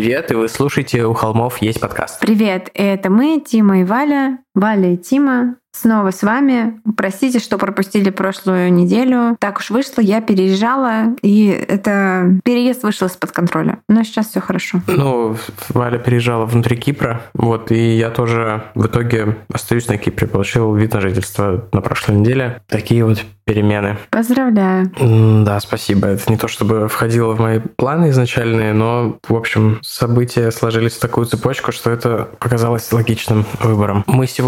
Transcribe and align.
Привет, 0.00 0.30
и 0.30 0.34
вы 0.36 0.48
слушаете 0.48 1.06
«У 1.06 1.12
холмов 1.12 1.60
есть 1.60 1.80
подкаст». 1.80 2.20
Привет, 2.20 2.70
это 2.72 3.10
мы, 3.10 3.42
Тима 3.44 3.80
и 3.80 3.84
Валя, 3.84 4.38
Валя 4.58 4.94
и 4.94 4.96
Тима. 4.96 5.54
Снова 5.70 6.10
с 6.10 6.22
вами. 6.22 6.80
Простите, 6.96 7.38
что 7.38 7.56
пропустили 7.56 8.10
прошлую 8.10 8.72
неделю. 8.72 9.36
Так 9.38 9.58
уж 9.58 9.70
вышло, 9.70 10.00
я 10.00 10.20
переезжала, 10.20 11.14
и 11.22 11.46
это 11.46 12.40
переезд 12.42 12.82
вышел 12.82 13.06
из-под 13.06 13.30
контроля. 13.30 13.78
Но 13.88 14.02
сейчас 14.02 14.28
все 14.28 14.40
хорошо. 14.40 14.80
Ну, 14.88 15.36
Валя 15.68 15.98
переезжала 15.98 16.46
внутри 16.46 16.76
Кипра, 16.76 17.20
вот, 17.34 17.70
и 17.70 17.96
я 17.96 18.10
тоже 18.10 18.64
в 18.74 18.86
итоге 18.86 19.36
остаюсь 19.52 19.86
на 19.86 19.98
Кипре, 19.98 20.26
получил 20.26 20.74
вид 20.74 20.94
на 20.94 21.00
жительство 21.00 21.68
на 21.70 21.80
прошлой 21.80 22.16
неделе. 22.16 22.60
Такие 22.66 23.04
вот 23.04 23.24
перемены. 23.44 23.96
Поздравляю. 24.10 24.90
Да, 25.44 25.58
спасибо. 25.60 26.08
Это 26.08 26.30
не 26.30 26.36
то, 26.36 26.48
чтобы 26.48 26.86
входило 26.88 27.34
в 27.34 27.40
мои 27.40 27.60
планы 27.60 28.10
изначальные, 28.10 28.74
но, 28.74 29.18
в 29.26 29.34
общем, 29.34 29.78
события 29.82 30.50
сложились 30.50 30.94
в 30.94 31.00
такую 31.00 31.26
цепочку, 31.26 31.72
что 31.72 31.90
это 31.90 32.28
показалось 32.38 32.92
логичным 32.92 33.46
выбором. 33.60 34.04
Мы 34.06 34.26
сегодня 34.26 34.47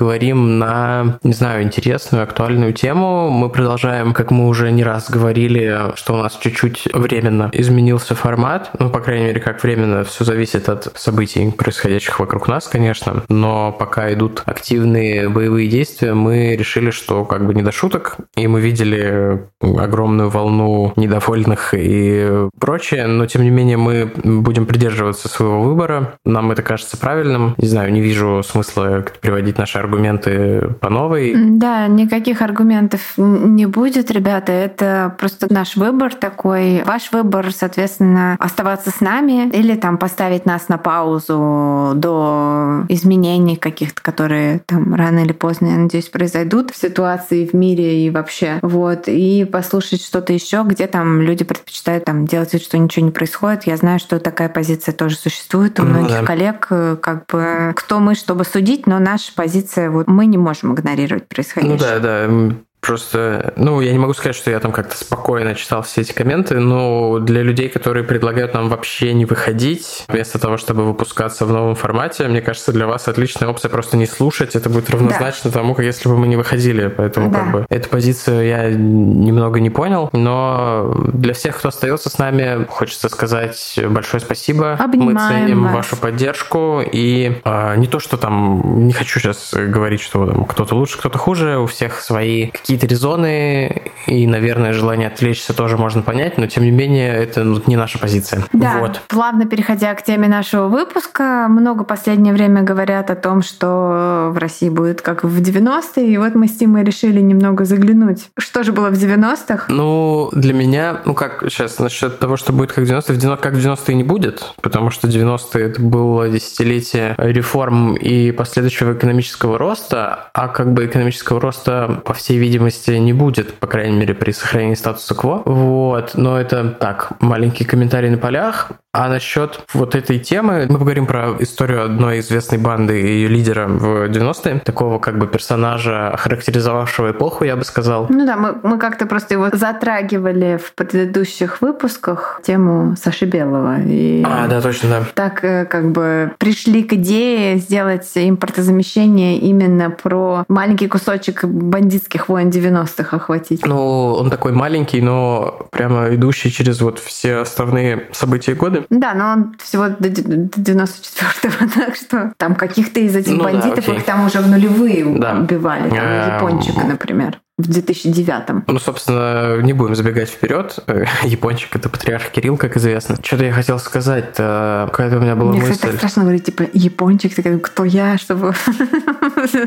поговорим 0.00 0.58
на, 0.58 1.18
не 1.22 1.32
знаю, 1.32 1.62
интересную, 1.62 2.22
актуальную 2.24 2.72
тему. 2.72 3.30
Мы 3.30 3.48
продолжаем, 3.48 4.12
как 4.12 4.30
мы 4.30 4.46
уже 4.46 4.70
не 4.70 4.84
раз 4.84 5.10
говорили, 5.10 5.92
что 5.96 6.14
у 6.14 6.16
нас 6.18 6.38
чуть-чуть 6.40 6.88
временно 6.92 7.50
изменился 7.52 8.14
формат. 8.14 8.70
Ну, 8.78 8.90
по 8.90 9.00
крайней 9.00 9.26
мере, 9.26 9.40
как 9.40 9.62
временно, 9.62 10.04
все 10.04 10.24
зависит 10.24 10.68
от 10.68 10.92
событий, 10.96 11.50
происходящих 11.50 12.20
вокруг 12.20 12.48
нас, 12.48 12.68
конечно. 12.68 13.24
Но 13.28 13.72
пока 13.72 14.12
идут 14.12 14.42
активные 14.46 15.28
боевые 15.28 15.68
действия, 15.68 16.14
мы 16.14 16.56
решили, 16.56 16.90
что 16.90 17.24
как 17.24 17.46
бы 17.46 17.54
не 17.54 17.62
до 17.62 17.72
шуток, 17.72 18.16
и 18.36 18.46
мы 18.46 18.60
видели 18.60 19.46
огромную 19.60 20.28
волну 20.30 20.92
недовольных 20.96 21.74
и 21.74 22.48
прочее, 22.58 23.06
но 23.06 23.26
тем 23.26 23.42
не 23.42 23.50
менее 23.50 23.76
мы 23.76 24.12
будем 24.22 24.66
придерживаться 24.66 25.28
своего 25.28 25.62
выбора. 25.62 26.14
Нам 26.24 26.52
это 26.52 26.62
кажется 26.62 26.96
правильным. 26.96 27.54
Не 27.58 27.68
знаю, 27.68 27.92
не 27.92 28.00
вижу 28.00 28.42
смысла 28.44 29.04
приводить 29.20 29.39
наши 29.58 29.78
аргументы 29.78 30.74
по 30.80 30.88
новой. 30.88 31.34
Да, 31.34 31.86
никаких 31.86 32.42
аргументов 32.42 33.00
не 33.16 33.66
будет, 33.66 34.10
ребята. 34.10 34.52
Это 34.52 35.14
просто 35.18 35.52
наш 35.52 35.76
выбор 35.76 36.14
такой. 36.14 36.82
Ваш 36.84 37.12
выбор, 37.12 37.52
соответственно, 37.52 38.36
оставаться 38.38 38.90
с 38.90 39.00
нами 39.00 39.48
или 39.50 39.74
там 39.76 39.98
поставить 39.98 40.46
нас 40.46 40.68
на 40.68 40.78
паузу 40.78 41.92
до 41.94 42.84
изменений 42.88 43.56
каких-то, 43.56 44.02
которые 44.02 44.60
там 44.66 44.94
рано 44.94 45.20
или 45.20 45.32
поздно, 45.32 45.66
я 45.66 45.76
надеюсь, 45.76 46.08
произойдут 46.08 46.70
в 46.70 46.76
ситуации 46.76 47.46
в 47.46 47.54
мире 47.54 48.06
и 48.06 48.10
вообще. 48.10 48.58
Вот. 48.62 49.04
И 49.06 49.44
послушать 49.44 50.04
что-то 50.04 50.32
еще, 50.32 50.62
где 50.64 50.86
там 50.86 51.20
люди 51.20 51.44
предпочитают 51.44 52.04
там 52.04 52.26
делать 52.26 52.52
вид, 52.52 52.62
что 52.62 52.78
ничего 52.78 53.06
не 53.06 53.12
происходит. 53.12 53.64
Я 53.64 53.76
знаю, 53.76 53.98
что 53.98 54.18
такая 54.18 54.48
позиция 54.48 54.92
тоже 54.92 55.16
существует 55.16 55.78
у 55.80 55.82
многих 55.82 56.20
да. 56.20 56.24
коллег. 56.24 56.66
Как 57.00 57.26
бы 57.26 57.72
кто 57.76 58.00
мы, 58.00 58.14
чтобы 58.14 58.44
судить, 58.44 58.86
но 58.86 58.98
наша 59.20 59.34
позиция, 59.34 59.90
вот 59.90 60.08
мы 60.08 60.26
не 60.26 60.38
можем 60.38 60.74
игнорировать 60.74 61.28
происходящее. 61.28 61.72
Ну 61.72 61.78
да, 61.78 61.98
да. 61.98 62.56
Просто, 62.80 63.52
ну, 63.56 63.80
я 63.80 63.92
не 63.92 63.98
могу 63.98 64.14
сказать, 64.14 64.34
что 64.36 64.50
я 64.50 64.58
там 64.58 64.72
как-то 64.72 64.96
спокойно 64.96 65.54
читал 65.54 65.82
все 65.82 66.00
эти 66.00 66.12
комменты, 66.12 66.58
но 66.58 67.18
для 67.18 67.42
людей, 67.42 67.68
которые 67.68 68.04
предлагают 68.04 68.54
нам 68.54 68.68
вообще 68.68 69.12
не 69.12 69.26
выходить, 69.26 70.04
вместо 70.08 70.38
того, 70.38 70.56
чтобы 70.56 70.84
выпускаться 70.84 71.44
в 71.44 71.52
новом 71.52 71.74
формате, 71.74 72.26
мне 72.28 72.40
кажется, 72.40 72.72
для 72.72 72.86
вас 72.86 73.06
отличная 73.08 73.48
опция 73.48 73.68
просто 73.68 73.96
не 73.96 74.06
слушать. 74.06 74.56
Это 74.56 74.70
будет 74.70 74.90
равнозначно 74.90 75.50
да. 75.50 75.58
тому, 75.58 75.74
как 75.74 75.84
если 75.84 76.08
бы 76.08 76.16
мы 76.16 76.26
не 76.26 76.36
выходили. 76.36 76.88
Поэтому, 76.88 77.30
да. 77.30 77.38
как 77.40 77.52
бы, 77.52 77.66
эту 77.68 77.88
позицию 77.88 78.46
я 78.46 78.70
немного 78.70 79.60
не 79.60 79.70
понял. 79.70 80.08
Но 80.12 80.94
для 81.12 81.34
всех, 81.34 81.58
кто 81.58 81.68
остается 81.68 82.08
с 82.08 82.18
нами, 82.18 82.66
хочется 82.68 83.08
сказать 83.08 83.78
большое 83.88 84.20
спасибо. 84.20 84.72
Обнимаем 84.72 85.14
мы 85.14 85.28
ценим 85.28 85.62
вас. 85.64 85.74
вашу 85.74 85.96
поддержку. 85.96 86.80
И 86.80 87.40
а, 87.44 87.76
не 87.76 87.86
то, 87.86 87.98
что 88.00 88.16
там, 88.16 88.86
не 88.86 88.92
хочу 88.92 89.20
сейчас 89.20 89.52
говорить, 89.54 90.00
что 90.00 90.26
там 90.26 90.44
кто-то 90.44 90.74
лучше, 90.74 90.98
кто-то 90.98 91.18
хуже, 91.18 91.58
у 91.58 91.66
всех 91.66 92.00
свои 92.00 92.46
какие 92.46 92.69
какие-то 92.70 92.86
резоны 92.86 93.82
и, 94.06 94.28
наверное, 94.28 94.72
желание 94.72 95.08
отвлечься 95.08 95.52
тоже 95.54 95.76
можно 95.76 96.02
понять, 96.02 96.38
но 96.38 96.46
тем 96.46 96.62
не 96.62 96.70
менее 96.70 97.12
это 97.12 97.42
ну, 97.42 97.60
не 97.66 97.76
наша 97.76 97.98
позиция. 97.98 98.44
Да, 98.52 98.78
вот. 98.78 99.00
плавно 99.08 99.46
переходя 99.46 99.92
к 99.94 100.04
теме 100.04 100.28
нашего 100.28 100.68
выпуска, 100.68 101.46
много 101.48 101.82
последнее 101.82 102.32
время 102.32 102.62
говорят 102.62 103.10
о 103.10 103.16
том, 103.16 103.42
что 103.42 104.30
в 104.32 104.38
России 104.38 104.68
будет 104.68 105.02
как 105.02 105.24
в 105.24 105.40
90-е, 105.42 106.12
и 106.12 106.16
вот 106.16 106.36
мы 106.36 106.46
с 106.46 106.56
Тимой 106.56 106.84
решили 106.84 107.20
немного 107.20 107.64
заглянуть. 107.64 108.28
Что 108.38 108.62
же 108.62 108.72
было 108.72 108.90
в 108.90 108.94
90-х? 108.94 109.64
Ну, 109.68 110.30
для 110.32 110.54
меня, 110.54 111.00
ну 111.04 111.14
как 111.14 111.42
сейчас 111.48 111.80
насчет 111.80 112.20
того, 112.20 112.36
что 112.36 112.52
будет 112.52 112.70
как 112.70 112.84
в 112.84 112.88
90-е, 112.88 113.36
как 113.36 113.54
в 113.54 113.58
90-е 113.58 113.96
не 113.96 114.04
будет, 114.04 114.44
потому 114.62 114.90
что 114.90 115.08
90-е 115.08 115.64
это 115.64 115.82
было 115.82 116.28
десятилетие 116.28 117.16
реформ 117.18 117.96
и 117.96 118.30
последующего 118.30 118.92
экономического 118.92 119.58
роста, 119.58 120.30
а 120.34 120.46
как 120.46 120.72
бы 120.72 120.86
экономического 120.86 121.40
роста, 121.40 122.00
по 122.04 122.14
всей 122.14 122.38
видимости, 122.38 122.59
видимости, 122.60 122.90
не 122.90 123.12
будет, 123.12 123.54
по 123.54 123.66
крайней 123.66 123.96
мере, 123.96 124.14
при 124.14 124.32
сохранении 124.32 124.74
статуса 124.74 125.14
кво. 125.14 125.42
Вот, 125.44 126.12
но 126.14 126.38
это 126.38 126.68
так, 126.68 127.12
маленький 127.20 127.64
комментарий 127.64 128.10
на 128.10 128.18
полях. 128.18 128.72
А 128.92 129.08
насчет 129.08 129.60
вот 129.72 129.94
этой 129.94 130.18
темы, 130.18 130.66
мы 130.68 130.78
поговорим 130.78 131.06
про 131.06 131.36
историю 131.38 131.84
одной 131.84 132.18
известной 132.18 132.58
банды 132.58 133.00
и 133.00 133.06
ее 133.06 133.28
лидера 133.28 133.68
в 133.68 134.08
90-е, 134.08 134.58
такого 134.60 134.98
как 134.98 135.16
бы 135.16 135.28
персонажа, 135.28 136.16
характеризовавшего 136.18 137.12
эпоху, 137.12 137.44
я 137.44 137.54
бы 137.54 137.64
сказал. 137.64 138.06
Ну 138.08 138.26
да, 138.26 138.36
мы, 138.36 138.56
мы 138.64 138.78
как-то 138.78 139.06
просто 139.06 139.34
его 139.34 139.50
затрагивали 139.52 140.58
в 140.60 140.74
предыдущих 140.74 141.60
выпусках, 141.60 142.40
тему 142.42 142.96
Саши 143.00 143.26
Белого. 143.26 143.76
И 143.80 144.24
а, 144.26 144.48
да, 144.48 144.60
точно, 144.60 144.88
да. 144.88 145.04
Так 145.14 145.44
э, 145.44 145.66
как 145.66 145.92
бы 145.92 146.32
пришли 146.38 146.82
к 146.82 146.94
идее 146.94 147.58
сделать 147.58 148.10
импортозамещение 148.16 149.38
именно 149.38 149.90
про 149.90 150.44
маленький 150.48 150.88
кусочек 150.88 151.44
бандитских 151.44 152.28
войн 152.28 152.48
90-х 152.48 153.16
охватить. 153.16 153.64
Ну, 153.64 154.14
он 154.14 154.30
такой 154.30 154.50
маленький, 154.50 155.00
но 155.00 155.68
прямо 155.70 156.12
идущий 156.12 156.50
через 156.50 156.80
вот 156.80 156.98
все 156.98 157.36
основные 157.36 158.08
события 158.10 158.54
года. 158.54 158.79
Да, 158.88 159.14
но 159.14 159.32
он 159.32 159.56
всего 159.62 159.88
до 159.88 160.08
94-го, 160.08 161.70
так 161.80 161.96
что 161.96 162.32
там 162.36 162.54
каких-то 162.54 163.00
из 163.00 163.14
этих 163.16 163.32
ну, 163.32 163.44
бандитов 163.44 163.86
да, 163.86 163.94
их 163.94 164.04
там 164.04 164.26
уже 164.26 164.40
в 164.40 164.48
нулевые 164.48 165.04
да. 165.18 165.38
убивали. 165.38 165.90
Там 165.90 166.36
Япончика, 166.36 166.86
например 166.86 167.38
в 167.62 167.68
2009. 167.68 168.66
Ну, 168.66 168.78
собственно, 168.78 169.60
не 169.62 169.72
будем 169.72 169.94
забегать 169.94 170.30
вперед. 170.30 170.78
Япончик— 171.24 171.68
это 171.76 171.88
патриарх 171.88 172.30
Кирилл, 172.30 172.56
как 172.56 172.76
известно. 172.76 173.16
Что-то 173.22 173.44
я 173.44 173.52
хотел 173.52 173.78
сказать, 173.78 174.34
какая-то 174.36 175.18
у 175.18 175.20
меня 175.20 175.36
была 175.36 175.52
Мне, 175.52 175.60
мысль. 175.60 175.72
Кстати, 175.72 175.90
так 175.92 175.98
страшно 175.98 176.22
говорить, 176.22 176.44
типа, 176.44 176.64
Япончик, 176.72 177.34
ты 177.34 177.58
кто 177.58 177.84
я, 177.84 178.18
чтобы... 178.18 178.54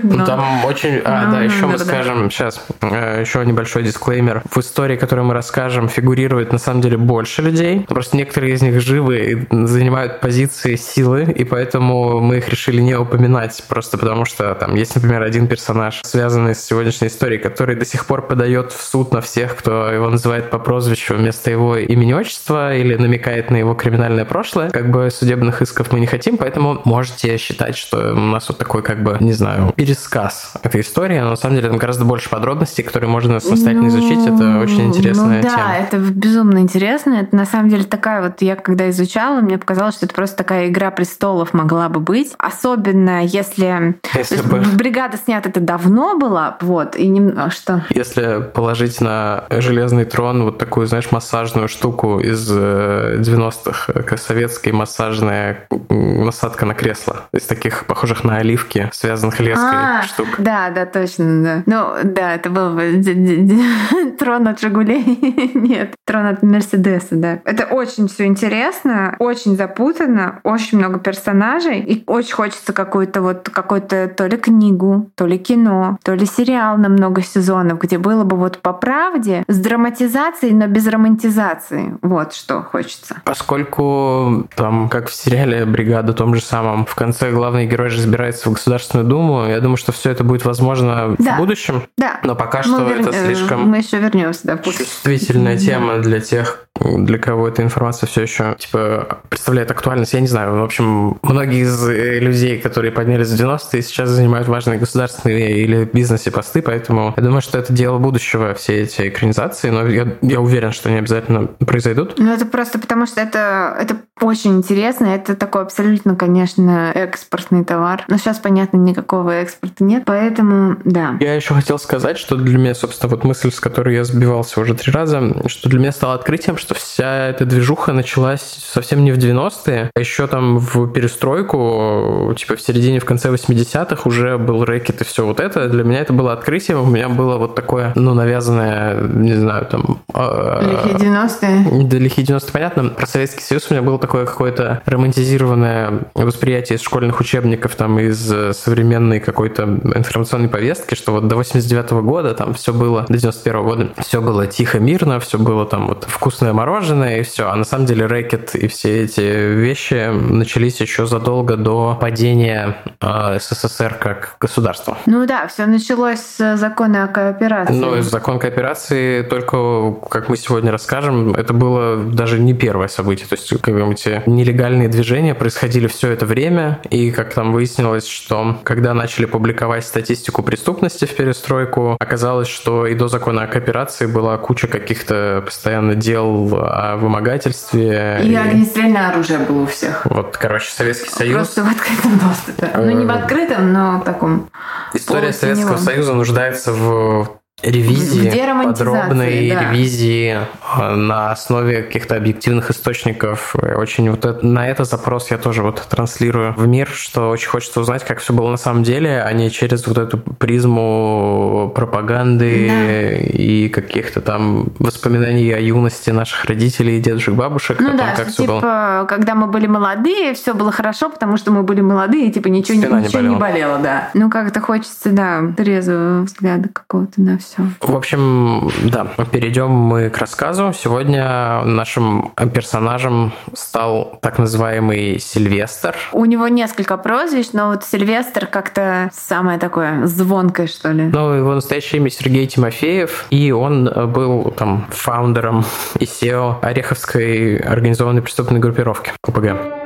Ну, 0.03 0.25
там 0.25 0.65
очень... 0.65 1.01
А, 1.03 1.31
да, 1.31 1.41
еще 1.41 1.65
мы 1.65 1.77
скажем, 1.77 2.29
сейчас, 2.29 2.65
э, 2.81 3.21
еще 3.21 3.45
небольшой 3.45 3.83
дисклеймер. 3.83 4.43
В 4.49 4.57
истории, 4.59 4.97
которую 4.97 5.25
мы 5.25 5.33
расскажем, 5.33 5.89
фигурирует 5.89 6.51
на 6.51 6.57
самом 6.57 6.81
деле 6.81 6.97
больше 6.97 7.41
людей. 7.41 7.85
Просто 7.87 8.17
некоторые 8.17 8.53
из 8.53 8.61
них 8.61 8.79
живы 8.81 9.47
и 9.51 9.65
занимают 9.65 10.21
позиции 10.21 10.75
силы, 10.75 11.23
и 11.23 11.43
поэтому 11.43 12.19
мы 12.19 12.37
их 12.37 12.49
решили 12.49 12.81
не 12.81 12.95
упоминать, 12.95 13.63
просто 13.67 13.97
потому 13.97 14.25
что 14.25 14.53
там 14.55 14.75
есть, 14.75 14.95
например, 14.95 15.21
один 15.21 15.47
персонаж, 15.47 16.01
связанный 16.03 16.55
с 16.55 16.63
сегодняшней 16.63 17.07
историей, 17.07 17.39
который 17.39 17.75
до 17.83 17.89
сих 17.89 18.05
пор 18.05 18.21
подает 18.21 18.71
в 18.71 18.81
суд 18.81 19.11
на 19.11 19.19
всех, 19.19 19.57
кто 19.57 19.91
его 19.91 20.09
называет 20.09 20.49
по 20.49 20.57
прозвищу 20.57 21.15
вместо 21.15 21.51
его 21.51 21.75
имени 21.75 22.13
отчества 22.13 22.73
или 22.73 22.95
намекает 22.95 23.51
на 23.51 23.57
его 23.57 23.73
криминальное 23.73 24.23
прошлое. 24.23 24.69
Как 24.69 24.89
бы 24.89 25.09
судебных 25.11 25.61
исков 25.61 25.91
мы 25.91 25.99
не 25.99 26.07
хотим, 26.07 26.37
поэтому 26.37 26.81
можете 26.85 27.37
считать, 27.37 27.75
что 27.75 28.13
у 28.13 28.19
нас 28.19 28.47
вот 28.47 28.57
такой, 28.57 28.83
как 28.83 29.03
бы, 29.03 29.17
не 29.19 29.33
знаю, 29.33 29.73
пересказ 29.75 30.53
этой 30.63 30.79
истории, 30.79 31.19
но 31.19 31.31
на 31.31 31.35
самом 31.35 31.57
деле 31.57 31.67
там 31.67 31.77
гораздо 31.77 32.05
больше 32.05 32.29
подробностей, 32.29 32.85
которые 32.85 33.09
можно 33.09 33.41
самостоятельно 33.41 33.89
ну, 33.89 33.89
изучить. 33.89 34.25
Это 34.25 34.59
очень 34.59 34.87
интересная 34.87 35.37
ну, 35.37 35.43
да, 35.43 35.49
тема. 35.49 35.63
Да, 35.67 35.75
это 35.75 35.97
безумно 35.97 36.59
интересно. 36.59 37.15
Это 37.15 37.35
на 37.35 37.45
самом 37.45 37.67
деле 37.67 37.83
такая 37.83 38.23
вот, 38.23 38.41
я 38.41 38.55
когда 38.55 38.89
изучала, 38.91 39.41
мне 39.41 39.57
показалось, 39.57 39.95
что 39.95 40.05
это 40.05 40.15
просто 40.15 40.37
такая 40.37 40.69
игра 40.69 40.89
престолов 40.89 41.53
могла 41.53 41.89
бы 41.89 41.99
быть. 41.99 42.33
Особенно 42.37 43.25
если, 43.25 43.97
если 44.15 44.41
бы... 44.41 44.61
бригада 44.73 45.17
снята 45.17 45.49
это 45.49 45.59
давно 45.59 46.17
была, 46.17 46.57
вот, 46.61 46.95
и 46.95 47.07
не... 47.07 47.33
А 47.33 47.49
что? 47.81 47.85
Если 47.89 48.41
положить 48.53 49.01
на 49.01 49.45
железный 49.49 50.05
трон 50.05 50.43
вот 50.43 50.57
такую, 50.57 50.87
знаешь, 50.87 51.11
массажную 51.11 51.67
штуку 51.67 52.19
из 52.19 52.51
90-х, 52.51 53.93
э, 53.93 54.17
советская 54.17 54.73
массажная 54.73 55.67
насадка 55.89 56.65
на 56.65 56.73
кресло, 56.73 57.27
из 57.33 57.43
таких 57.43 57.85
похожих 57.85 58.23
на 58.23 58.37
оливки, 58.37 58.89
связанных 58.93 59.39
леской 59.39 59.63
а, 59.63 60.03
штук. 60.03 60.27
Да, 60.37 60.69
да, 60.69 60.85
точно, 60.85 61.43
да. 61.43 61.63
Ну, 61.65 62.11
да, 62.11 62.35
это 62.35 62.49
был 62.49 62.73
бы 62.73 63.01
трон 64.19 64.47
от 64.47 64.59
Жигулей. 64.59 65.03
Нет, 65.53 65.95
трон 66.05 66.25
от 66.25 66.43
Мерседеса, 66.43 67.15
да. 67.15 67.39
Это 67.45 67.65
очень 67.65 68.07
все 68.07 68.25
интересно, 68.25 69.15
очень 69.19 69.55
запутанно, 69.55 70.39
очень 70.43 70.77
много 70.77 70.99
персонажей, 70.99 71.79
и 71.79 72.03
очень 72.07 72.33
хочется 72.33 72.73
какую-то 72.73 73.21
вот 73.21 73.49
какой-то 73.49 74.07
то 74.07 74.27
ли 74.27 74.37
книгу, 74.37 75.11
то 75.15 75.25
ли 75.25 75.37
кино, 75.37 75.97
то 76.03 76.13
ли 76.13 76.25
сериал 76.25 76.77
на 76.77 76.89
много 76.89 77.21
сезонов, 77.21 77.62
где 77.63 77.97
было 77.97 78.23
бы 78.23 78.37
вот 78.37 78.59
по 78.59 78.73
правде 78.73 79.43
с 79.47 79.57
драматизацией, 79.59 80.53
но 80.53 80.67
без 80.67 80.87
романтизации. 80.87 81.97
Вот 82.01 82.33
что 82.33 82.61
хочется. 82.61 83.21
Поскольку 83.23 84.47
там, 84.55 84.89
как 84.89 85.09
в 85.09 85.13
сериале 85.13 85.65
«Бригада» 85.65 86.13
том 86.13 86.35
же 86.35 86.41
самом, 86.41 86.85
в 86.85 86.95
конце 86.95 87.31
главный 87.31 87.65
герой 87.65 87.89
же 87.89 87.99
избирается 87.99 88.49
в 88.49 88.53
Государственную 88.53 89.07
Думу, 89.07 89.45
я 89.47 89.59
думаю, 89.59 89.77
что 89.77 89.91
все 89.91 90.11
это 90.11 90.23
будет 90.23 90.45
возможно 90.45 91.15
да. 91.17 91.35
в 91.35 91.37
будущем. 91.37 91.83
Да. 91.97 92.19
Но 92.23 92.35
пока 92.35 92.63
что 92.63 92.83
вер... 92.83 93.01
это 93.01 93.13
слишком... 93.13 93.69
Мы 93.69 93.77
еще 93.77 93.99
вернемся, 93.99 94.41
да. 94.43 94.57
Чувствительная 94.57 95.57
тема 95.57 95.99
для 95.99 96.19
тех, 96.19 96.62
для 96.79 97.19
кого 97.19 97.47
эта 97.47 97.61
информация 97.61 98.07
все 98.07 98.23
еще 98.23 98.55
типа 98.57 99.19
представляет 99.29 99.71
актуальность, 99.71 100.13
я 100.13 100.19
не 100.19 100.27
знаю. 100.27 100.59
В 100.59 100.63
общем, 100.63 101.19
многие 101.21 101.61
из 101.61 101.87
э, 101.87 102.19
людей, 102.19 102.59
которые 102.59 102.91
поднялись 102.91 103.29
в 103.29 103.39
90-е, 103.39 103.81
сейчас 103.81 104.09
занимают 104.09 104.47
важные 104.47 104.79
государственные 104.79 105.59
или 105.59 105.85
бизнесе 105.85 106.31
посты, 106.31 106.61
поэтому 106.61 107.13
я 107.15 107.23
думаю, 107.23 107.41
что 107.41 107.59
это 107.59 107.71
дело 107.73 107.99
будущего, 107.99 108.53
все 108.53 108.81
эти 108.81 109.07
экранизации, 109.07 109.69
но 109.69 109.87
я, 109.87 110.15
я 110.21 110.39
уверен, 110.41 110.71
что 110.71 110.89
они 110.89 110.97
обязательно 110.97 111.47
произойдут. 111.47 112.15
Ну, 112.17 112.33
это 112.33 112.45
просто 112.45 112.79
потому, 112.79 113.05
что 113.05 113.21
это, 113.21 113.77
это 113.79 113.97
очень 114.21 114.57
интересно. 114.57 115.07
Это 115.07 115.35
такой 115.35 115.63
абсолютно, 115.63 116.15
конечно, 116.15 116.91
экспортный 116.93 117.65
товар. 117.65 118.03
Но 118.07 118.17
сейчас, 118.17 118.39
понятно, 118.39 118.77
никакого 118.77 119.31
экспорта 119.31 119.83
нет, 119.83 120.03
поэтому 120.05 120.77
да. 120.85 121.17
Я 121.19 121.33
еще 121.35 121.53
хотел 121.53 121.79
сказать, 121.79 122.17
что 122.17 122.35
для 122.35 122.57
меня, 122.57 122.75
собственно, 122.75 123.09
вот 123.09 123.23
мысль, 123.23 123.51
с 123.51 123.59
которой 123.59 123.95
я 123.95 124.03
сбивался 124.03 124.61
уже 124.61 124.75
три 124.75 124.91
раза, 124.91 125.33
что 125.47 125.69
для 125.69 125.79
меня 125.79 125.91
стало 125.91 126.13
открытием, 126.13 126.57
что 126.57 126.75
вся 126.75 127.27
эта 127.27 127.45
движуха 127.45 127.91
началась 127.91 128.41
совсем 128.41 129.03
не 129.03 129.11
в 129.11 129.17
90-е, 129.17 129.89
а 129.93 129.99
еще 129.99 130.27
там 130.27 130.59
в 130.59 130.91
перестройку, 130.91 132.33
типа 132.37 132.55
в 132.55 132.61
середине, 132.61 132.99
в 132.99 133.05
конце 133.05 133.29
80-х 133.29 134.07
уже 134.07 134.37
был 134.37 134.63
рэкет 134.63 135.01
и 135.01 135.03
все 135.03 135.25
вот 135.25 135.39
это. 135.39 135.67
Для 135.67 135.83
меня 135.83 135.99
это 135.99 136.13
было 136.13 136.33
открытием, 136.33 136.81
у 136.81 136.85
меня 136.85 137.09
было 137.09 137.37
вот 137.37 137.55
такое, 137.55 137.93
ну, 137.95 138.13
навязанное, 138.13 139.01
не 139.01 139.33
знаю, 139.33 139.65
там... 139.65 140.01
А, 140.13 140.61
лихие 140.61 141.11
90-е? 141.11 141.83
Да, 141.85 141.97
лихие 141.97 142.27
90-е, 142.27 142.51
понятно. 142.51 142.89
Про 142.89 143.07
Советский 143.07 143.43
Союз 143.43 143.67
у 143.69 143.73
меня 143.73 143.81
было 143.81 143.97
такое 144.03 144.12
какое-то 144.19 144.81
романтизированное 144.85 146.01
восприятие 146.13 146.77
из 146.77 146.81
школьных 146.81 147.19
учебников, 147.19 147.75
там, 147.75 147.99
из 147.99 148.19
современной 148.57 149.19
какой-то 149.19 149.63
информационной 149.63 150.49
повестки, 150.49 150.95
что 150.95 151.11
вот 151.11 151.27
до 151.27 151.35
89 151.35 151.91
-го 151.91 152.01
года 152.01 152.33
там 152.33 152.53
все 152.53 152.73
было, 152.73 153.05
до 153.07 153.17
91 153.17 153.55
-го 153.55 153.63
года 153.63 153.89
все 153.99 154.21
было 154.21 154.47
тихо, 154.47 154.79
мирно, 154.79 155.19
все 155.19 155.37
было 155.37 155.65
там 155.65 155.87
вот 155.87 156.05
вкусное 156.07 156.53
мороженое 156.53 157.19
и 157.19 157.23
все. 157.23 157.49
А 157.49 157.55
на 157.55 157.63
самом 157.63 157.85
деле 157.85 158.05
рэкет 158.05 158.55
и 158.55 158.67
все 158.67 159.03
эти 159.03 159.21
вещи 159.21 160.09
начались 160.11 160.79
еще 160.81 161.05
задолго 161.05 161.57
до 161.57 161.97
падения 161.99 162.77
э, 163.01 163.39
СССР 163.39 163.97
как 163.99 164.35
государства. 164.39 164.97
Ну 165.05 165.25
да, 165.25 165.47
все 165.47 165.65
началось 165.65 166.19
с 166.19 166.57
закона 166.57 167.05
о 167.05 167.07
кооперации. 167.07 167.73
Ну, 167.73 168.01
закон 168.01 168.39
кооперации 168.39 169.21
только, 169.23 169.93
как 170.09 170.29
мы 170.29 170.37
сегодня 170.37 170.71
расскажем, 170.71 171.33
это 171.33 171.53
было 171.53 171.97
даже 171.97 172.39
не 172.39 172.53
первое 172.53 172.87
событие. 172.87 173.27
То 173.27 173.35
есть, 173.35 173.49
как 173.61 173.73
бы 173.93 173.99
эти 173.99 174.21
нелегальные 174.25 174.89
движения 174.89 175.35
происходили 175.35 175.87
все 175.87 176.11
это 176.11 176.25
время, 176.25 176.79
и 176.89 177.11
как 177.11 177.33
там 177.33 177.51
выяснилось, 177.53 178.07
что 178.07 178.59
когда 178.63 178.93
начали 178.93 179.25
публиковать 179.25 179.85
статистику 179.85 180.43
преступности 180.43 181.05
в 181.05 181.15
перестройку, 181.15 181.95
оказалось, 181.99 182.47
что 182.47 182.85
и 182.85 182.95
до 182.95 183.07
закона 183.07 183.43
о 183.43 183.47
кооперации 183.47 184.05
была 184.05 184.37
куча 184.37 184.67
каких-то 184.67 185.43
постоянно 185.45 185.95
дел 185.95 186.53
о 186.53 186.97
вымогательстве. 186.97 188.19
И, 188.23 188.31
и... 188.31 188.35
огнестрельное 188.35 189.09
оружие 189.09 189.39
было 189.39 189.63
у 189.63 189.65
всех. 189.65 190.05
Вот, 190.05 190.37
короче, 190.37 190.69
Советский 190.71 191.09
Союз... 191.09 191.35
Просто 191.35 191.63
в 191.63 191.71
открытом 191.71 192.19
доступе. 192.19 192.69
Ну, 192.75 192.99
не 192.99 193.05
в 193.05 193.09
э, 193.09 193.13
открытом, 193.13 193.73
но 193.73 193.99
в 193.99 194.03
таком... 194.03 194.49
История 194.93 195.33
Советского 195.33 195.77
Союза 195.77 196.13
нуждается 196.13 196.71
в 196.73 197.42
ревизии, 197.63 198.29
подробной 198.63 199.49
да. 199.49 199.71
ревизии 199.71 200.37
э, 200.77 200.95
на 200.95 201.31
основе 201.31 201.83
каких-то 201.83 202.15
объективных 202.15 202.69
источников. 202.71 203.55
Очень 203.55 204.09
вот 204.11 204.25
это, 204.25 204.45
на 204.45 204.67
это 204.67 204.83
запрос 204.83 205.31
я 205.31 205.37
тоже 205.37 205.63
вот 205.63 205.81
транслирую 205.89 206.53
в 206.53 206.67
мир, 206.67 206.89
что 206.89 207.29
очень 207.29 207.49
хочется 207.49 207.79
узнать, 207.79 208.03
как 208.03 208.19
все 208.19 208.33
было 208.33 208.49
на 208.49 208.57
самом 208.57 208.83
деле, 208.83 209.21
а 209.21 209.31
не 209.33 209.49
через 209.49 209.87
вот 209.87 209.97
эту 209.97 210.17
призму 210.17 211.71
пропаганды 211.73 212.67
да. 212.67 213.15
и 213.17 213.69
каких-то 213.69 214.21
там 214.21 214.67
воспоминаний 214.79 215.51
о 215.51 215.59
юности 215.59 216.09
наших 216.09 216.45
родителей, 216.45 216.99
дедушек, 216.99 217.35
бабушек. 217.35 217.79
Ну 217.79 217.97
да, 217.97 218.07
том, 218.07 218.15
как 218.15 218.29
что, 218.29 218.41
типа, 218.43 218.59
было. 218.59 219.05
когда 219.07 219.35
мы 219.35 219.47
были 219.47 219.67
молодые, 219.67 220.33
все 220.33 220.53
было 220.53 220.71
хорошо, 220.71 221.09
потому 221.09 221.37
что 221.37 221.51
мы 221.51 221.63
были 221.63 221.81
молодые, 221.81 222.31
типа 222.31 222.47
ничего, 222.47 222.77
ничего 222.77 222.97
не, 222.97 223.07
болело. 223.07 223.33
не 223.33 223.39
болело, 223.39 223.79
да. 223.79 224.09
Ну 224.13 224.29
как-то 224.29 224.59
хочется, 224.59 225.09
да, 225.09 225.41
трезвого 225.55 226.23
взгляда 226.23 226.69
какого-то 226.69 227.21
на 227.21 227.37
все 227.37 227.52
все. 227.53 227.63
В 227.81 227.95
общем, 227.95 228.69
да, 228.83 229.05
перейдем 229.31 229.69
мы 229.69 230.09
к 230.09 230.17
рассказу. 230.17 230.73
Сегодня 230.73 231.61
нашим 231.63 232.31
персонажем 232.53 233.33
стал 233.53 234.17
так 234.21 234.39
называемый 234.39 235.19
Сильвестр. 235.19 235.95
У 236.11 236.25
него 236.25 236.47
несколько 236.47 236.97
прозвищ, 236.97 237.49
но 237.53 237.69
вот 237.69 237.83
Сильвестр 237.83 238.47
как-то 238.47 239.09
самое 239.13 239.59
такое 239.59 240.05
звонкое, 240.05 240.67
что 240.67 240.91
ли. 240.91 241.03
Ну, 241.03 241.33
его 241.33 241.53
настоящее 241.55 242.01
имя 242.01 242.09
Сергей 242.09 242.47
Тимофеев, 242.47 243.25
и 243.29 243.51
он 243.51 243.89
был 244.11 244.51
там 244.51 244.87
фаундером 244.89 245.65
и 245.99 246.05
SEO 246.05 246.59
Ореховской 246.61 247.57
организованной 247.57 248.21
преступной 248.21 248.59
группировки 248.59 249.11
ОПГ. 249.23 249.82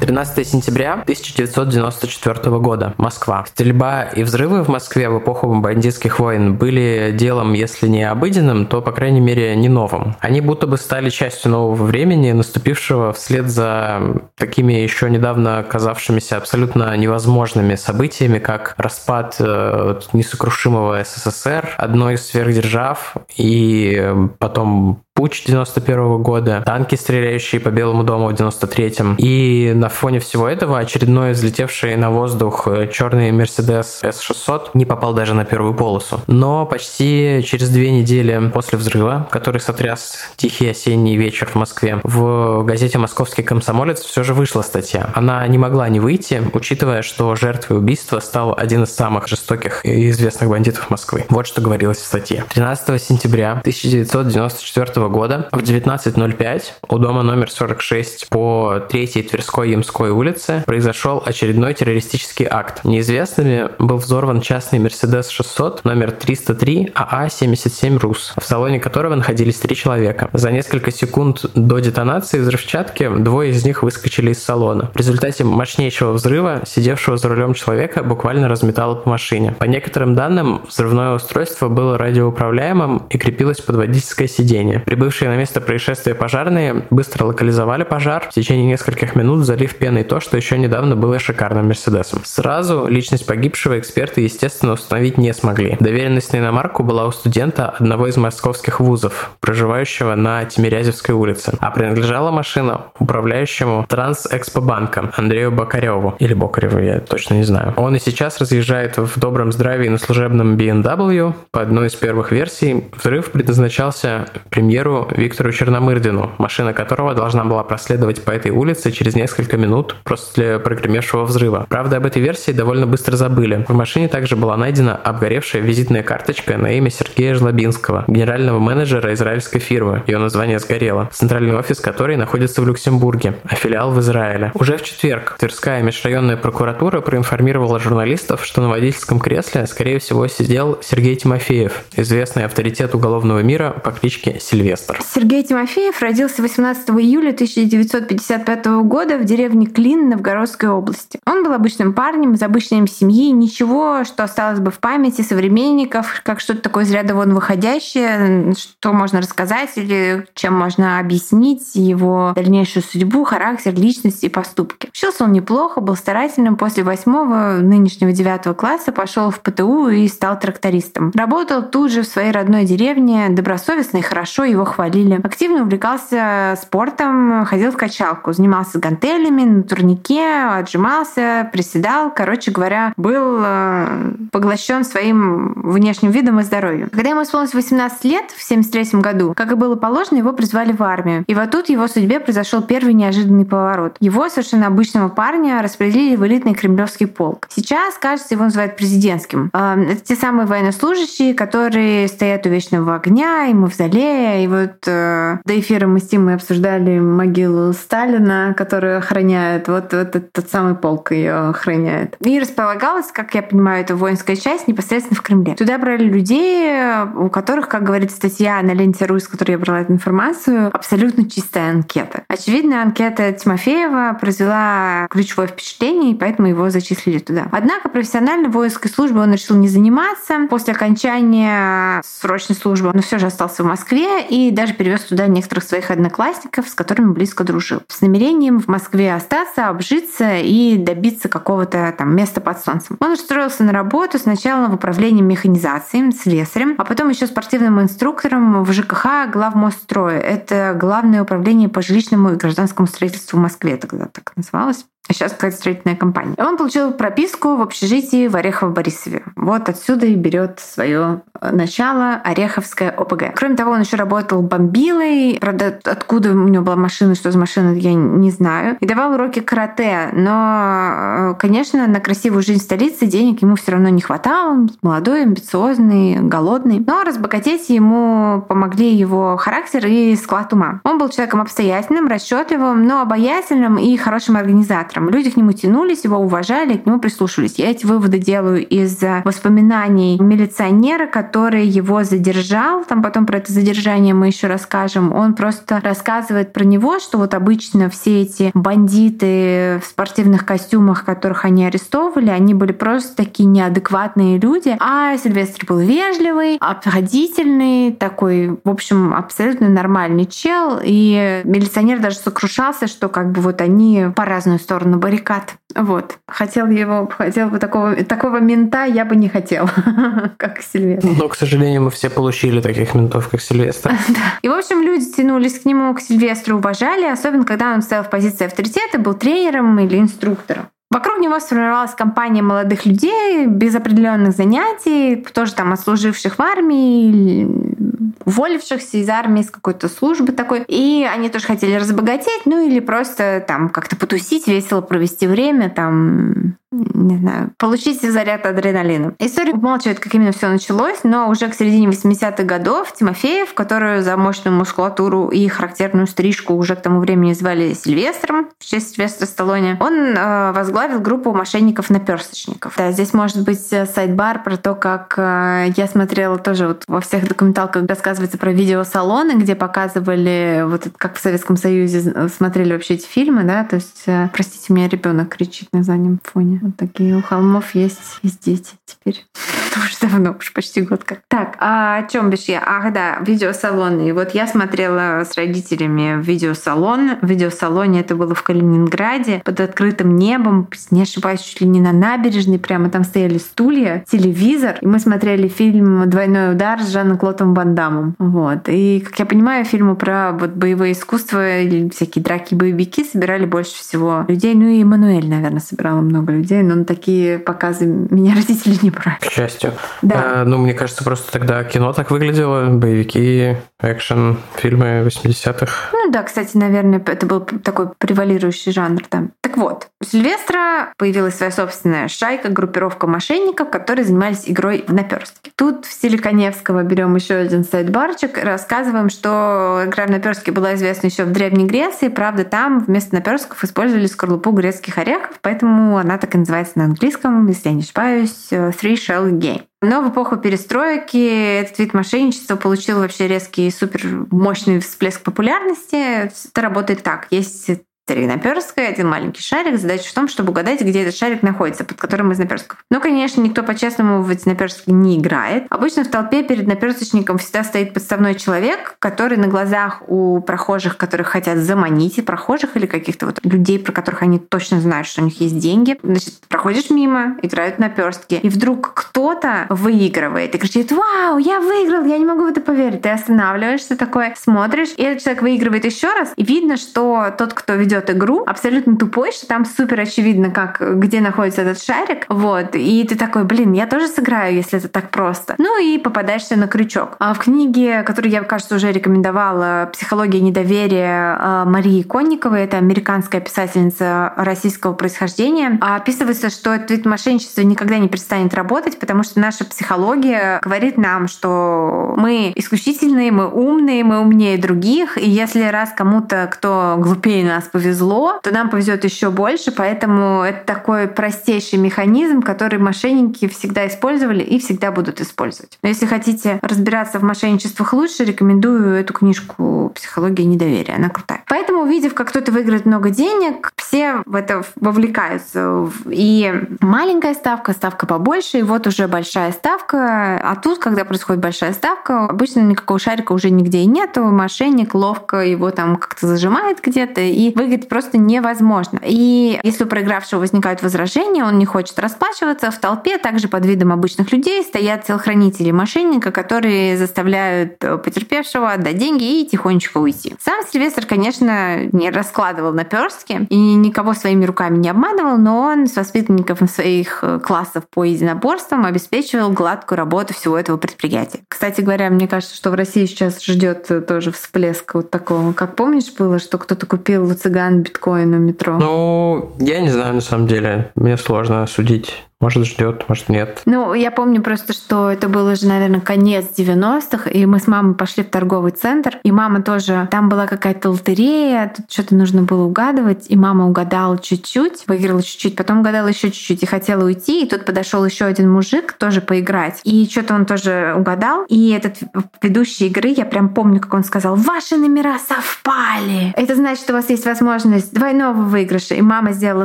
13 0.00 0.46
сентября 0.46 0.92
1994 0.94 2.58
года. 2.58 2.94
Москва. 2.98 3.44
Стрельба 3.46 4.02
и 4.02 4.22
взрывы 4.22 4.62
в 4.62 4.68
Москве 4.68 5.08
в 5.08 5.18
эпоху 5.18 5.54
бандитских 5.54 6.18
войн 6.18 6.56
были 6.56 7.14
делом, 7.16 7.54
если 7.54 7.88
не 7.88 8.04
обыденным, 8.04 8.66
то, 8.66 8.82
по 8.82 8.92
крайней 8.92 9.20
мере, 9.20 9.56
не 9.56 9.68
новым. 9.68 10.16
Они 10.20 10.40
будто 10.40 10.66
бы 10.66 10.76
стали 10.76 11.10
частью 11.10 11.52
нового 11.52 11.84
времени, 11.84 12.32
наступившего 12.32 13.12
вслед 13.12 13.48
за 13.48 14.00
такими 14.36 14.74
еще 14.74 15.10
недавно 15.10 15.64
казавшимися 15.68 16.36
абсолютно 16.36 16.96
невозможными 16.96 17.74
событиями, 17.74 18.38
как 18.38 18.74
распад 18.76 19.36
э, 19.40 20.00
несокрушимого 20.12 21.02
СССР, 21.04 21.74
одной 21.78 22.14
из 22.14 22.26
сверхдержав, 22.26 23.16
и 23.36 24.12
потом 24.38 25.05
Путь 25.16 25.44
91 25.46 26.22
года, 26.22 26.62
танки, 26.66 26.94
стреляющие 26.94 27.58
по 27.58 27.70
Белому 27.70 28.04
дому 28.04 28.28
в 28.28 28.32
93-м. 28.32 29.14
И 29.16 29.72
на 29.74 29.88
фоне 29.88 30.20
всего 30.20 30.46
этого 30.46 30.78
очередной 30.78 31.32
взлетевший 31.32 31.96
на 31.96 32.10
воздух 32.10 32.68
э, 32.68 32.90
черный 32.92 33.30
Mercedes 33.30 34.02
S600 34.02 34.72
не 34.74 34.84
попал 34.84 35.14
даже 35.14 35.32
на 35.32 35.46
первую 35.46 35.72
полосу. 35.72 36.20
Но 36.26 36.66
почти 36.66 37.42
через 37.46 37.70
две 37.70 37.92
недели 37.92 38.50
после 38.52 38.76
взрыва, 38.76 39.26
который 39.30 39.58
сотряс 39.58 40.18
тихий 40.36 40.68
осенний 40.68 41.16
вечер 41.16 41.46
в 41.46 41.54
Москве, 41.54 41.98
в 42.02 42.62
газете 42.64 42.98
«Московский 42.98 43.42
комсомолец» 43.42 44.02
все 44.02 44.22
же 44.22 44.34
вышла 44.34 44.60
статья. 44.60 45.08
Она 45.14 45.46
не 45.48 45.56
могла 45.56 45.88
не 45.88 45.98
выйти, 45.98 46.42
учитывая, 46.52 47.00
что 47.00 47.34
жертвой 47.36 47.78
убийства 47.78 48.20
стал 48.20 48.54
один 48.54 48.82
из 48.82 48.94
самых 48.94 49.28
жестоких 49.28 49.82
и 49.86 50.10
известных 50.10 50.50
бандитов 50.50 50.90
Москвы. 50.90 51.24
Вот 51.30 51.46
что 51.46 51.62
говорилось 51.62 52.02
в 52.02 52.04
статье. 52.04 52.44
13 52.52 53.02
сентября 53.02 53.52
1994 53.52 55.05
года 55.08 55.48
в 55.52 55.58
19.05 55.58 56.62
у 56.88 56.98
дома 56.98 57.22
номер 57.22 57.50
46 57.50 58.28
по 58.28 58.80
3 58.88 59.06
Тверской 59.06 59.70
Ямской 59.70 60.10
улице 60.10 60.62
произошел 60.66 61.22
очередной 61.24 61.74
террористический 61.74 62.46
акт. 62.48 62.84
Неизвестными 62.84 63.70
был 63.78 63.98
взорван 63.98 64.40
частный 64.40 64.78
Mercedes 64.78 65.30
600 65.30 65.84
номер 65.84 66.12
303 66.12 66.92
АА-77 66.94 67.98
РУС, 67.98 68.34
в 68.36 68.44
салоне 68.44 68.80
которого 68.80 69.14
находились 69.14 69.58
три 69.58 69.76
человека. 69.76 70.28
За 70.32 70.50
несколько 70.50 70.90
секунд 70.90 71.44
до 71.54 71.78
детонации 71.78 72.40
взрывчатки 72.40 73.10
двое 73.18 73.50
из 73.50 73.64
них 73.64 73.82
выскочили 73.82 74.30
из 74.30 74.42
салона. 74.42 74.90
В 74.94 74.96
результате 74.96 75.44
мощнейшего 75.44 76.12
взрыва 76.12 76.62
сидевшего 76.66 77.16
за 77.16 77.28
рулем 77.28 77.54
человека 77.54 78.02
буквально 78.02 78.48
разметало 78.48 78.94
по 78.94 79.10
машине. 79.10 79.54
По 79.58 79.64
некоторым 79.64 80.14
данным, 80.14 80.62
взрывное 80.68 81.14
устройство 81.14 81.68
было 81.68 81.98
радиоуправляемым 81.98 83.06
и 83.10 83.18
крепилось 83.18 83.60
под 83.60 83.76
водительское 83.76 84.28
сиденье. 84.28 84.82
Прибывшие 84.96 85.28
на 85.28 85.36
место 85.36 85.60
происшествия 85.60 86.14
пожарные 86.14 86.86
быстро 86.88 87.26
локализовали 87.26 87.82
пожар, 87.82 88.28
в 88.30 88.32
течение 88.32 88.64
нескольких 88.64 89.14
минут 89.14 89.44
залив 89.44 89.74
пеной 89.74 90.04
то, 90.04 90.20
что 90.20 90.38
еще 90.38 90.56
недавно 90.56 90.96
было 90.96 91.18
шикарным 91.18 91.66
Мерседесом. 91.66 92.22
Сразу 92.24 92.86
личность 92.86 93.26
погибшего 93.26 93.78
эксперты, 93.78 94.22
естественно, 94.22 94.72
установить 94.72 95.18
не 95.18 95.34
смогли. 95.34 95.76
Доверенность 95.80 96.32
на 96.32 96.38
иномарку 96.38 96.82
была 96.82 97.04
у 97.04 97.12
студента 97.12 97.68
одного 97.68 98.06
из 98.06 98.16
московских 98.16 98.80
вузов, 98.80 99.32
проживающего 99.40 100.14
на 100.14 100.46
Тимирязевской 100.46 101.14
улице, 101.14 101.52
а 101.60 101.70
принадлежала 101.72 102.30
машина 102.30 102.86
управляющему 102.98 103.84
Трансэкспобанка 103.86 105.12
Андрею 105.14 105.52
Бокареву. 105.52 106.16
Или 106.20 106.32
Бокареву, 106.32 106.78
я 106.78 107.00
точно 107.00 107.34
не 107.34 107.44
знаю. 107.44 107.74
Он 107.76 107.94
и 107.96 107.98
сейчас 107.98 108.40
разъезжает 108.40 108.96
в 108.96 109.20
добром 109.20 109.52
здравии 109.52 109.90
на 109.90 109.98
служебном 109.98 110.56
BMW. 110.56 111.34
По 111.50 111.60
одной 111.60 111.88
из 111.88 111.94
первых 111.94 112.32
версий, 112.32 112.86
взрыв 112.96 113.30
предназначался 113.30 114.24
премьеру 114.48 114.85
Виктору 115.10 115.52
Черномырдину, 115.52 116.32
машина 116.38 116.72
которого 116.72 117.14
должна 117.14 117.44
была 117.44 117.64
проследовать 117.64 118.22
по 118.22 118.30
этой 118.30 118.50
улице 118.50 118.92
через 118.92 119.14
несколько 119.14 119.56
минут 119.56 119.96
после 120.04 120.58
прогремевшего 120.58 121.24
взрыва. 121.24 121.66
Правда, 121.68 121.96
об 121.96 122.06
этой 122.06 122.22
версии 122.22 122.52
довольно 122.52 122.86
быстро 122.86 123.16
забыли. 123.16 123.64
В 123.68 123.74
машине 123.74 124.08
также 124.08 124.36
была 124.36 124.56
найдена 124.56 124.94
обгоревшая 124.94 125.62
визитная 125.62 126.02
карточка 126.02 126.56
на 126.56 126.72
имя 126.72 126.90
Сергея 126.90 127.34
Жлобинского, 127.34 128.04
генерального 128.06 128.58
менеджера 128.58 129.12
израильской 129.14 129.60
фирмы. 129.60 130.02
Ее 130.06 130.18
название 130.18 130.58
сгорело. 130.58 131.08
Центральный 131.12 131.56
офис 131.56 131.80
которой 131.80 132.16
находится 132.16 132.62
в 132.62 132.66
Люксембурге, 132.66 133.34
а 133.44 133.54
филиал 133.54 133.90
в 133.90 134.00
Израиле. 134.00 134.52
Уже 134.54 134.76
в 134.76 134.82
четверг 134.82 135.36
Тверская 135.38 135.82
межрайонная 135.82 136.36
прокуратура 136.36 137.00
проинформировала 137.00 137.78
журналистов, 137.78 138.44
что 138.44 138.60
на 138.62 138.68
водительском 138.68 139.18
кресле, 139.18 139.66
скорее 139.66 139.98
всего, 139.98 140.26
сидел 140.28 140.78
Сергей 140.82 141.16
Тимофеев, 141.16 141.84
известный 141.96 142.44
авторитет 142.44 142.94
уголовного 142.94 143.40
мира 143.40 143.70
по 143.70 143.90
кличке 143.90 144.38
Сильвестр. 144.76 144.98
Сергей 145.14 145.42
Тимофеев 145.42 146.00
родился 146.00 146.42
18 146.42 146.90
июля 146.90 147.30
1955 147.30 148.66
года 148.84 149.18
в 149.18 149.24
деревне 149.24 149.66
Клин 149.66 150.08
Новгородской 150.10 150.68
области. 150.68 151.18
Он 151.26 151.42
был 151.44 151.52
обычным 151.52 151.92
парнем 151.92 152.34
из 152.34 152.42
обычной 152.42 152.86
семьи, 152.86 153.30
ничего, 153.30 154.04
что 154.04 154.24
осталось 154.24 154.60
бы 154.60 154.70
в 154.70 154.78
памяти 154.78 155.22
современников, 155.22 156.20
как 156.24 156.40
что-то 156.40 156.60
такое 156.60 156.84
из 156.84 156.92
ряда 156.92 157.14
вон 157.14 157.34
выходящее, 157.34 158.54
что 158.54 158.92
можно 158.92 159.20
рассказать 159.20 159.70
или 159.76 160.26
чем 160.34 160.54
можно 160.54 160.98
объяснить 160.98 161.74
его 161.74 162.32
дальнейшую 162.34 162.82
судьбу, 162.82 163.24
характер, 163.24 163.74
личность 163.74 164.24
и 164.24 164.28
поступки. 164.28 164.88
Учился 164.88 165.24
он 165.24 165.32
неплохо, 165.32 165.80
был 165.80 165.96
старательным. 165.96 166.56
После 166.56 166.82
восьмого, 166.82 167.58
нынешнего 167.60 168.12
девятого 168.12 168.54
класса 168.54 168.92
пошел 168.92 169.30
в 169.30 169.40
ПТУ 169.40 169.88
и 169.88 170.06
стал 170.08 170.38
трактористом. 170.38 171.12
Работал 171.14 171.62
тут 171.62 171.90
же 171.90 172.02
в 172.02 172.06
своей 172.06 172.30
родной 172.30 172.64
деревне, 172.64 173.28
добросовестно 173.30 173.98
и 173.98 174.02
хорошо 174.02 174.44
его 174.56 174.64
хвалили. 174.64 175.20
Активно 175.22 175.62
увлекался 175.62 176.58
спортом, 176.60 177.44
ходил 177.44 177.70
в 177.70 177.76
качалку, 177.76 178.32
занимался 178.32 178.78
гантелями, 178.78 179.42
на 179.42 179.62
турнике, 179.62 180.26
отжимался, 180.50 181.48
приседал. 181.52 182.10
Короче 182.14 182.50
говоря, 182.50 182.92
был 182.96 183.38
э, 183.40 184.12
поглощен 184.32 184.84
своим 184.84 185.54
внешним 185.62 186.10
видом 186.10 186.40
и 186.40 186.42
здоровьем. 186.42 186.88
Когда 186.90 187.10
ему 187.10 187.22
исполнилось 187.22 187.54
18 187.54 188.04
лет, 188.04 188.30
в 188.36 188.42
73 188.42 189.00
году, 189.00 189.34
как 189.36 189.52
и 189.52 189.54
было 189.54 189.76
положено, 189.76 190.18
его 190.18 190.32
призвали 190.32 190.72
в 190.72 190.82
армию. 190.82 191.24
И 191.26 191.34
вот 191.34 191.50
тут 191.50 191.68
его 191.68 191.86
судьбе 191.88 192.20
произошел 192.20 192.62
первый 192.62 192.94
неожиданный 192.94 193.44
поворот. 193.44 193.96
Его, 194.00 194.28
совершенно 194.28 194.66
обычного 194.66 195.08
парня, 195.08 195.62
распределили 195.62 196.16
в 196.16 196.26
элитный 196.26 196.54
кремлевский 196.54 197.06
полк. 197.06 197.46
Сейчас, 197.50 197.96
кажется, 197.98 198.34
его 198.34 198.44
называют 198.44 198.76
президентским. 198.76 199.50
А, 199.52 199.78
это 199.78 200.00
те 200.00 200.16
самые 200.16 200.46
военнослужащие, 200.46 201.34
которые 201.34 202.08
стоят 202.08 202.46
у 202.46 202.48
вечного 202.48 202.96
огня 202.96 203.46
и 203.46 203.54
мавзолея. 203.54 204.42
И 204.42 204.45
вот 204.46 204.86
э, 204.86 205.38
до 205.44 205.58
эфира 205.58 205.86
мы 205.86 206.00
с 206.00 206.08
Тимой 206.08 206.34
обсуждали 206.34 206.98
могилу 206.98 207.72
Сталина, 207.72 208.54
которую 208.56 208.98
охраняет. 208.98 209.68
Вот, 209.68 209.92
вот 209.92 210.16
этот 210.16 210.32
тот 210.32 210.50
самый 210.50 210.74
полк 210.74 211.12
ее 211.12 211.50
охраняет. 211.50 212.16
И 212.20 212.38
располагалась, 212.38 213.06
как 213.12 213.34
я 213.34 213.42
понимаю, 213.42 213.82
эта 213.82 213.96
воинская 213.96 214.36
часть 214.36 214.68
непосредственно 214.68 215.18
в 215.18 215.22
Кремле. 215.22 215.54
Туда 215.54 215.78
брали 215.78 216.04
людей, 216.04 216.70
у 217.16 217.28
которых, 217.28 217.68
как 217.68 217.84
говорит 217.84 218.10
статья 218.10 218.60
на 218.62 218.72
ленте 218.72 219.06
Ру, 219.06 219.18
с 219.18 219.28
которой 219.28 219.52
я 219.52 219.58
брала 219.58 219.80
эту 219.80 219.92
информацию, 219.92 220.70
абсолютно 220.72 221.28
чистая 221.28 221.70
анкета. 221.70 222.24
Очевидно, 222.28 222.82
анкета 222.82 223.32
Тимофеева 223.32 224.16
произвела 224.20 225.06
ключевое 225.10 225.48
впечатление, 225.48 226.12
и 226.12 226.14
поэтому 226.14 226.48
его 226.48 226.70
зачислили 226.70 227.18
туда. 227.18 227.48
Однако 227.52 227.88
профессионально 227.88 228.48
воинской 228.48 228.90
службой 228.90 229.22
он 229.22 229.32
решил 229.32 229.56
не 229.56 229.68
заниматься. 229.68 230.46
После 230.50 230.74
окончания 230.74 232.02
срочной 232.04 232.56
службы 232.56 232.88
он 232.88 233.00
все 233.00 233.18
же 233.18 233.26
остался 233.26 233.62
в 233.62 233.66
Москве 233.66 234.22
и 234.28 234.35
даже 234.50 234.74
перевез 234.74 235.02
туда 235.02 235.26
некоторых 235.26 235.64
своих 235.64 235.90
одноклассников, 235.90 236.68
с 236.68 236.74
которыми 236.74 237.12
близко 237.12 237.44
дружил. 237.44 237.82
С 237.88 238.00
намерением 238.00 238.60
в 238.60 238.68
Москве 238.68 239.14
остаться, 239.14 239.68
обжиться 239.68 240.36
и 240.36 240.76
добиться 240.76 241.28
какого-то 241.28 241.94
там 241.96 242.14
места 242.14 242.40
под 242.40 242.60
солнцем. 242.62 242.96
Он 243.00 243.12
устроился 243.12 243.64
на 243.64 243.72
работу 243.72 244.18
сначала 244.18 244.68
в 244.68 244.74
управлении 244.74 245.22
механизацией, 245.22 246.12
слесарем, 246.12 246.74
а 246.78 246.84
потом 246.84 247.08
еще 247.08 247.26
спортивным 247.26 247.80
инструктором 247.80 248.64
в 248.64 248.72
ЖКХ 248.72 249.30
главмостстроя. 249.32 250.18
Это 250.18 250.76
главное 250.78 251.22
управление 251.22 251.68
по 251.68 251.82
жилищному 251.82 252.32
и 252.32 252.36
гражданскому 252.36 252.86
строительству 252.86 253.38
в 253.38 253.42
Москве 253.42 253.76
тогда 253.76 254.06
так 254.06 254.32
называлось 254.36 254.86
а 255.08 255.12
сейчас 255.12 255.32
какая-то 255.32 255.56
строительная 255.56 255.96
компания. 255.96 256.34
Он 256.38 256.56
получил 256.56 256.92
прописку 256.92 257.56
в 257.56 257.62
общежитии 257.62 258.26
в 258.26 258.34
Орехово-Борисове. 258.34 259.22
Вот 259.36 259.68
отсюда 259.68 260.06
и 260.06 260.14
берет 260.14 260.58
свое 260.60 261.22
начало 261.40 262.14
Ореховская 262.24 262.90
ОПГ. 262.90 263.34
Кроме 263.36 263.56
того, 263.56 263.72
он 263.72 263.82
еще 263.82 263.96
работал 263.96 264.42
бомбилой. 264.42 265.38
Правда, 265.40 265.78
откуда 265.84 266.32
у 266.32 266.48
него 266.48 266.64
была 266.64 266.76
машина, 266.76 267.14
что 267.14 267.30
за 267.30 267.38
машина, 267.38 267.74
я 267.74 267.94
не 267.94 268.30
знаю. 268.30 268.76
И 268.80 268.86
давал 268.86 269.14
уроки 269.14 269.40
карате. 269.40 270.10
Но, 270.12 271.36
конечно, 271.38 271.86
на 271.86 272.00
красивую 272.00 272.42
жизнь 272.42 272.62
столицы 272.62 273.06
денег 273.06 273.42
ему 273.42 273.56
все 273.56 273.72
равно 273.72 273.88
не 273.90 274.00
хватало. 274.00 274.52
Он 274.52 274.70
молодой, 274.82 275.22
амбициозный, 275.22 276.16
голодный. 276.20 276.82
Но 276.84 277.04
разбогатеть 277.04 277.68
ему 277.68 278.42
помогли 278.48 278.92
его 278.92 279.36
характер 279.36 279.86
и 279.86 280.16
склад 280.16 280.52
ума. 280.52 280.80
Он 280.84 280.98
был 280.98 281.08
человеком 281.10 281.40
обстоятельным, 281.40 282.08
расчетливым, 282.08 282.86
но 282.86 283.02
обаятельным 283.02 283.78
и 283.78 283.96
хорошим 283.96 284.36
организатором 284.36 284.95
автором. 284.96 285.10
Люди 285.10 285.30
к 285.30 285.36
нему 285.36 285.52
тянулись, 285.52 286.04
его 286.04 286.18
уважали, 286.18 286.76
к 286.76 286.86
нему 286.86 286.98
прислушивались. 286.98 287.54
Я 287.58 287.70
эти 287.70 287.86
выводы 287.86 288.18
делаю 288.18 288.66
из 288.66 289.02
воспоминаний 289.24 290.18
милиционера, 290.18 291.06
который 291.06 291.66
его 291.66 292.04
задержал. 292.04 292.84
Там 292.84 293.02
потом 293.02 293.26
про 293.26 293.38
это 293.38 293.52
задержание 293.52 294.14
мы 294.14 294.28
еще 294.28 294.46
расскажем. 294.46 295.12
Он 295.12 295.34
просто 295.34 295.80
рассказывает 295.82 296.52
про 296.52 296.64
него, 296.64 296.98
что 296.98 297.18
вот 297.18 297.34
обычно 297.34 297.90
все 297.90 298.22
эти 298.22 298.50
бандиты 298.54 299.80
в 299.82 299.86
спортивных 299.86 300.44
костюмах, 300.44 301.04
которых 301.04 301.44
они 301.44 301.66
арестовывали, 301.66 302.30
они 302.30 302.54
были 302.54 302.72
просто 302.72 303.16
такие 303.16 303.46
неадекватные 303.46 304.38
люди. 304.38 304.76
А 304.80 305.16
Сильвестр 305.16 305.66
был 305.66 305.78
вежливый, 305.78 306.56
обходительный, 306.60 307.92
такой, 307.92 308.58
в 308.64 308.70
общем, 308.70 309.14
абсолютно 309.14 309.68
нормальный 309.68 310.26
чел. 310.26 310.80
И 310.82 311.42
милиционер 311.44 312.00
даже 312.00 312.16
сокрушался, 312.16 312.86
что 312.86 313.08
как 313.08 313.32
бы 313.32 313.40
вот 313.40 313.60
они 313.60 314.06
по 314.14 314.24
разную 314.24 314.58
сторону 314.58 314.85
сторону 314.86 314.98
баррикад. 314.98 315.56
Вот. 315.74 316.18
Хотел 316.28 316.68
его, 316.68 317.08
хотел 317.18 317.48
бы 317.48 317.58
такого, 317.58 317.94
такого 318.04 318.38
мента 318.40 318.84
я 318.84 319.04
бы 319.04 319.16
не 319.16 319.28
хотел, 319.28 319.68
как 320.38 320.62
Сильвестр. 320.62 321.08
Но, 321.18 321.28
к 321.28 321.34
сожалению, 321.34 321.82
мы 321.82 321.90
все 321.90 322.08
получили 322.08 322.60
таких 322.60 322.94
ментов, 322.94 323.28
как 323.28 323.40
Сильвестр. 323.40 323.92
И, 324.42 324.48
в 324.48 324.52
общем, 324.52 324.82
люди 324.82 325.04
тянулись 325.04 325.58
к 325.58 325.64
нему, 325.66 325.94
к 325.94 326.00
Сильвестру, 326.00 326.56
уважали, 326.56 327.04
особенно 327.04 327.44
когда 327.44 327.74
он 327.74 327.82
стоял 327.82 328.04
в 328.04 328.10
позиции 328.10 328.46
авторитета, 328.46 328.98
был 328.98 329.14
тренером 329.14 329.78
или 329.80 329.98
инструктором. 329.98 330.66
Вокруг 330.88 331.18
него 331.18 331.40
сформировалась 331.40 331.94
компания 331.94 332.42
молодых 332.42 332.86
людей 332.86 333.46
без 333.46 333.74
определенных 333.74 334.32
занятий, 334.36 335.16
тоже 335.34 335.52
там 335.52 335.72
отслуживших 335.72 336.38
в 336.38 336.40
армии, 336.40 337.75
уволившихся 338.24 338.98
из 338.98 339.08
армии, 339.08 339.42
из 339.42 339.50
какой-то 339.50 339.88
службы 339.88 340.32
такой. 340.32 340.64
И 340.68 341.06
они 341.10 341.28
тоже 341.28 341.46
хотели 341.46 341.74
разбогатеть, 341.74 342.46
ну 342.46 342.66
или 342.66 342.80
просто 342.80 343.44
там 343.46 343.68
как-то 343.68 343.96
потусить, 343.96 344.46
весело 344.46 344.80
провести 344.80 345.26
время, 345.26 345.70
там 345.70 346.56
не 346.94 347.16
знаю, 347.18 347.52
получить 347.58 348.00
заряд 348.00 348.46
адреналина. 348.46 349.14
История 349.18 349.52
умалчивает, 349.52 350.00
как 350.00 350.14
именно 350.14 350.32
все 350.32 350.48
началось, 350.48 351.00
но 351.04 351.28
уже 351.28 351.48
к 351.48 351.54
середине 351.54 351.88
80-х 351.88 352.42
годов 352.44 352.92
Тимофеев, 352.92 353.54
которую 353.54 354.02
за 354.02 354.16
мощную 354.16 354.56
мускулатуру 354.56 355.28
и 355.28 355.46
характерную 355.48 356.06
стрижку 356.06 356.54
уже 356.54 356.76
к 356.76 356.82
тому 356.82 357.00
времени 357.00 357.32
звали 357.32 357.74
Сильвестром, 357.74 358.48
в 358.58 358.64
честь 358.64 358.94
Сильвестра 358.94 359.26
Сталлоне, 359.26 359.76
он 359.80 359.94
э, 359.94 360.52
возглавил 360.52 361.00
группу 361.00 361.32
мошенников-наперсточников. 361.32 362.74
Да, 362.76 362.92
здесь 362.92 363.12
может 363.12 363.42
быть 363.42 363.72
э, 363.72 363.86
сайт-бар 363.86 364.42
про 364.42 364.56
то, 364.56 364.74
как 364.74 365.14
э, 365.16 365.72
я 365.76 365.86
смотрела 365.86 366.38
тоже 366.38 366.68
вот 366.68 366.84
во 366.86 367.00
всех 367.00 367.28
документалках 367.28 367.86
рассказывается 367.86 368.38
про 368.38 368.52
видеосалоны, 368.52 369.32
где 369.32 369.54
показывали 369.54 370.64
вот 370.66 370.88
как 370.96 371.16
в 371.16 371.20
Советском 371.20 371.56
Союзе 371.56 372.28
смотрели 372.28 372.72
вообще 372.72 372.94
эти 372.94 373.06
фильмы, 373.06 373.44
да, 373.44 373.64
то 373.64 373.76
есть, 373.76 374.02
э, 374.06 374.28
простите, 374.32 374.72
меня 374.72 374.88
ребенок 374.88 375.28
кричит 375.28 375.68
на 375.72 375.82
заднем 375.82 376.18
фоне. 376.22 376.65
Вот 376.66 376.76
такие 376.76 377.14
у 377.14 377.22
холмов 377.22 377.76
есть, 377.76 378.18
есть 378.24 378.44
дети 378.44 378.72
теперь. 378.84 379.24
Уже 379.76 379.96
давно, 380.00 380.34
уж 380.36 380.52
почти 380.52 380.80
год 380.80 381.04
как. 381.04 381.20
Так, 381.28 381.56
а 381.60 381.98
о 381.98 382.08
чем 382.08 382.30
бишь 382.30 382.44
я? 382.44 382.62
Ах, 382.64 382.92
да, 382.92 383.18
видеосалоны. 383.20 384.08
И 384.08 384.12
вот 384.12 384.30
я 384.32 384.46
смотрела 384.46 385.22
с 385.24 385.36
родителями 385.36 386.20
видеосалон. 386.22 387.18
В 387.20 387.26
видеосалоне 387.26 388.00
это 388.00 388.16
было 388.16 388.34
в 388.34 388.42
Калининграде, 388.42 389.42
под 389.44 389.60
открытым 389.60 390.16
небом, 390.16 390.68
не 390.90 391.02
ошибаюсь, 391.02 391.40
чуть 391.40 391.60
ли 391.60 391.68
не 391.68 391.80
на 391.80 391.92
набережной, 391.92 392.58
прямо 392.58 392.88
там 392.88 393.04
стояли 393.04 393.38
стулья, 393.38 394.04
телевизор, 394.08 394.78
и 394.80 394.86
мы 394.86 394.98
смотрели 394.98 395.48
фильм 395.48 396.08
«Двойной 396.08 396.52
удар» 396.52 396.80
с 396.80 396.90
Жаном 396.90 397.18
Клотом 397.18 397.54
Ван 397.54 397.74
Дамом. 397.74 398.14
Вот. 398.18 398.68
И, 398.68 399.00
как 399.06 399.18
я 399.18 399.26
понимаю, 399.26 399.64
фильмы 399.64 399.94
про 399.94 400.32
вот 400.32 400.50
боевые 400.50 400.92
искусства 400.92 401.60
или 401.60 401.88
всякие 401.90 402.24
драки, 402.24 402.54
боевики 402.54 403.04
собирали 403.04 403.44
больше 403.44 403.74
всего 403.74 404.24
людей. 404.26 404.54
Ну 404.54 404.68
и 404.68 404.82
Эммануэль, 404.82 405.28
наверное, 405.28 405.60
собирала 405.60 406.00
много 406.00 406.32
людей, 406.32 406.45
но 406.54 406.74
на 406.74 406.84
такие 406.84 407.38
показы 407.38 407.86
меня 407.86 408.34
родители 408.36 408.78
не 408.82 408.90
брали. 408.90 409.18
К 409.20 409.30
счастью. 409.30 409.72
Да. 410.02 410.42
А, 410.42 410.44
ну, 410.44 410.58
мне 410.58 410.74
кажется, 410.74 411.04
просто 411.04 411.32
тогда 411.32 411.64
кино 411.64 411.92
так 411.92 412.10
выглядело, 412.10 412.68
боевики, 412.68 413.56
экшен, 413.80 414.38
фильмы 414.56 415.02
80-х. 415.06 415.90
Ну 415.92 416.10
да, 416.10 416.22
кстати, 416.22 416.56
наверное, 416.56 417.02
это 417.04 417.26
был 417.26 417.40
такой 417.40 417.88
превалирующий 417.98 418.72
жанр 418.72 419.02
там. 419.08 419.32
Так 419.40 419.56
вот, 419.56 419.88
у 420.00 420.04
Сильвестра 420.04 420.92
появилась 420.96 421.36
своя 421.36 421.52
собственная 421.52 422.08
шайка, 422.08 422.48
группировка 422.48 423.06
мошенников, 423.06 423.70
которые 423.70 424.04
занимались 424.04 424.44
игрой 424.46 424.84
в 424.86 424.92
наперстки. 424.92 425.50
Тут 425.56 425.86
в 425.86 425.92
стиле 425.92 426.18
Коневского 426.18 426.82
берем 426.82 427.14
еще 427.16 427.34
один 427.34 427.64
сайт-барчик, 427.64 428.42
рассказываем, 428.42 429.10
что 429.10 429.82
игра 429.86 430.06
в 430.06 430.10
наперстки 430.10 430.50
была 430.50 430.74
известна 430.74 431.06
еще 431.06 431.24
в 431.24 431.32
Древней 431.32 431.66
Греции, 431.66 432.08
правда, 432.08 432.44
там 432.44 432.80
вместо 432.80 433.14
наперстков 433.14 433.64
использовали 433.64 434.06
скорлупу 434.06 434.50
грецких 434.52 434.98
орехов, 434.98 435.38
поэтому 435.42 435.98
она 435.98 436.18
так 436.18 436.34
и 436.36 436.38
называется 436.38 436.78
на 436.78 436.84
английском, 436.84 437.46
если 437.48 437.70
я 437.70 437.74
не 437.74 437.82
ошибаюсь, 437.82 438.48
Three 438.50 438.94
Shell 438.94 439.30
Game. 439.32 439.64
Но 439.82 440.02
в 440.02 440.10
эпоху 440.10 440.36
перестройки 440.36 441.60
этот 441.60 441.78
вид 441.78 441.94
мошенничества 441.94 442.56
получил 442.56 442.98
вообще 442.98 443.26
резкий 443.26 443.70
супер 443.70 444.26
мощный 444.30 444.80
всплеск 444.80 445.22
популярности. 445.22 446.30
Это 446.48 446.60
работает 446.60 447.02
так. 447.02 447.26
Есть 447.30 447.70
три 448.06 448.26
наперстка 448.26 448.82
и 448.82 448.86
один 448.86 449.08
маленький 449.08 449.42
шарик. 449.42 449.78
Задача 449.78 450.08
в 450.08 450.14
том, 450.14 450.28
чтобы 450.28 450.50
угадать, 450.50 450.80
где 450.80 451.02
этот 451.02 451.16
шарик 451.16 451.42
находится, 451.42 451.84
под 451.84 451.98
которым 451.98 452.32
из 452.32 452.38
наперстков. 452.38 452.78
Но, 452.90 453.00
конечно, 453.00 453.40
никто 453.40 453.62
по-честному 453.62 454.22
в 454.22 454.30
эти 454.30 454.48
наперстки 454.48 454.90
не 454.90 455.18
играет. 455.18 455.64
Обычно 455.70 456.04
в 456.04 456.08
толпе 456.08 456.42
перед 456.44 456.66
наперсточником 456.66 457.38
всегда 457.38 457.64
стоит 457.64 457.92
подставной 457.92 458.36
человек, 458.36 458.96
который 459.00 459.36
на 459.36 459.48
глазах 459.48 460.02
у 460.06 460.40
прохожих, 460.40 460.96
которых 460.96 461.28
хотят 461.28 461.58
заманить, 461.58 462.18
и 462.18 462.22
прохожих 462.22 462.76
или 462.76 462.86
каких-то 462.86 463.26
вот 463.26 463.40
людей, 463.44 463.78
про 463.78 463.92
которых 463.92 464.22
они 464.22 464.38
точно 464.38 464.80
знают, 464.80 465.08
что 465.08 465.22
у 465.22 465.24
них 465.24 465.40
есть 465.40 465.58
деньги. 465.58 465.98
Значит, 466.02 466.34
проходишь 466.48 466.90
мимо, 466.90 467.36
играют 467.42 467.78
наперстки, 467.78 468.34
и 468.34 468.48
вдруг 468.48 468.94
кто-то 468.94 469.66
выигрывает 469.68 470.54
и 470.54 470.58
кричит 470.58 470.92
«Вау, 470.92 471.38
я 471.38 471.60
выиграл, 471.60 472.04
я 472.04 472.18
не 472.18 472.24
могу 472.24 472.44
в 472.44 472.46
это 472.46 472.60
поверить». 472.60 473.02
Ты 473.02 473.10
останавливаешься 473.10 473.96
такой, 473.96 474.34
смотришь, 474.36 474.90
и 474.96 475.02
этот 475.02 475.24
человек 475.24 475.42
выигрывает 475.42 475.84
еще 475.84 476.08
раз, 476.12 476.32
и 476.36 476.44
видно, 476.44 476.76
что 476.76 477.34
тот, 477.36 477.52
кто 477.52 477.74
ведет 477.74 477.95
ведет 477.96 478.10
игру, 478.10 478.44
абсолютно 478.46 478.96
тупой, 478.96 479.32
что 479.32 479.46
там 479.46 479.64
супер 479.64 480.00
очевидно, 480.00 480.50
как, 480.50 480.80
где 480.98 481.20
находится 481.20 481.62
этот 481.62 481.82
шарик, 481.82 482.26
вот, 482.28 482.74
и 482.74 483.04
ты 483.08 483.16
такой, 483.16 483.44
блин, 483.44 483.72
я 483.72 483.86
тоже 483.86 484.08
сыграю, 484.08 484.54
если 484.54 484.78
это 484.78 484.88
так 484.88 485.10
просто. 485.10 485.54
Ну 485.58 485.82
и 485.82 485.98
попадаешься 485.98 486.56
на 486.56 486.66
крючок. 486.66 487.16
А 487.18 487.34
в 487.34 487.38
книге, 487.38 488.02
которую 488.02 488.32
я, 488.32 488.42
кажется, 488.42 488.76
уже 488.76 488.92
рекомендовала, 488.92 489.90
«Психология 489.92 490.40
недоверия» 490.40 491.36
а, 491.38 491.64
Марии 491.64 492.02
Конниковой, 492.02 492.62
это 492.62 492.76
американская 492.76 493.40
писательница 493.40 494.32
российского 494.36 494.92
происхождения, 494.92 495.78
описывается, 495.80 496.50
что 496.50 496.74
этот 496.74 496.90
вид 496.90 497.06
мошенничества 497.06 497.62
никогда 497.62 497.98
не 497.98 498.08
перестанет 498.08 498.54
работать, 498.54 498.98
потому 498.98 499.22
что 499.22 499.40
наша 499.40 499.64
психология 499.64 500.60
говорит 500.62 500.98
нам, 500.98 501.28
что 501.28 502.14
мы 502.16 502.52
исключительные, 502.54 503.32
мы 503.32 503.48
умные, 503.48 504.04
мы 504.04 504.20
умнее 504.20 504.58
других, 504.58 505.18
и 505.18 505.28
если 505.28 505.62
раз 505.62 505.92
кому-то, 505.96 506.48
кто 506.52 506.96
глупее 506.98 507.44
нас 507.44 507.64
поведет, 507.64 507.85
повезло, 507.86 508.40
то 508.42 508.50
нам 508.50 508.68
повезет 508.68 509.04
еще 509.04 509.30
больше, 509.30 509.70
поэтому 509.70 510.42
это 510.42 510.64
такой 510.66 511.06
простейший 511.06 511.78
механизм, 511.78 512.42
который 512.42 512.78
мошенники 512.78 513.46
всегда 513.48 513.86
использовали 513.86 514.42
и 514.42 514.58
всегда 514.58 514.90
будут 514.90 515.20
использовать. 515.20 515.78
Но 515.82 515.88
если 515.88 516.06
хотите 516.06 516.58
разбираться 516.62 517.18
в 517.18 517.22
мошенничествах 517.22 517.92
лучше, 517.92 518.24
рекомендую 518.24 518.94
эту 518.94 519.14
книжку 519.14 519.92
«Психология 519.94 520.44
недоверия». 520.44 520.96
Она 520.96 521.10
крутая. 521.10 521.42
Поэтому, 521.48 521.82
увидев, 521.82 522.14
как 522.14 522.28
кто-то 522.28 522.50
выиграет 522.50 522.86
много 522.86 523.10
денег, 523.10 523.70
все 523.76 524.22
в 524.26 524.34
это 524.34 524.64
вовлекаются. 524.76 525.88
И 526.06 526.52
маленькая 526.80 527.34
ставка, 527.34 527.72
ставка 527.72 528.06
побольше, 528.06 528.58
и 528.58 528.62
вот 528.62 528.86
уже 528.86 529.06
большая 529.06 529.52
ставка. 529.52 530.40
А 530.42 530.56
тут, 530.56 530.78
когда 530.78 531.04
происходит 531.04 531.40
большая 531.40 531.72
ставка, 531.72 532.24
обычно 532.24 532.60
никакого 532.60 532.98
шарика 532.98 533.32
уже 533.32 533.50
нигде 533.50 533.78
и 533.78 533.86
нету. 533.86 534.24
Мошенник 534.24 534.94
ловко 534.94 535.44
его 535.44 535.70
там 535.70 535.96
как-то 535.96 536.26
зажимает 536.26 536.80
где-то 536.82 537.20
и 537.20 537.54
выиграет 537.54 537.75
выиграть 537.76 537.88
просто 537.88 538.18
невозможно. 538.18 539.00
И 539.04 539.58
если 539.62 539.84
у 539.84 539.86
проигравшего 539.86 540.40
возникают 540.40 540.82
возражения, 540.82 541.44
он 541.44 541.58
не 541.58 541.66
хочет 541.66 541.98
расплачиваться, 541.98 542.70
в 542.70 542.78
толпе 542.78 543.18
также 543.18 543.48
под 543.48 543.66
видом 543.66 543.92
обычных 543.92 544.32
людей 544.32 544.62
стоят 544.62 545.04
телохранители 545.04 545.70
мошенника, 545.70 546.30
которые 546.30 546.96
заставляют 546.96 547.78
потерпевшего 547.78 548.72
отдать 548.72 548.98
деньги 548.98 549.40
и 549.40 549.46
тихонечко 549.46 549.98
уйти. 549.98 550.34
Сам 550.40 550.60
Сильвестр, 550.70 551.06
конечно, 551.06 551.84
не 551.92 552.10
раскладывал 552.10 552.72
наперстки 552.72 553.46
и 553.48 553.74
никого 553.74 554.14
своими 554.14 554.44
руками 554.44 554.78
не 554.78 554.88
обманывал, 554.88 555.36
но 555.36 555.60
он 555.60 555.86
с 555.86 555.96
воспитанников 555.96 556.58
своих 556.70 557.22
классов 557.44 557.84
по 557.88 558.04
единоборствам 558.04 558.84
обеспечивал 558.86 559.50
гладкую 559.50 559.98
работу 559.98 560.34
всего 560.34 560.58
этого 560.58 560.76
предприятия. 560.76 561.40
Кстати 561.48 561.80
говоря, 561.80 562.10
мне 562.10 562.26
кажется, 562.26 562.56
что 562.56 562.70
в 562.70 562.74
России 562.74 563.06
сейчас 563.06 563.42
ждет 563.44 564.06
тоже 564.06 564.32
всплеск 564.32 564.94
вот 564.94 565.10
такого. 565.10 565.52
Как 565.52 565.76
помнишь, 565.76 566.12
было, 566.18 566.38
что 566.38 566.58
кто-то 566.58 566.86
купил 566.86 567.28
у 567.30 567.34
цыган 567.34 567.65
цыган 567.66 567.82
биткоин 567.82 568.34
у 568.34 568.38
метро? 568.38 568.78
Ну, 568.78 569.52
я 569.58 569.80
не 569.80 569.90
знаю, 569.90 570.14
на 570.14 570.20
самом 570.20 570.46
деле. 570.46 570.90
Мне 570.94 571.16
сложно 571.16 571.66
судить. 571.66 572.24
Может, 572.38 572.66
ждет, 572.66 573.06
может, 573.08 573.30
нет. 573.30 573.62
Ну, 573.64 573.94
я 573.94 574.10
помню 574.10 574.42
просто, 574.42 574.74
что 574.74 575.10
это 575.10 575.28
было 575.30 575.56
же, 575.56 575.66
наверное, 575.66 576.00
конец 576.00 576.50
90-х, 576.56 577.30
и 577.30 577.46
мы 577.46 577.58
с 577.58 577.66
мамой 577.66 577.94
пошли 577.94 578.22
в 578.24 578.28
торговый 578.28 578.72
центр, 578.72 579.18
и 579.22 579.32
мама 579.32 579.62
тоже... 579.62 580.06
Там 580.10 580.28
была 580.28 580.46
какая-то 580.46 580.90
лотерея, 580.90 581.72
тут 581.74 581.90
что-то 581.90 582.14
нужно 582.14 582.42
было 582.42 582.64
угадывать, 582.64 583.24
и 583.30 583.36
мама 583.36 583.66
угадала 583.66 584.18
чуть-чуть, 584.18 584.84
выиграла 584.86 585.22
чуть-чуть, 585.22 585.56
потом 585.56 585.80
угадала 585.80 586.08
еще 586.08 586.30
чуть-чуть 586.30 586.62
и 586.62 586.66
хотела 586.66 587.04
уйти, 587.04 587.42
и 587.42 587.48
тут 587.48 587.64
подошел 587.64 588.04
еще 588.04 588.26
один 588.26 588.52
мужик 588.52 588.92
тоже 588.92 589.22
поиграть, 589.22 589.80
и 589.84 590.06
что-то 590.06 590.34
он 590.34 590.44
тоже 590.44 590.94
угадал, 590.94 591.46
и 591.48 591.70
этот 591.70 591.96
ведущий 592.42 592.88
игры, 592.88 593.14
я 593.16 593.24
прям 593.24 593.48
помню, 593.48 593.80
как 593.80 593.94
он 593.94 594.04
сказал, 594.04 594.36
ваши 594.36 594.76
номера 594.76 595.18
совпали! 595.18 596.34
Это 596.36 596.54
значит, 596.54 596.84
что 596.84 596.92
у 596.92 596.96
вас 596.96 597.08
есть 597.08 597.24
возможность 597.24 597.94
двойного 597.94 598.42
выигрыша, 598.42 598.94
и 598.94 599.00
мама 599.00 599.32
сделала 599.32 599.64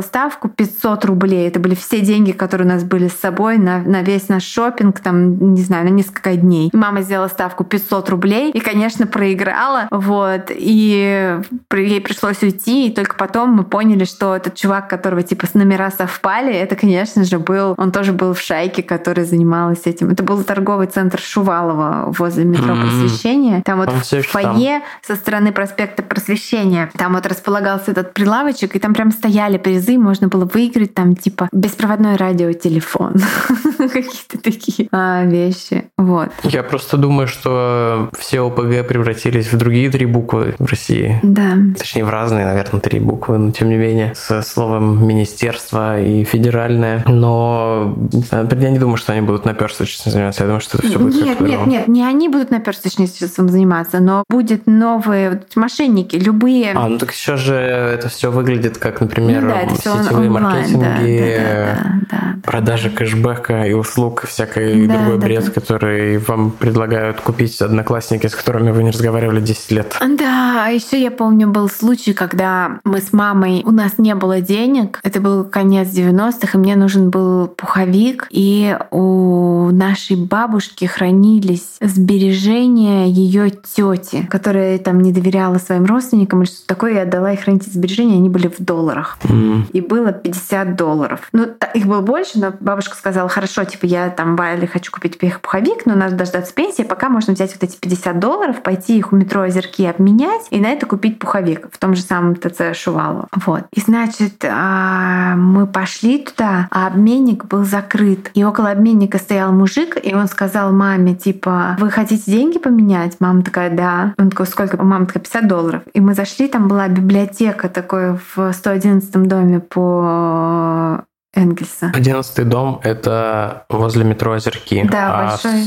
ставку 0.00 0.48
500 0.48 1.04
рублей, 1.04 1.46
это 1.46 1.60
были 1.60 1.74
все 1.74 2.00
деньги, 2.00 2.32
которые 2.32 2.61
которые 2.62 2.66
у 2.66 2.74
нас 2.74 2.84
были 2.84 3.08
с 3.08 3.20
собой 3.20 3.58
на, 3.58 3.78
на 3.78 4.02
весь 4.02 4.28
наш 4.28 4.44
шопинг, 4.44 5.00
там, 5.00 5.54
не 5.54 5.62
знаю, 5.62 5.84
на 5.84 5.90
несколько 5.90 6.36
дней. 6.36 6.70
Мама 6.72 7.02
сделала 7.02 7.28
ставку 7.28 7.64
500 7.64 8.08
рублей 8.10 8.50
и, 8.50 8.60
конечно, 8.60 9.06
проиграла, 9.06 9.88
вот, 9.90 10.50
и 10.50 11.38
ей 11.72 12.00
пришлось 12.00 12.42
уйти, 12.42 12.88
и 12.88 12.94
только 12.94 13.16
потом 13.16 13.50
мы 13.50 13.64
поняли, 13.64 14.04
что 14.04 14.36
этот 14.36 14.54
чувак, 14.54 14.88
которого, 14.88 15.22
типа, 15.22 15.46
с 15.46 15.54
номера 15.54 15.90
совпали, 15.90 16.52
это, 16.52 16.76
конечно 16.76 17.24
же, 17.24 17.38
был, 17.38 17.74
он 17.76 17.92
тоже 17.92 18.12
был 18.12 18.32
в 18.34 18.40
шайке, 18.40 18.82
которая 18.82 19.26
занималась 19.26 19.82
этим. 19.84 20.10
Это 20.10 20.22
был 20.22 20.42
торговый 20.44 20.86
центр 20.86 21.20
Шувалова 21.20 22.12
возле 22.18 22.44
метро 22.44 22.74
mm-hmm. 22.74 22.80
Просвещения. 22.80 23.62
Там 23.64 23.78
вот 23.78 23.88
он 23.88 24.00
в 24.00 24.26
фойе 24.26 24.80
там. 24.80 24.88
со 25.02 25.16
стороны 25.16 25.52
проспекта 25.52 26.02
Просвещения, 26.02 26.90
там 26.96 27.14
вот 27.14 27.26
располагался 27.26 27.90
этот 27.90 28.14
прилавочек, 28.14 28.76
и 28.76 28.78
там 28.78 28.94
прям 28.94 29.10
стояли 29.10 29.58
призы, 29.58 29.98
можно 29.98 30.28
было 30.28 30.44
выиграть 30.44 30.94
там, 30.94 31.16
типа, 31.16 31.48
беспроводное 31.52 32.16
радио 32.16 32.51
видеотелефон. 32.52 33.14
Какие-то 33.78 34.38
такие 34.42 34.88
а, 34.92 35.24
вещи. 35.24 35.90
Вот. 35.96 36.30
Я 36.44 36.62
просто 36.62 36.96
думаю, 36.96 37.26
что 37.28 38.10
все 38.18 38.40
ОПГ 38.40 38.86
превратились 38.86 39.52
в 39.52 39.56
другие 39.56 39.90
три 39.90 40.06
буквы 40.06 40.54
в 40.58 40.66
России. 40.66 41.18
Да. 41.22 41.56
Точнее, 41.76 42.04
в 42.04 42.10
разные, 42.10 42.44
наверное, 42.44 42.80
три 42.80 43.00
буквы, 43.00 43.38
но 43.38 43.50
тем 43.50 43.68
не 43.68 43.76
менее, 43.76 44.14
со 44.14 44.42
словом 44.42 45.06
министерство 45.06 46.00
и 46.00 46.24
федеральное. 46.24 47.04
Но 47.06 47.96
я 48.32 48.70
не 48.70 48.78
думаю, 48.78 48.96
что 48.96 49.12
они 49.12 49.22
будут 49.22 49.44
наперсточно 49.44 50.10
заниматься. 50.10 50.42
Я 50.42 50.46
думаю, 50.46 50.60
что 50.60 50.78
это 50.78 50.88
все 50.88 50.98
будет 50.98 51.24
Нет, 51.24 51.40
нет, 51.40 51.66
нет, 51.66 51.88
не 51.88 52.04
они 52.04 52.28
будут 52.28 52.50
наперсточничеством 52.50 53.48
заниматься, 53.48 54.00
но 54.00 54.24
будет 54.28 54.66
новые 54.66 55.42
мошенники, 55.54 56.16
любые. 56.16 56.72
А, 56.74 56.88
ну 56.88 56.98
так 56.98 57.12
сейчас 57.12 57.40
же 57.40 57.54
это 57.54 58.08
все 58.08 58.30
выглядит 58.30 58.78
как, 58.78 59.00
например, 59.00 59.42
Ну 59.42 59.48
да, 59.48 59.74
сетевые 59.74 60.30
онлайн, 60.30 60.72
маркетинги, 60.72 61.36
да, 61.36 61.74
да, 61.74 62.00
да, 62.10 62.34
да. 62.36 62.41
Продажи 62.42 62.90
кэшбэка 62.90 63.64
и 63.64 63.72
услуг, 63.72 64.24
всякой 64.26 64.86
Да, 64.86 64.98
другой 64.98 65.18
да, 65.18 65.24
бред, 65.26 65.44
да. 65.46 65.50
который 65.52 66.18
вам 66.18 66.50
предлагают 66.50 67.20
купить 67.20 67.60
одноклассники, 67.60 68.26
с 68.26 68.34
которыми 68.34 68.70
вы 68.70 68.82
не 68.84 68.90
разговаривали 68.90 69.40
10 69.40 69.70
лет. 69.72 69.96
Да, 70.00 70.64
а 70.66 70.70
еще 70.70 71.00
я 71.00 71.10
помню, 71.10 71.48
был 71.48 71.68
случай, 71.68 72.12
когда 72.12 72.80
мы 72.84 73.00
с 73.00 73.12
мамой, 73.12 73.62
у 73.64 73.70
нас 73.70 73.98
не 73.98 74.14
было 74.14 74.40
денег, 74.40 75.00
это 75.02 75.20
был 75.20 75.44
конец 75.44 75.88
90-х, 75.88 76.58
и 76.58 76.60
мне 76.60 76.76
нужен 76.76 77.10
был 77.10 77.46
пуховик, 77.48 78.26
и 78.30 78.76
у 78.90 79.70
нашей 79.70 80.16
бабушки 80.16 80.84
хранились 80.84 81.76
сбережения 81.80 83.06
ее 83.08 83.50
тети, 83.50 84.26
которая 84.30 84.78
там 84.78 85.00
не 85.00 85.12
доверяла 85.12 85.58
своим 85.58 85.84
родственникам 85.86 86.42
или 86.42 86.48
что-то 86.48 86.66
такое, 86.66 86.94
и 86.94 86.98
отдала 86.98 87.32
их 87.32 87.40
хранить 87.40 87.64
сбережения, 87.64 88.16
они 88.16 88.28
были 88.28 88.48
в 88.48 88.58
долларах. 88.58 89.18
М. 89.24 89.66
И 89.72 89.80
было 89.80 90.12
50 90.12 90.76
долларов. 90.76 91.28
Ну, 91.32 91.48
их 91.74 91.86
было 91.86 92.00
больше, 92.00 92.31
но 92.34 92.52
бабушка 92.58 92.96
сказала, 92.96 93.28
хорошо, 93.28 93.64
типа, 93.64 93.86
я 93.86 94.10
там 94.10 94.36
Вайле 94.36 94.66
хочу 94.66 94.92
купить 94.92 95.18
пуховик, 95.18 95.86
но 95.86 95.94
надо 95.94 96.16
дождаться 96.16 96.54
пенсии, 96.54 96.82
пока 96.82 97.08
можно 97.08 97.34
взять 97.34 97.52
вот 97.52 97.62
эти 97.62 97.76
50 97.76 98.18
долларов, 98.18 98.62
пойти 98.62 98.98
их 98.98 99.12
у 99.12 99.16
метро 99.16 99.42
Озерки 99.42 99.84
обменять 99.84 100.46
и 100.50 100.60
на 100.60 100.66
это 100.66 100.86
купить 100.86 101.18
пуховик 101.18 101.68
в 101.72 101.78
том 101.78 101.94
же 101.94 102.02
самом 102.02 102.36
ТЦ 102.36 102.74
Шувалово. 102.74 103.28
Вот. 103.44 103.64
И 103.72 103.80
значит, 103.80 104.44
а, 104.44 105.34
мы 105.36 105.66
пошли 105.66 106.18
туда, 106.18 106.68
а 106.70 106.86
обменник 106.86 107.44
был 107.46 107.64
закрыт. 107.64 108.30
И 108.34 108.44
около 108.44 108.70
обменника 108.70 109.18
стоял 109.18 109.52
мужик, 109.52 109.96
и 110.02 110.14
он 110.14 110.28
сказал 110.28 110.72
маме, 110.72 111.14
типа, 111.14 111.76
вы 111.78 111.90
хотите 111.90 112.30
деньги 112.30 112.58
поменять? 112.58 113.16
Мама 113.20 113.42
такая, 113.42 113.70
да. 113.70 114.14
Он 114.18 114.30
такой, 114.30 114.46
сколько? 114.46 114.82
Мама 114.82 115.06
такая, 115.06 115.22
50 115.22 115.48
долларов. 115.48 115.82
И 115.92 116.00
мы 116.00 116.14
зашли, 116.14 116.48
там 116.48 116.68
была 116.68 116.88
библиотека 116.88 117.68
такой 117.68 118.18
в 118.34 118.52
111 118.52 119.10
доме 119.28 119.60
по 119.60 121.04
Энгельса. 121.34 121.90
Одиннадцатый 121.94 122.44
дом– 122.44 122.80
это 122.84 123.64
возле 123.70 124.04
метро 124.04 124.32
Озерки. 124.32 124.86
Да, 124.90 125.14
а 125.14 125.30
большой. 125.30 125.64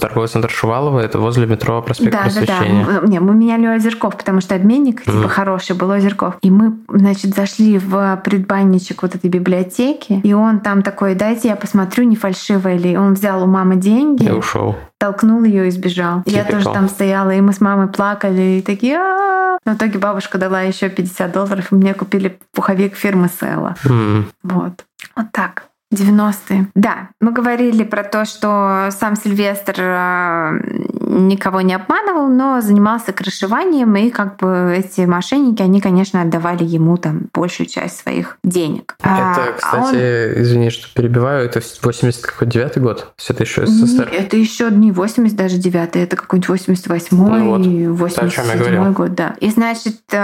торговый 0.00 0.28
центр 0.28 0.50
Шувалова– 0.50 0.98
это 1.00 1.20
возле 1.20 1.46
метро 1.46 1.80
Проспект 1.82 2.10
Да, 2.10 2.24
да, 2.24 2.24
да. 2.24 2.46
Просвещения. 2.46 2.84
М- 2.98 3.04
Не, 3.04 3.20
мы 3.20 3.32
меняли 3.34 3.66
Озерков, 3.68 4.16
потому 4.16 4.40
что 4.40 4.56
обменник 4.56 5.04
типа 5.04 5.16
Мгм. 5.18 5.28
хороший 5.28 5.76
был 5.76 5.88
Озерков. 5.90 6.34
И 6.42 6.50
мы, 6.50 6.78
значит, 6.88 7.34
зашли 7.36 7.78
в 7.78 8.20
предбанничек 8.24 9.02
вот 9.02 9.14
этой 9.14 9.30
библиотеки, 9.30 10.14
и 10.24 10.32
он 10.32 10.58
там 10.58 10.82
такой, 10.82 11.14
дайте 11.14 11.46
я 11.48 11.54
посмотрю, 11.56 12.02
не 12.04 12.16
фальшивая 12.16 12.76
ли. 12.76 12.96
Он 12.98 13.14
взял 13.14 13.40
у 13.44 13.46
мамы 13.46 13.76
деньги, 13.76 14.24
И 14.24 14.30
ушел. 14.32 14.74
толкнул 14.98 15.44
ее 15.44 15.68
и 15.68 15.70
сбежал. 15.70 16.22
Я 16.26 16.40
Типикал. 16.42 16.60
тоже 16.62 16.74
там 16.74 16.88
стояла, 16.88 17.30
и 17.30 17.40
мы 17.40 17.52
с 17.52 17.60
мамой 17.60 17.86
плакали, 17.86 18.58
и 18.58 18.62
такие 18.62 18.96
«А-а-а». 18.96 19.31
Но 19.64 19.72
в 19.72 19.76
итоге 19.76 19.98
бабушка 19.98 20.38
дала 20.38 20.62
еще 20.62 20.88
50 20.88 21.32
долларов, 21.32 21.70
и 21.70 21.74
мне 21.74 21.94
купили 21.94 22.38
пуховик 22.52 22.96
фирмы 22.96 23.28
Села. 23.28 23.76
М. 23.84 24.30
Вот. 24.42 24.84
Вот 25.16 25.26
так. 25.32 25.68
90-е. 25.92 26.66
Да, 26.74 27.08
мы 27.20 27.32
говорили 27.32 27.84
про 27.84 28.02
то, 28.04 28.24
что 28.24 28.88
сам 28.90 29.16
Сильвестр 29.16 29.74
э, 29.78 30.60
никого 31.00 31.60
не 31.60 31.74
обманывал, 31.74 32.28
но 32.28 32.60
занимался 32.60 33.12
крышеванием, 33.12 33.94
и 33.96 34.10
как 34.10 34.36
бы 34.38 34.74
эти 34.76 35.02
мошенники, 35.02 35.62
они, 35.62 35.80
конечно, 35.80 36.22
отдавали 36.22 36.64
ему 36.64 36.96
там 36.96 37.28
большую 37.34 37.66
часть 37.66 37.98
своих 38.00 38.38
денег. 38.44 38.96
А, 39.02 39.32
Это, 39.32 39.42
а 39.62 39.76
он- 39.76 39.82
кстати, 39.84 40.40
извини, 40.42 40.70
что 40.70 40.88
перебиваю, 40.94 41.44
это 41.44 41.60
89 41.82 42.78
год? 42.78 42.98
То 43.00 43.12
есть 43.18 43.30
это 43.30 43.42
еще 43.42 43.66
СССР? 43.66 44.08
Не, 44.10 44.16
Это 44.18 44.36
еще 44.36 44.70
не 44.70 44.92
80, 44.92 45.36
даже 45.36 45.56
9 45.58 45.96
это 45.96 46.16
какой-нибудь 46.16 46.48
88 46.48 47.16
Ну 47.16 47.50
вот, 47.50 47.60
й 47.60 47.62
о 47.62 47.62
чем 47.62 47.82
я 47.82 47.92
87 47.92 48.58
говорил. 48.58 48.92
год, 48.92 49.14
да. 49.14 49.34
И 49.40 49.50
значит, 49.50 50.00
э, 50.12 50.16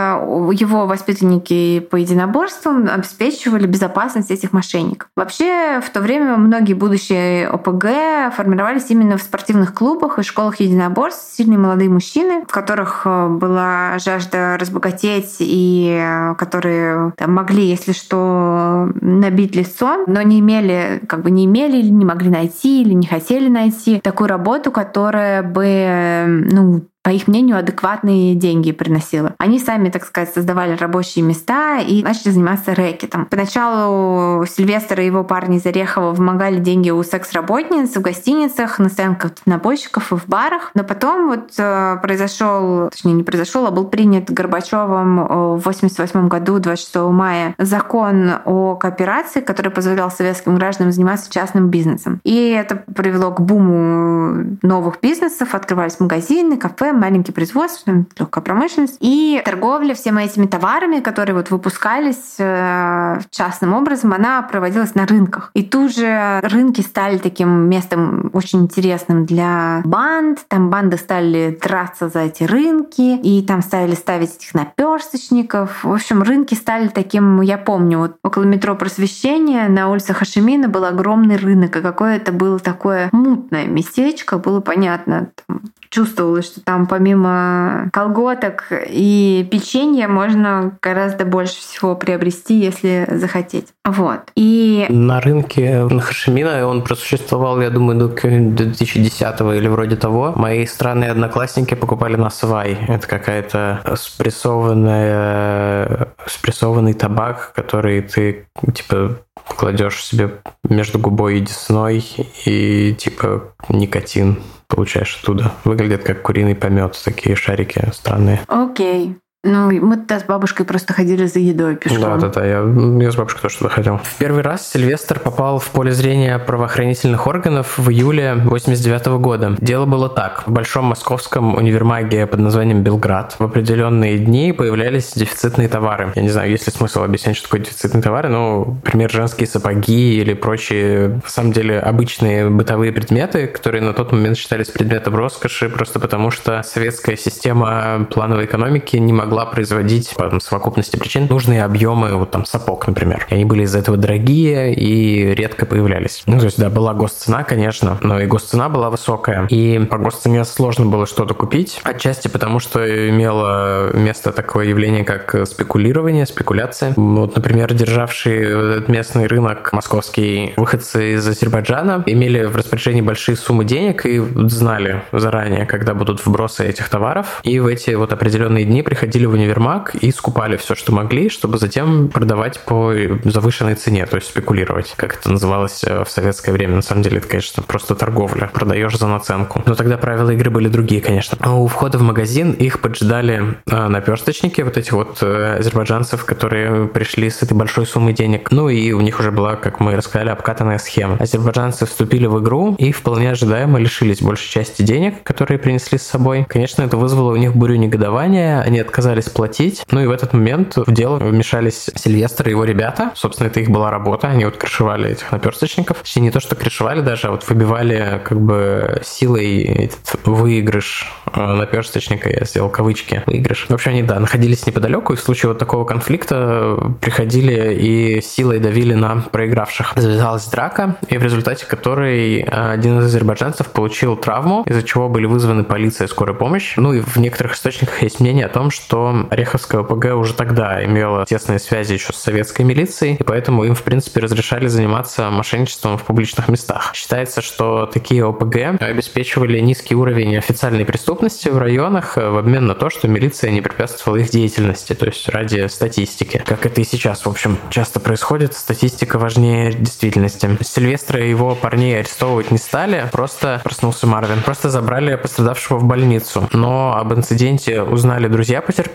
его 0.52 0.86
воспитанники 0.86 1.80
по 1.80 1.96
единоборствам 1.96 2.88
обеспечивали 2.88 3.66
безопасность 3.66 4.30
этих 4.30 4.52
мошенников. 4.52 5.08
Вообще, 5.16 5.57
в 5.80 5.90
то 5.90 6.00
время 6.00 6.36
многие 6.36 6.74
будущие 6.74 7.48
ОПГ 7.48 8.34
формировались 8.34 8.90
именно 8.90 9.16
в 9.16 9.22
спортивных 9.22 9.74
клубах 9.74 10.18
и 10.18 10.22
школах 10.22 10.60
единоборств. 10.60 11.36
Сильные 11.36 11.58
молодые 11.58 11.90
мужчины, 11.90 12.44
в 12.46 12.52
которых 12.52 13.02
э, 13.04 13.28
была 13.28 13.98
жажда 13.98 14.56
разбогатеть 14.58 15.36
и 15.40 15.98
э, 16.00 16.34
которые 16.36 17.12
там, 17.16 17.32
могли, 17.32 17.64
если 17.64 17.92
что, 17.92 18.90
набить 19.00 19.54
лицо, 19.54 20.04
но 20.06 20.22
не 20.22 20.40
имели, 20.40 21.00
как 21.08 21.22
бы 21.22 21.30
не 21.30 21.44
имели 21.46 21.78
или 21.78 21.90
не 21.90 22.04
могли 22.04 22.30
найти 22.30 22.82
или 22.82 22.94
не 22.94 23.06
хотели 23.06 23.48
найти 23.48 24.00
такую 24.00 24.28
работу, 24.28 24.70
которая 24.70 25.42
бы, 25.42 25.64
э, 25.66 26.26
ну, 26.26 26.82
по 27.08 27.12
их 27.12 27.26
мнению, 27.26 27.56
адекватные 27.56 28.34
деньги 28.34 28.70
приносила. 28.70 29.34
Они 29.38 29.58
сами, 29.58 29.88
так 29.88 30.04
сказать, 30.04 30.30
создавали 30.34 30.76
рабочие 30.76 31.24
места 31.24 31.78
и 31.78 32.02
начали 32.02 32.32
заниматься 32.32 32.74
рэкетом. 32.74 33.24
Поначалу 33.24 34.44
Сильвестр 34.44 35.00
и 35.00 35.06
его 35.06 35.24
парни 35.24 35.56
из 35.56 35.64
Орехова 35.64 36.12
вымогали 36.12 36.58
деньги 36.58 36.90
у 36.90 37.02
секс-работниц 37.02 37.96
в 37.96 38.02
гостиницах, 38.02 38.78
на 38.78 38.90
стоянках 38.90 39.32
набойщиков 39.46 40.12
и 40.12 40.16
в 40.16 40.28
барах. 40.28 40.70
Но 40.74 40.84
потом 40.84 41.28
вот 41.28 41.54
э, 41.56 41.96
произошел, 42.02 42.90
точнее 42.90 43.14
не 43.14 43.22
произошел, 43.22 43.64
а 43.64 43.70
был 43.70 43.86
принят 43.86 44.30
Горбачевым 44.30 45.20
э, 45.20 45.24
в 45.56 45.62
88 45.64 46.28
году, 46.28 46.58
26 46.58 46.96
мая, 47.10 47.54
закон 47.56 48.32
о 48.44 48.76
кооперации, 48.76 49.40
который 49.40 49.72
позволял 49.72 50.10
советским 50.10 50.56
гражданам 50.56 50.92
заниматься 50.92 51.32
частным 51.32 51.70
бизнесом. 51.70 52.20
И 52.24 52.50
это 52.50 52.76
привело 52.76 53.30
к 53.30 53.40
буму 53.40 54.58
новых 54.60 55.00
бизнесов, 55.00 55.54
открывались 55.54 56.00
магазины, 56.00 56.58
кафе, 56.58 56.97
маленькие 56.98 57.34
производства, 57.34 58.04
легкая 58.18 58.44
промышленность. 58.44 58.98
И 59.00 59.40
торговля 59.44 59.94
всеми 59.94 60.22
этими 60.22 60.46
товарами, 60.46 61.00
которые 61.00 61.34
вот 61.34 61.50
выпускались 61.50 62.36
э, 62.38 63.20
частным 63.30 63.74
образом, 63.74 64.12
она 64.12 64.42
проводилась 64.42 64.94
на 64.94 65.06
рынках. 65.06 65.50
И 65.54 65.62
тут 65.62 65.94
же 65.94 66.40
рынки 66.42 66.80
стали 66.80 67.18
таким 67.18 67.68
местом 67.68 68.30
очень 68.32 68.62
интересным 68.62 69.26
для 69.26 69.82
банд. 69.84 70.40
Там 70.48 70.70
банды 70.70 70.96
стали 70.96 71.58
драться 71.62 72.08
за 72.08 72.20
эти 72.20 72.44
рынки, 72.44 73.18
и 73.22 73.42
там 73.46 73.62
стали 73.62 73.94
ставить 73.94 74.36
этих 74.36 74.54
наперсточников. 74.54 75.84
В 75.84 75.92
общем, 75.92 76.22
рынки 76.22 76.54
стали 76.54 76.88
таким, 76.88 77.40
я 77.40 77.58
помню, 77.58 77.98
вот 77.98 78.16
около 78.22 78.44
метро 78.44 78.74
Просвещения 78.74 79.68
на 79.68 79.90
улице 79.90 80.14
Хашимина 80.14 80.68
был 80.68 80.84
огромный 80.84 81.36
рынок, 81.36 81.76
и 81.76 81.80
какое 81.80 82.16
это 82.16 82.32
было 82.32 82.58
такое 82.58 83.08
мутное 83.12 83.66
местечко, 83.66 84.38
было 84.38 84.60
понятно, 84.60 85.30
там 85.46 85.60
чувствовалось, 85.90 86.46
что 86.46 86.60
там 86.62 86.86
помимо 86.86 87.90
колготок 87.92 88.72
и 88.88 89.46
печенья 89.50 90.08
можно 90.08 90.76
гораздо 90.82 91.24
больше 91.24 91.60
всего 91.60 91.94
приобрести, 91.94 92.58
если 92.58 93.06
захотеть. 93.10 93.68
Вот. 93.84 94.20
И 94.34 94.86
На 94.88 95.20
рынке 95.20 95.84
на 95.84 96.00
Хашимина 96.00 96.66
он 96.66 96.82
просуществовал, 96.82 97.60
я 97.60 97.70
думаю, 97.70 97.98
до 97.98 98.08
2010 98.08 99.40
или 99.40 99.68
вроде 99.68 99.96
того. 99.96 100.32
Мои 100.36 100.66
странные 100.66 101.10
одноклассники 101.10 101.74
покупали 101.74 102.16
на 102.16 102.30
свай. 102.30 102.78
Это 102.86 103.06
какая-то 103.06 103.82
спрессованная, 103.96 106.08
спрессованный 106.26 106.94
табак, 106.94 107.52
который 107.54 108.02
ты 108.02 108.46
типа 108.74 109.18
кладешь 109.56 110.04
себе 110.04 110.40
между 110.68 110.98
губой 110.98 111.38
и 111.38 111.40
десной 111.40 112.04
и 112.44 112.94
типа 112.98 113.54
никотин 113.68 114.38
получаешь 114.68 115.18
оттуда. 115.20 115.52
Выглядит 115.64 116.04
как 116.04 116.22
куриный 116.22 116.54
помет, 116.54 117.00
такие 117.04 117.34
шарики 117.36 117.90
странные. 117.92 118.40
окей. 118.46 119.16
Ну, 119.44 119.70
мы 119.70 119.96
тогда 119.96 120.18
с 120.18 120.24
бабушкой 120.24 120.66
просто 120.66 120.92
ходили 120.92 121.26
за 121.26 121.38
едой 121.38 121.76
пешком. 121.76 122.00
Да, 122.00 122.16
да, 122.16 122.28
да, 122.28 122.44
я, 122.44 122.56
я 123.00 123.12
с 123.12 123.14
бабушкой 123.14 123.42
тоже 123.42 123.58
туда 123.58 123.70
ходил. 123.70 123.98
В 123.98 124.16
первый 124.16 124.42
раз 124.42 124.68
Сильвестр 124.68 125.20
попал 125.20 125.60
в 125.60 125.70
поле 125.70 125.92
зрения 125.92 126.40
правоохранительных 126.40 127.24
органов 127.24 127.78
в 127.78 127.88
июле 127.88 128.34
89 128.34 129.06
года. 129.20 129.54
Дело 129.60 129.86
было 129.86 130.08
так. 130.08 130.42
В 130.46 130.50
большом 130.50 130.86
московском 130.86 131.54
универмаге 131.54 132.26
под 132.26 132.40
названием 132.40 132.82
Белград 132.82 133.36
в 133.38 133.44
определенные 133.44 134.18
дни 134.18 134.52
появлялись 134.52 135.12
дефицитные 135.14 135.68
товары. 135.68 136.12
Я 136.16 136.22
не 136.22 136.30
знаю, 136.30 136.50
есть 136.50 136.66
ли 136.66 136.72
смысл 136.72 137.04
объяснять, 137.04 137.36
что 137.36 137.46
такое 137.46 137.60
дефицитные 137.60 138.02
товары, 138.02 138.28
но, 138.30 138.64
например, 138.82 139.08
женские 139.08 139.46
сапоги 139.46 140.16
или 140.16 140.34
прочие, 140.34 141.20
на 141.22 141.28
самом 141.28 141.52
деле, 141.52 141.78
обычные 141.78 142.50
бытовые 142.50 142.90
предметы, 142.90 143.46
которые 143.46 143.82
на 143.82 143.92
тот 143.92 144.10
момент 144.10 144.36
считались 144.36 144.68
предметом 144.68 145.14
роскоши, 145.14 145.68
просто 145.68 146.00
потому 146.00 146.32
что 146.32 146.64
советская 146.64 147.14
система 147.14 148.04
плановой 148.10 148.46
экономики 148.46 148.96
не 148.96 149.12
могла 149.12 149.27
могла 149.28 149.44
производить 149.44 150.14
по 150.16 150.40
совокупности 150.40 150.96
причин 150.96 151.26
нужные 151.28 151.62
объемы 151.62 152.16
вот 152.16 152.30
там 152.30 152.46
сапог, 152.46 152.86
например. 152.86 153.26
И 153.28 153.34
они 153.34 153.44
были 153.44 153.64
из-за 153.64 153.80
этого 153.80 153.98
дорогие 153.98 154.72
и 154.74 155.34
редко 155.34 155.66
появлялись. 155.66 156.22
Ну, 156.24 156.38
то 156.38 156.46
есть, 156.46 156.58
да, 156.58 156.70
была 156.70 156.94
госцена, 156.94 157.44
конечно, 157.44 157.98
но 158.00 158.18
и 158.20 158.26
госцена 158.26 158.70
была 158.70 158.88
высокая. 158.88 159.46
И 159.50 159.78
по 159.90 159.98
госцене 159.98 160.46
сложно 160.46 160.86
было 160.86 161.06
что-то 161.06 161.34
купить. 161.34 161.78
Отчасти 161.84 162.28
потому, 162.28 162.58
что 162.58 162.80
имело 163.10 163.94
место 163.94 164.32
такое 164.32 164.68
явление, 164.68 165.04
как 165.04 165.46
спекулирование, 165.46 166.24
спекуляция. 166.24 166.94
Вот, 166.96 167.36
например, 167.36 167.74
державшие 167.74 168.76
этот 168.76 168.88
местный 168.88 169.26
рынок 169.26 169.74
московский 169.74 170.54
выходцы 170.56 171.16
из 171.16 171.28
Азербайджана 171.28 172.02
имели 172.06 172.44
в 172.44 172.56
распоряжении 172.56 173.02
большие 173.02 173.36
суммы 173.36 173.66
денег 173.66 174.06
и 174.06 174.22
знали 174.48 175.02
заранее, 175.12 175.66
когда 175.66 175.92
будут 175.92 176.24
вбросы 176.24 176.66
этих 176.66 176.88
товаров. 176.88 177.40
И 177.42 177.60
в 177.60 177.66
эти 177.66 177.90
вот 177.90 178.14
определенные 178.14 178.64
дни 178.64 178.82
приходили 178.82 179.17
в 179.26 179.32
универмаг 179.32 179.94
и 179.94 180.10
скупали 180.10 180.56
все, 180.56 180.74
что 180.74 180.92
могли, 180.92 181.28
чтобы 181.28 181.58
затем 181.58 182.08
продавать 182.08 182.60
по 182.60 182.92
завышенной 183.24 183.74
цене, 183.74 184.06
то 184.06 184.16
есть 184.16 184.28
спекулировать, 184.28 184.94
как 184.96 185.16
это 185.16 185.30
называлось 185.30 185.84
э, 185.84 186.04
в 186.04 186.10
советское 186.10 186.52
время. 186.52 186.76
На 186.76 186.82
самом 186.82 187.02
деле 187.02 187.18
это, 187.18 187.28
конечно, 187.28 187.62
просто 187.62 187.94
торговля. 187.94 188.50
Продаешь 188.52 188.96
за 188.96 189.06
наценку. 189.06 189.62
Но 189.66 189.74
тогда 189.74 189.96
правила 189.96 190.30
игры 190.30 190.50
были 190.50 190.68
другие, 190.68 191.00
конечно. 191.00 191.36
А 191.40 191.54
у 191.54 191.66
входа 191.66 191.98
в 191.98 192.02
магазин 192.02 192.52
их 192.52 192.80
поджидали 192.80 193.58
э, 193.66 193.88
наперсточники, 193.88 194.62
вот 194.62 194.76
эти 194.76 194.92
вот 194.92 195.18
э, 195.22 195.56
азербайджанцев, 195.58 196.24
которые 196.24 196.86
пришли 196.86 197.30
с 197.30 197.42
этой 197.42 197.54
большой 197.54 197.86
суммой 197.86 198.12
денег. 198.12 198.50
Ну 198.50 198.68
и 198.68 198.92
у 198.92 199.00
них 199.00 199.20
уже 199.20 199.30
была, 199.30 199.56
как 199.56 199.80
мы 199.80 199.96
рассказали, 199.96 200.30
обкатанная 200.30 200.78
схема. 200.78 201.16
Азербайджанцы 201.18 201.86
вступили 201.86 202.26
в 202.26 202.40
игру 202.40 202.74
и 202.78 202.92
вполне 202.92 203.30
ожидаемо 203.30 203.78
лишились 203.78 204.22
большей 204.22 204.50
части 204.50 204.82
денег, 204.82 205.22
которые 205.22 205.58
принесли 205.58 205.98
с 205.98 206.02
собой. 206.02 206.46
Конечно, 206.48 206.82
это 206.82 206.96
вызвало 206.96 207.32
у 207.32 207.36
них 207.36 207.54
бурю 207.54 207.76
негодования, 207.76 208.60
они 208.60 208.78
отказались 208.78 209.07
платить. 209.28 209.84
Ну 209.90 210.00
и 210.00 210.06
в 210.06 210.10
этот 210.10 210.32
момент 210.32 210.76
в 210.76 210.92
дело 210.92 211.18
вмешались 211.18 211.90
Сильвестр 211.94 212.48
и 212.48 212.50
его 212.50 212.64
ребята. 212.64 213.12
Собственно, 213.14 213.48
это 213.48 213.60
их 213.60 213.70
была 213.70 213.90
работа, 213.90 214.28
они 214.28 214.44
вот 214.44 214.56
крышевали 214.56 215.10
этих 215.10 215.30
наперсточников. 215.32 215.98
Точнее, 215.98 216.22
не 216.22 216.30
то, 216.30 216.40
что 216.40 216.54
крышевали 216.54 217.00
даже, 217.00 217.28
а 217.28 217.30
вот 217.30 217.48
выбивали 217.48 218.20
как 218.24 218.40
бы 218.40 219.00
силой 219.04 219.62
этот 219.62 220.20
выигрыш 220.24 221.12
э, 221.32 221.40
наперсточника, 221.40 222.30
я 222.30 222.44
сделал 222.44 222.70
кавычки, 222.70 223.22
выигрыш. 223.26 223.66
В 223.68 223.74
общем, 223.74 223.92
они, 223.92 224.02
да, 224.02 224.18
находились 224.18 224.66
неподалеку, 224.66 225.12
и 225.12 225.16
в 225.16 225.20
случае 225.20 225.48
вот 225.50 225.58
такого 225.58 225.84
конфликта 225.84 226.76
приходили 227.00 227.74
и 227.74 228.20
силой 228.20 228.58
давили 228.58 228.94
на 228.94 229.16
проигравших. 229.16 229.92
Завязалась 229.96 230.46
драка, 230.46 230.96
и 231.08 231.16
в 231.18 231.22
результате 231.22 231.66
которой 231.66 232.40
один 232.40 232.98
из 232.98 233.06
азербайджанцев 233.06 233.68
получил 233.68 234.16
травму, 234.16 234.64
из-за 234.66 234.82
чего 234.82 235.08
были 235.08 235.26
вызваны 235.26 235.64
полиция 235.64 236.06
и 236.06 236.08
скорая 236.08 236.34
помощь. 236.34 236.74
Ну 236.76 236.92
и 236.92 237.00
в 237.00 237.16
некоторых 237.16 237.54
источниках 237.54 238.02
есть 238.02 238.20
мнение 238.20 238.46
о 238.46 238.48
том, 238.48 238.70
что 238.70 238.97
Ореховская 239.30 239.80
ОПГ 239.82 240.16
уже 240.16 240.34
тогда 240.34 240.84
имела 240.84 241.24
тесные 241.26 241.58
связи 241.58 241.94
еще 241.94 242.12
с 242.12 242.16
советской 242.16 242.62
милицией, 242.62 243.16
и 243.16 243.22
поэтому 243.22 243.64
им, 243.64 243.74
в 243.74 243.82
принципе, 243.82 244.20
разрешали 244.20 244.66
заниматься 244.66 245.30
мошенничеством 245.30 245.98
в 245.98 246.04
публичных 246.04 246.48
местах. 246.48 246.92
Считается, 246.94 247.40
что 247.40 247.86
такие 247.86 248.24
ОПГ 248.24 248.80
обеспечивали 248.80 249.60
низкий 249.60 249.94
уровень 249.94 250.36
официальной 250.36 250.84
преступности 250.84 251.48
в 251.48 251.58
районах 251.58 252.16
в 252.16 252.38
обмен 252.38 252.66
на 252.66 252.74
то, 252.74 252.90
что 252.90 253.08
милиция 253.08 253.50
не 253.50 253.60
препятствовала 253.60 254.18
их 254.18 254.30
деятельности, 254.30 254.94
то 254.94 255.06
есть 255.06 255.28
ради 255.28 255.66
статистики. 255.68 256.42
Как 256.44 256.66
это 256.66 256.80
и 256.80 256.84
сейчас, 256.84 257.24
в 257.24 257.28
общем, 257.28 257.58
часто 257.70 258.00
происходит, 258.00 258.54
статистика 258.54 259.18
важнее 259.18 259.72
действительности. 259.72 260.50
Сильвестра 260.62 261.20
и 261.20 261.28
его 261.28 261.54
парней 261.54 261.98
арестовывать 262.00 262.50
не 262.50 262.58
стали, 262.58 263.06
просто 263.12 263.60
проснулся 263.64 264.06
Марвин. 264.06 264.42
Просто 264.42 264.70
забрали 264.70 265.14
пострадавшего 265.16 265.78
в 265.78 265.84
больницу. 265.84 266.48
Но 266.52 266.96
об 266.96 267.12
инциденте 267.14 267.82
узнали 267.82 268.28
друзья 268.28 268.60
потерпевшего. 268.60 268.87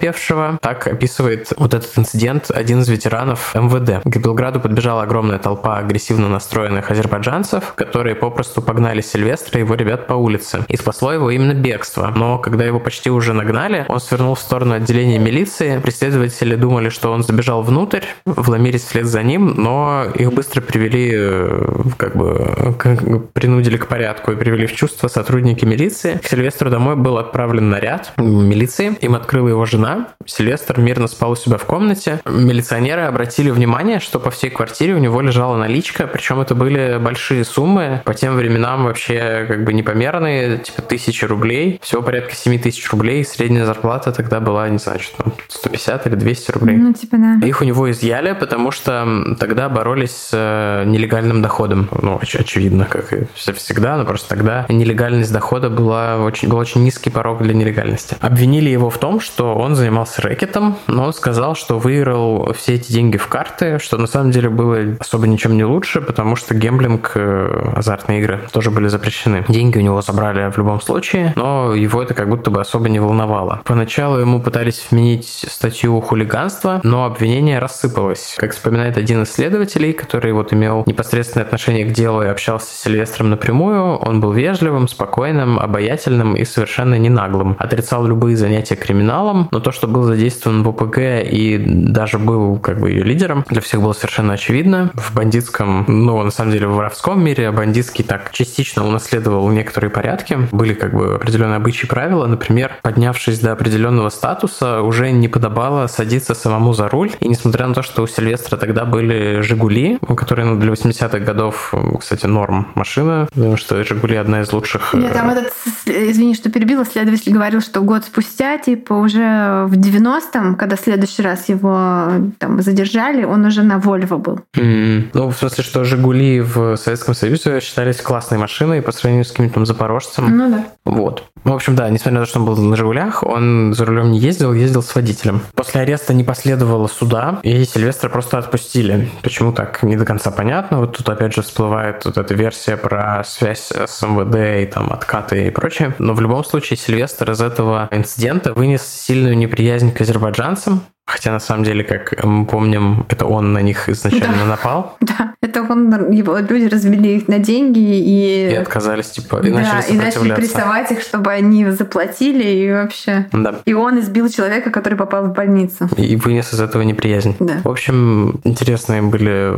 Так 0.62 0.88
описывает 0.88 1.54
вот 1.58 1.74
этот 1.74 1.98
инцидент 1.98 2.52
один 2.52 2.82
из 2.82 2.90
ветеранов 2.90 3.54
МВД. 3.56 4.04
К 4.04 4.18
Белграду 4.18 4.60
подбежала 4.60 5.04
огромная 5.04 5.40
толпа 5.40 5.78
агрессивно 5.78 6.30
настроенных 6.30 6.92
азербайджанцев, 6.92 7.74
которые 7.76 8.16
попросту 8.16 8.62
погнали 8.62 9.02
Сильвестра 9.02 9.60
и 9.60 9.64
его 9.64 9.76
ребят 9.76 10.08
по 10.08 10.14
улице. 10.14 10.66
И 10.68 10.78
спасло 10.78 11.14
его 11.14 11.30
именно 11.30 11.54
бегство. 11.54 12.12
Но 12.16 12.38
когда 12.38 12.66
его 12.66 12.80
почти 12.80 13.10
уже 13.10 13.34
нагнали, 13.34 13.86
он 13.88 14.00
свернул 14.00 14.36
в 14.36 14.40
сторону 14.40 14.76
отделения 14.76 15.20
милиции. 15.20 15.80
Преследователи 15.80 16.56
думали, 16.56 16.90
что 16.90 17.12
он 17.12 17.24
забежал 17.24 17.62
внутрь, 17.64 18.02
вломились 18.26 18.84
вслед 18.84 19.06
за 19.06 19.24
ним, 19.24 19.54
но 19.56 20.06
их 20.14 20.34
быстро 20.34 20.62
привели, 20.62 21.12
э, 21.14 21.84
как 21.98 22.16
бы, 22.16 23.28
принудили 23.34 23.78
к 23.78 23.88
порядку 23.88 24.32
и 24.32 24.36
привели 24.36 24.66
в 24.66 24.74
чувство 24.74 25.08
сотрудники 25.08 25.66
милиции. 25.66 26.20
К 26.24 26.28
Сильвестру 26.28 26.70
домой 26.70 26.96
был 26.96 27.18
отправлен 27.18 27.70
наряд 27.70 28.14
милиции. 28.18 28.98
Им 29.02 29.16
открыла 29.16 29.50
его 29.50 29.66
жена. 29.66 29.83
Сильвестр 30.26 30.80
мирно 30.80 31.08
спал 31.08 31.32
у 31.32 31.36
себя 31.36 31.58
в 31.58 31.66
комнате. 31.66 32.20
Милиционеры 32.26 33.02
обратили 33.02 33.50
внимание, 33.50 34.00
что 34.00 34.20
по 34.20 34.32
всей 34.32 34.50
квартире 34.50 34.94
у 34.96 34.98
него 35.00 35.22
лежала 35.22 35.58
наличка, 35.58 36.08
причем 36.08 36.40
это 36.40 36.56
были 36.56 36.98
большие 37.00 37.44
суммы, 37.44 38.02
по 38.06 38.14
тем 38.14 38.36
временам 38.36 38.86
вообще 38.86 39.46
как 39.48 39.64
бы 39.64 39.74
непомерные, 39.74 40.60
типа 40.60 40.82
тысячи 40.82 41.26
рублей, 41.26 41.80
всего 41.82 42.02
порядка 42.02 42.36
7 42.36 42.60
тысяч 42.60 42.90
рублей, 42.92 43.24
средняя 43.26 43.66
зарплата 43.66 44.12
тогда 44.12 44.40
была, 44.40 44.70
не 44.70 44.78
знаю, 44.78 45.00
что 45.00 45.24
там, 45.24 45.34
150 45.48 46.08
или 46.08 46.16
200 46.16 46.52
рублей. 46.52 46.78
Ну, 46.78 46.94
типа, 46.94 47.18
да. 47.18 47.46
Их 47.46 47.62
у 47.62 47.66
него 47.66 47.90
изъяли, 47.92 48.34
потому 48.34 48.72
что 48.72 49.36
тогда 49.40 49.70
боролись 49.70 50.12
с 50.12 50.30
э, 50.34 50.84
нелегальным 50.86 51.42
доходом. 51.42 51.90
Ну, 52.02 52.18
оч- 52.18 52.40
очевидно, 52.40 52.86
как 52.86 53.14
и 53.14 53.28
всегда, 53.36 53.98
но 53.98 54.06
просто 54.06 54.30
тогда 54.30 54.66
нелегальность 54.70 55.32
дохода 55.32 55.70
была 55.70 56.18
очень, 56.18 56.50
был 56.50 56.58
очень 56.58 56.84
низкий 56.84 57.10
порог 57.10 57.42
для 57.42 57.54
нелегальности. 57.54 58.16
Обвинили 58.20 58.70
его 58.70 58.90
в 58.90 58.98
том, 58.98 59.20
что 59.20 59.56
он 59.56 59.73
занимался 59.76 60.22
рэкетом, 60.22 60.78
но 60.88 61.06
он 61.06 61.14
сказал, 61.14 61.56
что 61.56 61.80
выиграл 61.80 62.54
все 62.54 62.76
эти 62.76 62.92
деньги 62.92 63.18
в 63.18 63.28
карты, 63.28 63.80
что 63.80 63.98
на 63.98 64.08
самом 64.08 64.32
деле 64.32 64.50
было 64.50 64.78
особо 65.00 65.28
ничем 65.28 65.56
не 65.58 65.64
лучше, 65.64 66.02
потому 66.02 66.36
что 66.36 66.54
гемблинг, 66.54 67.12
э, 67.16 67.72
азартные 67.76 68.20
игры 68.20 68.42
тоже 68.52 68.72
были 68.72 68.88
запрещены. 68.88 69.46
Деньги 69.48 69.78
у 69.78 69.82
него 69.82 70.02
забрали 70.02 70.50
в 70.52 70.58
любом 70.58 70.82
случае, 70.82 71.34
но 71.36 71.74
его 71.74 72.02
это 72.02 72.14
как 72.14 72.30
будто 72.30 72.52
бы 72.52 72.62
особо 72.62 72.90
не 72.90 73.00
волновало. 73.00 73.62
Поначалу 73.66 74.18
ему 74.18 74.42
пытались 74.42 74.88
вменить 74.90 75.46
статью 75.50 76.00
хулиганства, 76.02 76.80
но 76.84 77.06
обвинение 77.06 77.60
рассыпалось. 77.60 78.36
Как 78.38 78.54
вспоминает 78.54 78.98
один 78.98 79.24
из 79.24 79.32
следователей, 79.32 79.94
который 79.94 80.34
вот 80.34 80.54
имел 80.54 80.84
непосредственное 80.86 81.46
отношение 81.46 81.86
к 81.86 81.92
делу 81.92 82.22
и 82.24 82.28
общался 82.28 82.68
с 82.68 82.82
Сильвестром 82.84 83.30
напрямую, 83.30 83.98
он 83.98 84.20
был 84.20 84.32
вежливым, 84.32 84.88
спокойным, 84.88 85.60
обаятельным 85.60 86.36
и 86.36 86.46
совершенно 86.46 86.96
не 86.96 87.10
наглым. 87.10 87.56
Отрицал 87.60 88.06
любые 88.06 88.36
занятия 88.38 88.76
криминалом, 88.76 89.48
но 89.52 89.60
то, 89.64 89.72
что 89.72 89.88
был 89.88 90.04
задействован 90.04 90.64
в 90.64 90.70
ОПГ 90.70 90.98
и 90.98 91.64
даже 91.68 92.20
был 92.20 92.60
как 92.60 92.80
бы 92.80 92.92
ее 92.92 93.04
лидером, 93.04 93.46
для 93.50 93.62
всех 93.62 93.82
было 93.82 93.94
совершенно 93.94 94.34
очевидно. 94.34 94.92
В 94.94 95.14
бандитском, 95.14 95.86
ну, 95.88 96.22
на 96.22 96.32
самом 96.32 96.52
деле, 96.52 96.68
в 96.68 96.76
воровском 96.76 97.24
мире 97.24 97.52
бандитский 97.52 98.04
так 98.04 98.32
частично 98.32 98.86
унаследовал 98.86 99.50
некоторые 99.50 99.90
порядки. 99.90 100.38
Были 100.52 100.74
как 100.74 100.94
бы 100.94 101.16
определенные 101.16 101.58
обычаи 101.58 101.88
правила. 101.88 102.26
Например, 102.28 102.78
поднявшись 102.82 103.40
до 103.40 103.52
определенного 103.52 104.10
статуса, 104.10 104.82
уже 104.82 105.12
не 105.12 105.28
подобало 105.28 105.88
садиться 105.88 106.34
самому 106.34 106.74
за 106.74 106.88
руль. 106.90 107.12
И 107.20 107.28
несмотря 107.28 107.68
на 107.68 107.74
то, 107.74 107.82
что 107.82 108.04
у 108.04 108.08
Сильвестра 108.08 108.58
тогда 108.58 108.86
были 108.86 109.42
«Жигули», 109.42 110.00
которые 110.16 110.46
ну, 110.46 110.60
для 110.60 110.72
80-х 110.72 111.20
годов, 111.20 111.74
кстати, 112.00 112.26
норм 112.26 112.68
машина, 112.76 113.28
потому 113.34 113.58
что 113.58 113.84
«Жигули» 113.84 114.16
одна 114.16 114.42
из 114.42 114.52
лучших... 114.52 114.94
Нет, 114.94 115.14
там 115.14 115.30
этот, 115.30 115.54
извини, 115.86 116.36
что 116.36 116.50
перебила, 116.52 116.86
следователь 116.86 117.32
говорил, 117.32 117.62
что 117.62 117.82
год 117.82 118.06
спустя, 118.06 118.58
типа 118.58 118.94
уже 118.94 119.43
в 119.68 119.74
90-м, 119.74 120.56
когда 120.56 120.76
в 120.76 120.80
следующий 120.80 121.22
раз 121.22 121.50
его 121.50 122.08
там 122.38 122.62
задержали, 122.62 123.24
он 123.24 123.46
уже 123.46 123.64
на 123.64 123.80
Вольво 123.80 124.18
был. 124.18 124.40
Mm. 124.56 125.10
Ну, 125.14 125.30
в 125.30 125.38
смысле, 125.38 125.64
что 125.64 125.84
«Жигули» 125.84 126.42
в 126.42 126.76
Советском 126.78 127.14
Союзе 127.16 127.60
считались 127.60 128.02
классной 128.02 128.38
машиной 128.38 128.82
по 128.82 128.92
сравнению 128.92 129.26
с 129.26 129.32
каким-то 129.32 129.56
там 129.56 129.66
запорожцем. 129.66 130.38
Ну 130.38 130.50
да. 130.50 130.66
Вот. 130.86 131.24
В 131.44 131.52
общем, 131.52 131.76
да, 131.76 131.90
несмотря 131.90 132.20
на 132.20 132.26
то, 132.26 132.30
что 132.30 132.40
он 132.40 132.46
был 132.46 132.56
на 132.58 132.76
«Жигулях», 132.78 133.24
он 133.24 133.74
за 133.74 133.86
рулем 133.86 134.12
не 134.12 134.20
ездил, 134.20 134.54
ездил 134.54 134.82
с 134.82 134.96
водителем. 134.96 135.42
После 135.54 135.82
ареста 135.82 136.14
не 136.14 136.24
последовало 136.24 136.88
суда, 136.88 137.40
и 137.44 137.66
Сильвестра 137.66 138.08
просто 138.10 138.38
отпустили. 138.38 139.10
Почему 139.22 139.52
так, 139.52 139.84
не 139.84 139.98
до 139.98 140.06
конца 140.06 140.32
понятно. 140.32 140.80
Вот 140.80 140.98
тут 140.98 141.10
опять 141.10 141.34
же 141.34 141.42
всплывает 141.42 142.06
вот 142.06 142.18
эта 142.18 142.34
версия 142.34 142.78
про 142.78 143.24
связь 143.26 143.72
с 143.72 144.02
МВД 144.02 144.64
и 144.64 144.72
там 144.72 144.92
откаты 144.92 145.48
и 145.48 145.50
прочее. 145.50 145.94
Но 146.00 146.14
в 146.14 146.22
любом 146.22 146.46
случае 146.46 146.78
Сильвестр 146.78 147.32
из 147.32 147.42
этого 147.42 147.90
инцидента 147.92 148.54
вынес 148.54 148.84
сильную 148.84 149.33
неприязнь 149.36 149.92
к 149.92 150.02
азербайджанцам, 150.02 150.84
Хотя 151.06 151.32
на 151.32 151.40
самом 151.40 151.66
деле, 151.66 151.84
как 151.84 152.24
мы 152.24 152.46
помним, 152.46 153.06
это 153.10 153.26
он 153.26 153.52
на 153.52 153.62
них 153.62 153.90
изначально 153.90 154.38
Да. 154.40 154.46
напал 154.46 154.98
Да, 155.02 155.34
это 155.42 155.62
он, 155.62 156.12
его 156.12 156.38
люди 156.38 156.68
развели 156.68 157.18
их 157.18 157.28
на 157.28 157.40
деньги 157.40 157.80
и... 157.80 158.50
и 158.52 158.56
отказались, 158.56 159.10
типа, 159.10 159.42
и 159.44 159.52
да, 159.52 159.60
начали 159.60 159.94
и 159.94 159.98
начали 159.98 160.34
прессовать 160.34 160.92
их, 160.92 161.02
чтобы 161.02 161.32
они 161.32 161.70
заплатили 161.72 162.44
и 162.44 162.72
вообще... 162.72 163.28
Да. 163.34 163.56
И 163.66 163.74
он 163.74 164.00
избил 164.00 164.30
человека, 164.30 164.72
который 164.72 164.98
попал 164.98 165.26
в 165.26 165.34
больницу. 165.34 165.90
И 165.98 166.16
вынес 166.16 166.54
из 166.54 166.62
этого 166.62 166.84
неприязнь. 166.84 167.36
Да. 167.40 167.56
В 167.64 167.70
общем, 167.70 168.40
интересные 168.46 169.02
были 169.02 169.54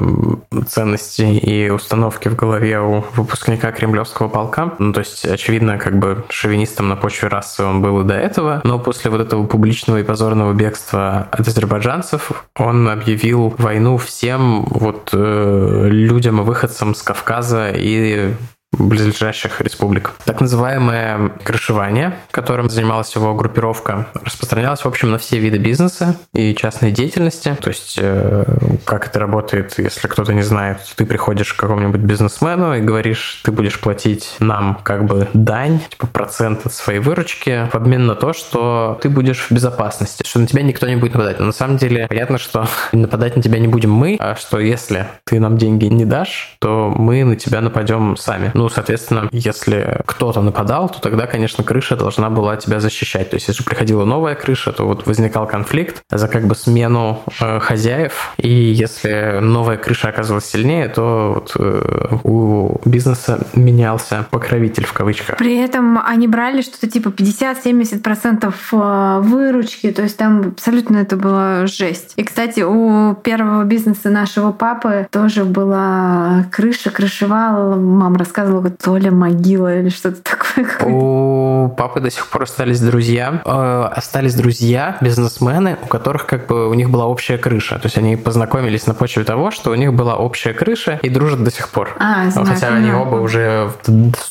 ценности 0.67 1.21
и 1.21 1.69
установки 1.69 2.27
в 2.27 2.35
голове 2.35 2.79
у 2.79 3.03
выпускника 3.15 3.71
кремлевского 3.71 4.29
полка. 4.29 4.73
Ну, 4.79 4.93
то 4.93 5.01
есть, 5.01 5.25
очевидно, 5.25 5.77
как 5.77 5.99
бы 5.99 6.25
шовинистом 6.29 6.89
на 6.89 6.95
почве 6.95 7.27
расы 7.27 7.63
он 7.63 7.81
был 7.81 8.01
и 8.01 8.03
до 8.03 8.15
этого, 8.15 8.61
но 8.63 8.79
после 8.79 9.11
вот 9.11 9.21
этого 9.21 9.45
публичного 9.45 9.99
и 9.99 10.03
позорного 10.03 10.53
бегства 10.53 11.27
от 11.31 11.44
азербайджанцев 11.47 12.45
он 12.55 12.89
объявил 12.89 13.53
войну 13.57 13.97
всем 13.97 14.65
вот 14.65 15.09
э, 15.13 15.87
людям 15.89 16.41
и 16.41 16.43
выходцам 16.43 16.95
с 16.95 17.01
Кавказа 17.01 17.71
и 17.71 18.33
близлежащих 18.77 19.61
республик. 19.61 20.13
Так 20.25 20.41
называемое 20.41 21.31
крышевание, 21.43 22.15
которым 22.31 22.69
занималась 22.69 23.15
его 23.15 23.33
группировка, 23.33 24.07
распространялось, 24.23 24.81
в 24.81 24.87
общем, 24.87 25.11
на 25.11 25.17
все 25.17 25.39
виды 25.39 25.57
бизнеса 25.57 26.15
и 26.33 26.55
частной 26.55 26.91
деятельности. 26.91 27.55
То 27.61 27.69
есть, 27.69 27.97
э, 28.01 28.43
как 28.85 29.07
это 29.07 29.19
работает, 29.19 29.75
если 29.77 30.07
кто-то 30.07 30.33
не 30.33 30.41
знает, 30.41 30.77
ты 30.95 31.05
приходишь 31.05 31.53
к 31.53 31.59
какому-нибудь 31.59 32.01
бизнесмену 32.01 32.75
и 32.75 32.81
говоришь, 32.81 33.41
ты 33.43 33.51
будешь 33.51 33.79
платить 33.79 34.35
нам 34.39 34.79
как 34.83 35.05
бы 35.05 35.27
дань, 35.33 35.79
типа 35.89 36.07
процент 36.07 36.65
от 36.65 36.73
своей 36.73 36.99
выручки 36.99 37.69
в 37.71 37.75
обмен 37.75 38.05
на 38.05 38.15
то, 38.15 38.33
что 38.33 38.99
ты 39.01 39.09
будешь 39.09 39.47
в 39.49 39.51
безопасности, 39.51 40.23
что 40.25 40.39
на 40.39 40.47
тебя 40.47 40.63
никто 40.63 40.87
не 40.87 40.95
будет 40.95 41.13
нападать. 41.13 41.39
Но 41.39 41.45
на 41.45 41.51
самом 41.51 41.77
деле 41.77 42.07
понятно, 42.07 42.37
что 42.37 42.67
нападать 42.91 43.35
на 43.35 43.41
тебя 43.41 43.59
не 43.59 43.67
будем 43.67 43.91
мы, 43.91 44.17
а 44.19 44.35
что 44.35 44.59
если 44.59 45.07
ты 45.23 45.39
нам 45.39 45.57
деньги 45.57 45.85
не 45.85 46.05
дашь, 46.05 46.57
то 46.59 46.93
мы 46.95 47.23
на 47.23 47.35
тебя 47.35 47.61
нападем 47.61 48.17
сами. 48.17 48.51
Ну, 48.65 48.69
соответственно, 48.69 49.29
если 49.31 50.01
кто-то 50.07 50.41
нападал, 50.41 50.89
то 50.89 50.99
тогда, 50.99 51.27
конечно, 51.27 51.63
крыша 51.63 51.95
должна 51.95 52.31
была 52.31 52.57
тебя 52.57 52.79
защищать. 52.79 53.29
То 53.29 53.35
есть, 53.35 53.47
если 53.47 53.61
приходила 53.61 54.05
новая 54.05 54.33
крыша, 54.33 54.71
то 54.71 54.85
вот 54.85 55.05
возникал 55.05 55.45
конфликт 55.45 56.01
за 56.09 56.27
как 56.27 56.47
бы 56.47 56.55
смену 56.55 57.21
э, 57.39 57.59
хозяев. 57.59 58.33
И 58.37 58.49
если 58.49 59.37
новая 59.39 59.77
крыша 59.77 60.09
оказывалась 60.09 60.45
сильнее, 60.45 60.87
то 60.87 61.33
вот, 61.35 61.55
э, 61.59 62.17
у 62.23 62.79
бизнеса 62.85 63.45
менялся 63.53 64.25
покровитель 64.31 64.87
в 64.87 64.93
кавычках. 64.93 65.37
При 65.37 65.59
этом 65.59 65.99
они 66.03 66.27
брали 66.27 66.63
что-то 66.63 66.89
типа 66.89 67.09
50-70% 67.09 68.51
э, 68.71 69.19
выручки, 69.21 69.91
то 69.91 70.01
есть 70.01 70.17
там 70.17 70.53
абсолютно 70.53 70.97
это 70.97 71.17
была 71.17 71.67
жесть. 71.67 72.13
И, 72.15 72.23
кстати, 72.23 72.61
у 72.61 73.13
первого 73.13 73.63
бизнеса 73.63 74.09
нашего 74.09 74.51
папы 74.51 75.07
тоже 75.11 75.45
была 75.45 76.47
крыша, 76.51 76.89
крышевал, 76.89 77.75
мама 77.79 78.17
рассказывала, 78.17 78.54
как 78.61 78.77
то 78.77 78.97
ли 78.97 79.09
могила 79.09 79.73
или 79.79 79.89
что-то 79.89 80.21
такое. 80.21 80.67
У 80.85 81.69
папы 81.69 81.99
до 81.99 82.09
сих 82.09 82.27
пор 82.27 82.43
остались 82.43 82.79
друзья. 82.79 83.41
Э, 83.45 83.89
остались 83.91 84.35
друзья, 84.35 84.97
бизнесмены, 85.01 85.77
у 85.81 85.87
которых 85.87 86.25
как 86.25 86.47
бы 86.47 86.69
у 86.69 86.73
них 86.73 86.89
была 86.89 87.05
общая 87.05 87.37
крыша. 87.37 87.75
То 87.75 87.85
есть 87.85 87.97
они 87.97 88.15
познакомились 88.15 88.87
на 88.87 88.93
почве 88.93 89.23
того, 89.23 89.51
что 89.51 89.71
у 89.71 89.75
них 89.75 89.93
была 89.93 90.15
общая 90.15 90.53
крыша 90.53 90.99
и 91.01 91.09
дружат 91.09 91.43
до 91.43 91.51
сих 91.51 91.69
пор. 91.69 91.95
А, 91.99 92.29
знаю, 92.29 92.47
Хотя 92.47 92.67
они 92.69 92.91
оба 92.91 93.15
уже 93.15 93.71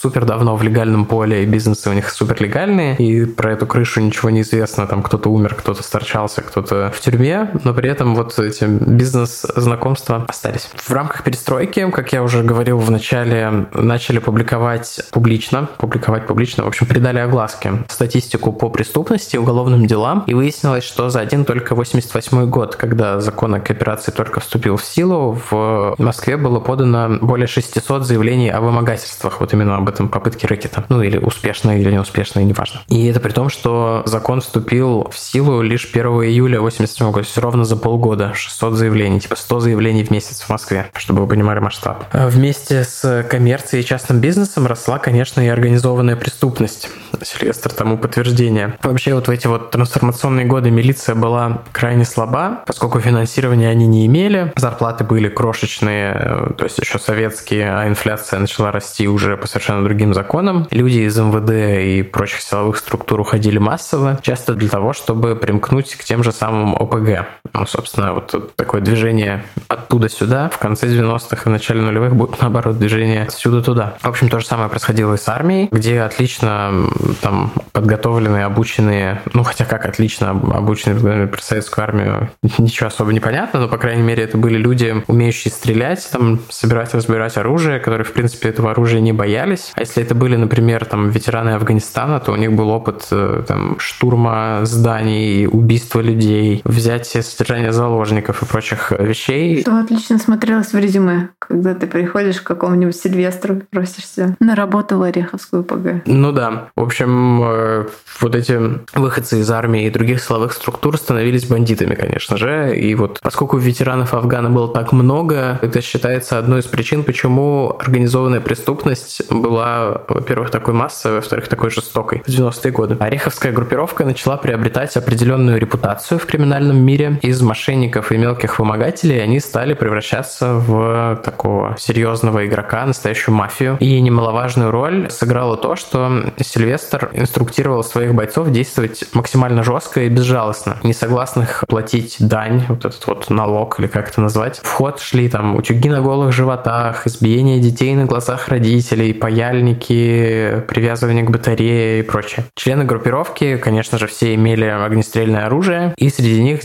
супер 0.00 0.24
давно 0.24 0.56
в 0.56 0.62
легальном 0.62 1.06
поле, 1.06 1.42
и 1.42 1.46
бизнесы 1.46 1.90
у 1.90 1.92
них 1.92 2.10
супер 2.10 2.40
легальные, 2.40 2.96
и 2.96 3.24
про 3.24 3.52
эту 3.52 3.66
крышу 3.66 4.00
ничего 4.00 4.30
не 4.30 4.42
известно. 4.42 4.86
Там 4.86 5.02
кто-то 5.02 5.30
умер, 5.30 5.54
кто-то 5.54 5.82
сторчался, 5.82 6.42
кто-то 6.42 6.92
в 6.94 7.00
тюрьме, 7.00 7.50
но 7.64 7.74
при 7.74 7.90
этом 7.90 8.14
вот 8.14 8.38
эти 8.38 8.64
бизнес-знакомства 8.64 10.24
остались. 10.28 10.68
В 10.74 10.90
рамках 10.90 11.22
перестройки, 11.24 11.90
как 11.90 12.12
я 12.12 12.22
уже 12.22 12.42
говорил 12.42 12.78
в 12.78 12.90
начале, 12.90 13.66
начали 13.72 14.03
публиковать 14.12 15.00
публично, 15.10 15.68
публиковать 15.78 16.26
публично, 16.26 16.64
в 16.64 16.68
общем, 16.68 16.86
придали 16.86 17.18
огласке 17.18 17.84
статистику 17.88 18.52
по 18.52 18.68
преступности, 18.68 19.36
уголовным 19.36 19.86
делам, 19.86 20.24
и 20.26 20.34
выяснилось, 20.34 20.84
что 20.84 21.10
за 21.10 21.20
один 21.20 21.44
только 21.44 21.74
88 21.74 22.48
год, 22.50 22.76
когда 22.76 23.20
закон 23.20 23.54
о 23.54 23.60
кооперации 23.60 24.12
только 24.12 24.40
вступил 24.40 24.76
в 24.76 24.84
силу, 24.84 25.38
в 25.50 25.94
Москве 25.98 26.36
было 26.36 26.60
подано 26.60 27.18
более 27.20 27.46
600 27.46 28.04
заявлений 28.04 28.50
о 28.50 28.60
вымогательствах, 28.60 29.40
вот 29.40 29.52
именно 29.52 29.76
об 29.76 29.88
этом 29.88 30.08
попытке 30.08 30.46
рэкета. 30.46 30.84
Ну, 30.88 31.02
или 31.02 31.18
успешной, 31.18 31.80
или 31.80 31.90
неуспешной, 31.90 32.44
неважно. 32.44 32.80
И 32.88 33.06
это 33.06 33.20
при 33.20 33.32
том, 33.32 33.48
что 33.48 34.02
закон 34.06 34.40
вступил 34.40 35.08
в 35.10 35.18
силу 35.18 35.62
лишь 35.62 35.88
1 35.92 36.06
июля 36.24 36.60
87 36.60 37.10
года, 37.10 37.26
то 37.34 37.40
ровно 37.40 37.64
за 37.64 37.76
полгода 37.76 38.32
600 38.34 38.74
заявлений, 38.74 39.20
типа 39.20 39.36
100 39.36 39.60
заявлений 39.60 40.04
в 40.04 40.10
месяц 40.10 40.40
в 40.40 40.50
Москве, 40.50 40.86
чтобы 40.96 41.22
вы 41.22 41.28
понимали 41.28 41.58
масштаб. 41.58 42.04
А 42.12 42.28
Вместе 42.28 42.84
с 42.84 43.24
коммерцией 43.28 43.82
и 43.82 43.86
частным 43.94 44.18
бизнесом 44.18 44.66
росла, 44.66 44.98
конечно, 44.98 45.40
и 45.40 45.46
организованная 45.46 46.16
преступность. 46.16 46.88
Сильвестр 47.22 47.72
тому 47.72 47.96
подтверждение. 47.96 48.76
Вообще 48.82 49.14
вот 49.14 49.28
в 49.28 49.30
эти 49.30 49.46
вот 49.46 49.70
трансформационные 49.70 50.46
годы 50.46 50.72
милиция 50.72 51.14
была 51.14 51.62
крайне 51.70 52.04
слаба, 52.04 52.64
поскольку 52.66 52.98
финансирования 52.98 53.68
они 53.68 53.86
не 53.86 54.06
имели, 54.06 54.52
зарплаты 54.56 55.04
были 55.04 55.28
крошечные, 55.28 56.12
э, 56.12 56.50
то 56.58 56.64
есть 56.64 56.78
еще 56.78 56.98
советские, 56.98 57.72
а 57.72 57.86
инфляция 57.86 58.40
начала 58.40 58.72
расти 58.72 59.06
уже 59.06 59.36
по 59.36 59.46
совершенно 59.46 59.84
другим 59.84 60.12
законам. 60.12 60.66
Люди 60.72 60.98
из 60.98 61.16
МВД 61.16 61.52
и 61.84 62.02
прочих 62.02 62.40
силовых 62.40 62.78
структур 62.78 63.20
уходили 63.20 63.58
массово, 63.58 64.18
часто 64.22 64.54
для 64.54 64.68
того, 64.68 64.92
чтобы 64.92 65.36
примкнуть 65.36 65.94
к 65.94 66.02
тем 66.02 66.24
же 66.24 66.32
самым 66.32 66.74
ОПГ. 66.74 67.28
Ну, 67.54 67.66
собственно, 67.66 68.12
вот 68.12 68.56
такое 68.56 68.80
движение 68.80 69.44
оттуда 69.68 70.08
сюда 70.08 70.48
в 70.48 70.58
конце 70.58 70.88
90-х 70.88 71.42
и 71.46 71.48
начале 71.48 71.80
нулевых 71.80 72.16
будет, 72.16 72.40
наоборот, 72.40 72.78
движение 72.78 73.22
отсюда 73.22 73.62
туда. 73.62 73.96
В 74.02 74.08
общем, 74.08 74.28
то 74.28 74.40
же 74.40 74.46
самое 74.46 74.68
происходило 74.68 75.14
и 75.14 75.16
с 75.16 75.28
армией, 75.28 75.68
где 75.70 76.00
отлично 76.00 76.88
там 77.22 77.52
подготовленные, 77.72 78.44
обученные, 78.44 79.20
ну, 79.32 79.44
хотя 79.44 79.64
как 79.64 79.86
отлично 79.86 80.30
обученные 80.30 81.28
про 81.28 81.40
советскую 81.40 81.84
армию, 81.84 82.30
ничего 82.58 82.88
особо 82.88 83.12
не 83.12 83.20
понятно, 83.20 83.60
но, 83.60 83.68
по 83.68 83.78
крайней 83.78 84.02
мере, 84.02 84.24
это 84.24 84.36
были 84.36 84.56
люди, 84.56 85.04
умеющие 85.06 85.52
стрелять, 85.52 86.08
там, 86.10 86.40
собирать, 86.48 86.92
разбирать 86.92 87.36
оружие, 87.36 87.78
которые, 87.78 88.04
в 88.04 88.12
принципе, 88.12 88.48
этого 88.48 88.72
оружия 88.72 89.00
не 89.00 89.12
боялись. 89.12 89.72
А 89.74 89.80
если 89.80 90.02
это 90.02 90.14
были, 90.14 90.36
например, 90.36 90.84
там, 90.84 91.10
ветераны 91.10 91.50
Афганистана, 91.50 92.18
то 92.18 92.32
у 92.32 92.36
них 92.36 92.52
был 92.52 92.70
опыт 92.70 93.06
э, 93.12 93.44
там, 93.46 93.78
штурма 93.78 94.60
зданий, 94.62 95.46
убийства 95.46 96.00
людей, 96.00 96.60
взятия, 96.64 97.22
содержания 97.44 97.72
заложников 97.72 98.42
и 98.42 98.46
прочих 98.46 98.92
вещей. 98.98 99.60
Что 99.60 99.78
отлично 99.78 100.18
смотрелось 100.18 100.72
в 100.72 100.78
резюме, 100.78 101.28
когда 101.38 101.74
ты 101.74 101.86
приходишь 101.86 102.40
к 102.40 102.44
какому-нибудь 102.44 102.96
Сильвестру 102.96 103.56
и 103.56 103.60
просишься 103.70 104.36
на 104.40 104.54
работу 104.54 104.98
в 104.98 105.02
Ореховскую 105.02 105.62
ПГ. 105.62 106.06
Ну 106.06 106.32
да. 106.32 106.68
В 106.74 106.82
общем, 106.82 107.42
э, 107.44 107.86
вот 108.20 108.34
эти 108.34 108.58
выходцы 108.94 109.40
из 109.40 109.50
армии 109.50 109.86
и 109.86 109.90
других 109.90 110.22
силовых 110.22 110.54
структур 110.54 110.96
становились 110.96 111.44
бандитами, 111.46 111.94
конечно 111.94 112.38
же. 112.38 112.74
И 112.76 112.94
вот 112.94 113.20
поскольку 113.22 113.58
ветеранов 113.58 114.14
Афгана 114.14 114.48
было 114.48 114.72
так 114.72 114.92
много, 114.92 115.58
это 115.60 115.82
считается 115.82 116.38
одной 116.38 116.60
из 116.60 116.64
причин, 116.64 117.04
почему 117.04 117.76
организованная 117.78 118.40
преступность 118.40 119.22
была, 119.30 120.02
во-первых, 120.08 120.50
такой 120.50 120.72
массовой, 120.72 121.16
во-вторых, 121.16 121.48
такой 121.48 121.70
жестокой 121.70 122.22
в 122.26 122.28
90-е 122.28 122.72
годы. 122.72 122.96
Ореховская 122.98 123.52
группировка 123.52 124.04
начала 124.04 124.38
приобретать 124.38 124.96
определенную 124.96 125.58
репутацию 125.58 126.18
в 126.18 126.24
криминальном 126.24 126.78
мире. 126.78 127.18
Из 127.34 127.42
мошенников 127.42 128.12
и 128.12 128.16
мелких 128.16 128.60
вымогателей 128.60 129.20
они 129.20 129.40
стали 129.40 129.74
превращаться 129.74 130.54
в 130.54 131.20
такого 131.24 131.74
серьезного 131.76 132.46
игрока, 132.46 132.86
настоящую 132.86 133.34
мафию. 133.34 133.76
И 133.80 134.00
немаловажную 134.00 134.70
роль 134.70 135.10
сыграло 135.10 135.56
то, 135.56 135.74
что 135.74 136.32
Сильвестр 136.40 137.10
инструктировал 137.12 137.82
своих 137.82 138.14
бойцов 138.14 138.52
действовать 138.52 139.02
максимально 139.14 139.64
жестко 139.64 140.02
и 140.02 140.08
безжалостно. 140.08 140.76
Несогласных 140.84 141.64
платить 141.66 142.18
дань, 142.20 142.66
вот 142.68 142.84
этот 142.84 143.04
вот 143.08 143.28
налог, 143.30 143.80
или 143.80 143.88
как 143.88 144.10
это 144.10 144.20
назвать, 144.20 144.60
в 144.62 144.70
ход 144.70 145.00
шли 145.00 145.28
там 145.28 145.56
утюги 145.56 145.88
на 145.88 146.02
голых 146.02 146.32
животах, 146.32 147.04
избиение 147.08 147.58
детей 147.58 147.96
на 147.96 148.04
глазах 148.04 148.46
родителей, 148.46 149.12
паяльники, 149.12 150.62
привязывание 150.68 151.24
к 151.24 151.30
батарее 151.30 151.98
и 151.98 152.02
прочее. 152.02 152.44
Члены 152.54 152.84
группировки, 152.84 153.56
конечно 153.56 153.98
же, 153.98 154.06
все 154.06 154.36
имели 154.36 154.66
огнестрельное 154.66 155.46
оружие, 155.46 155.94
и 155.96 156.10
среди 156.10 156.40
них 156.40 156.64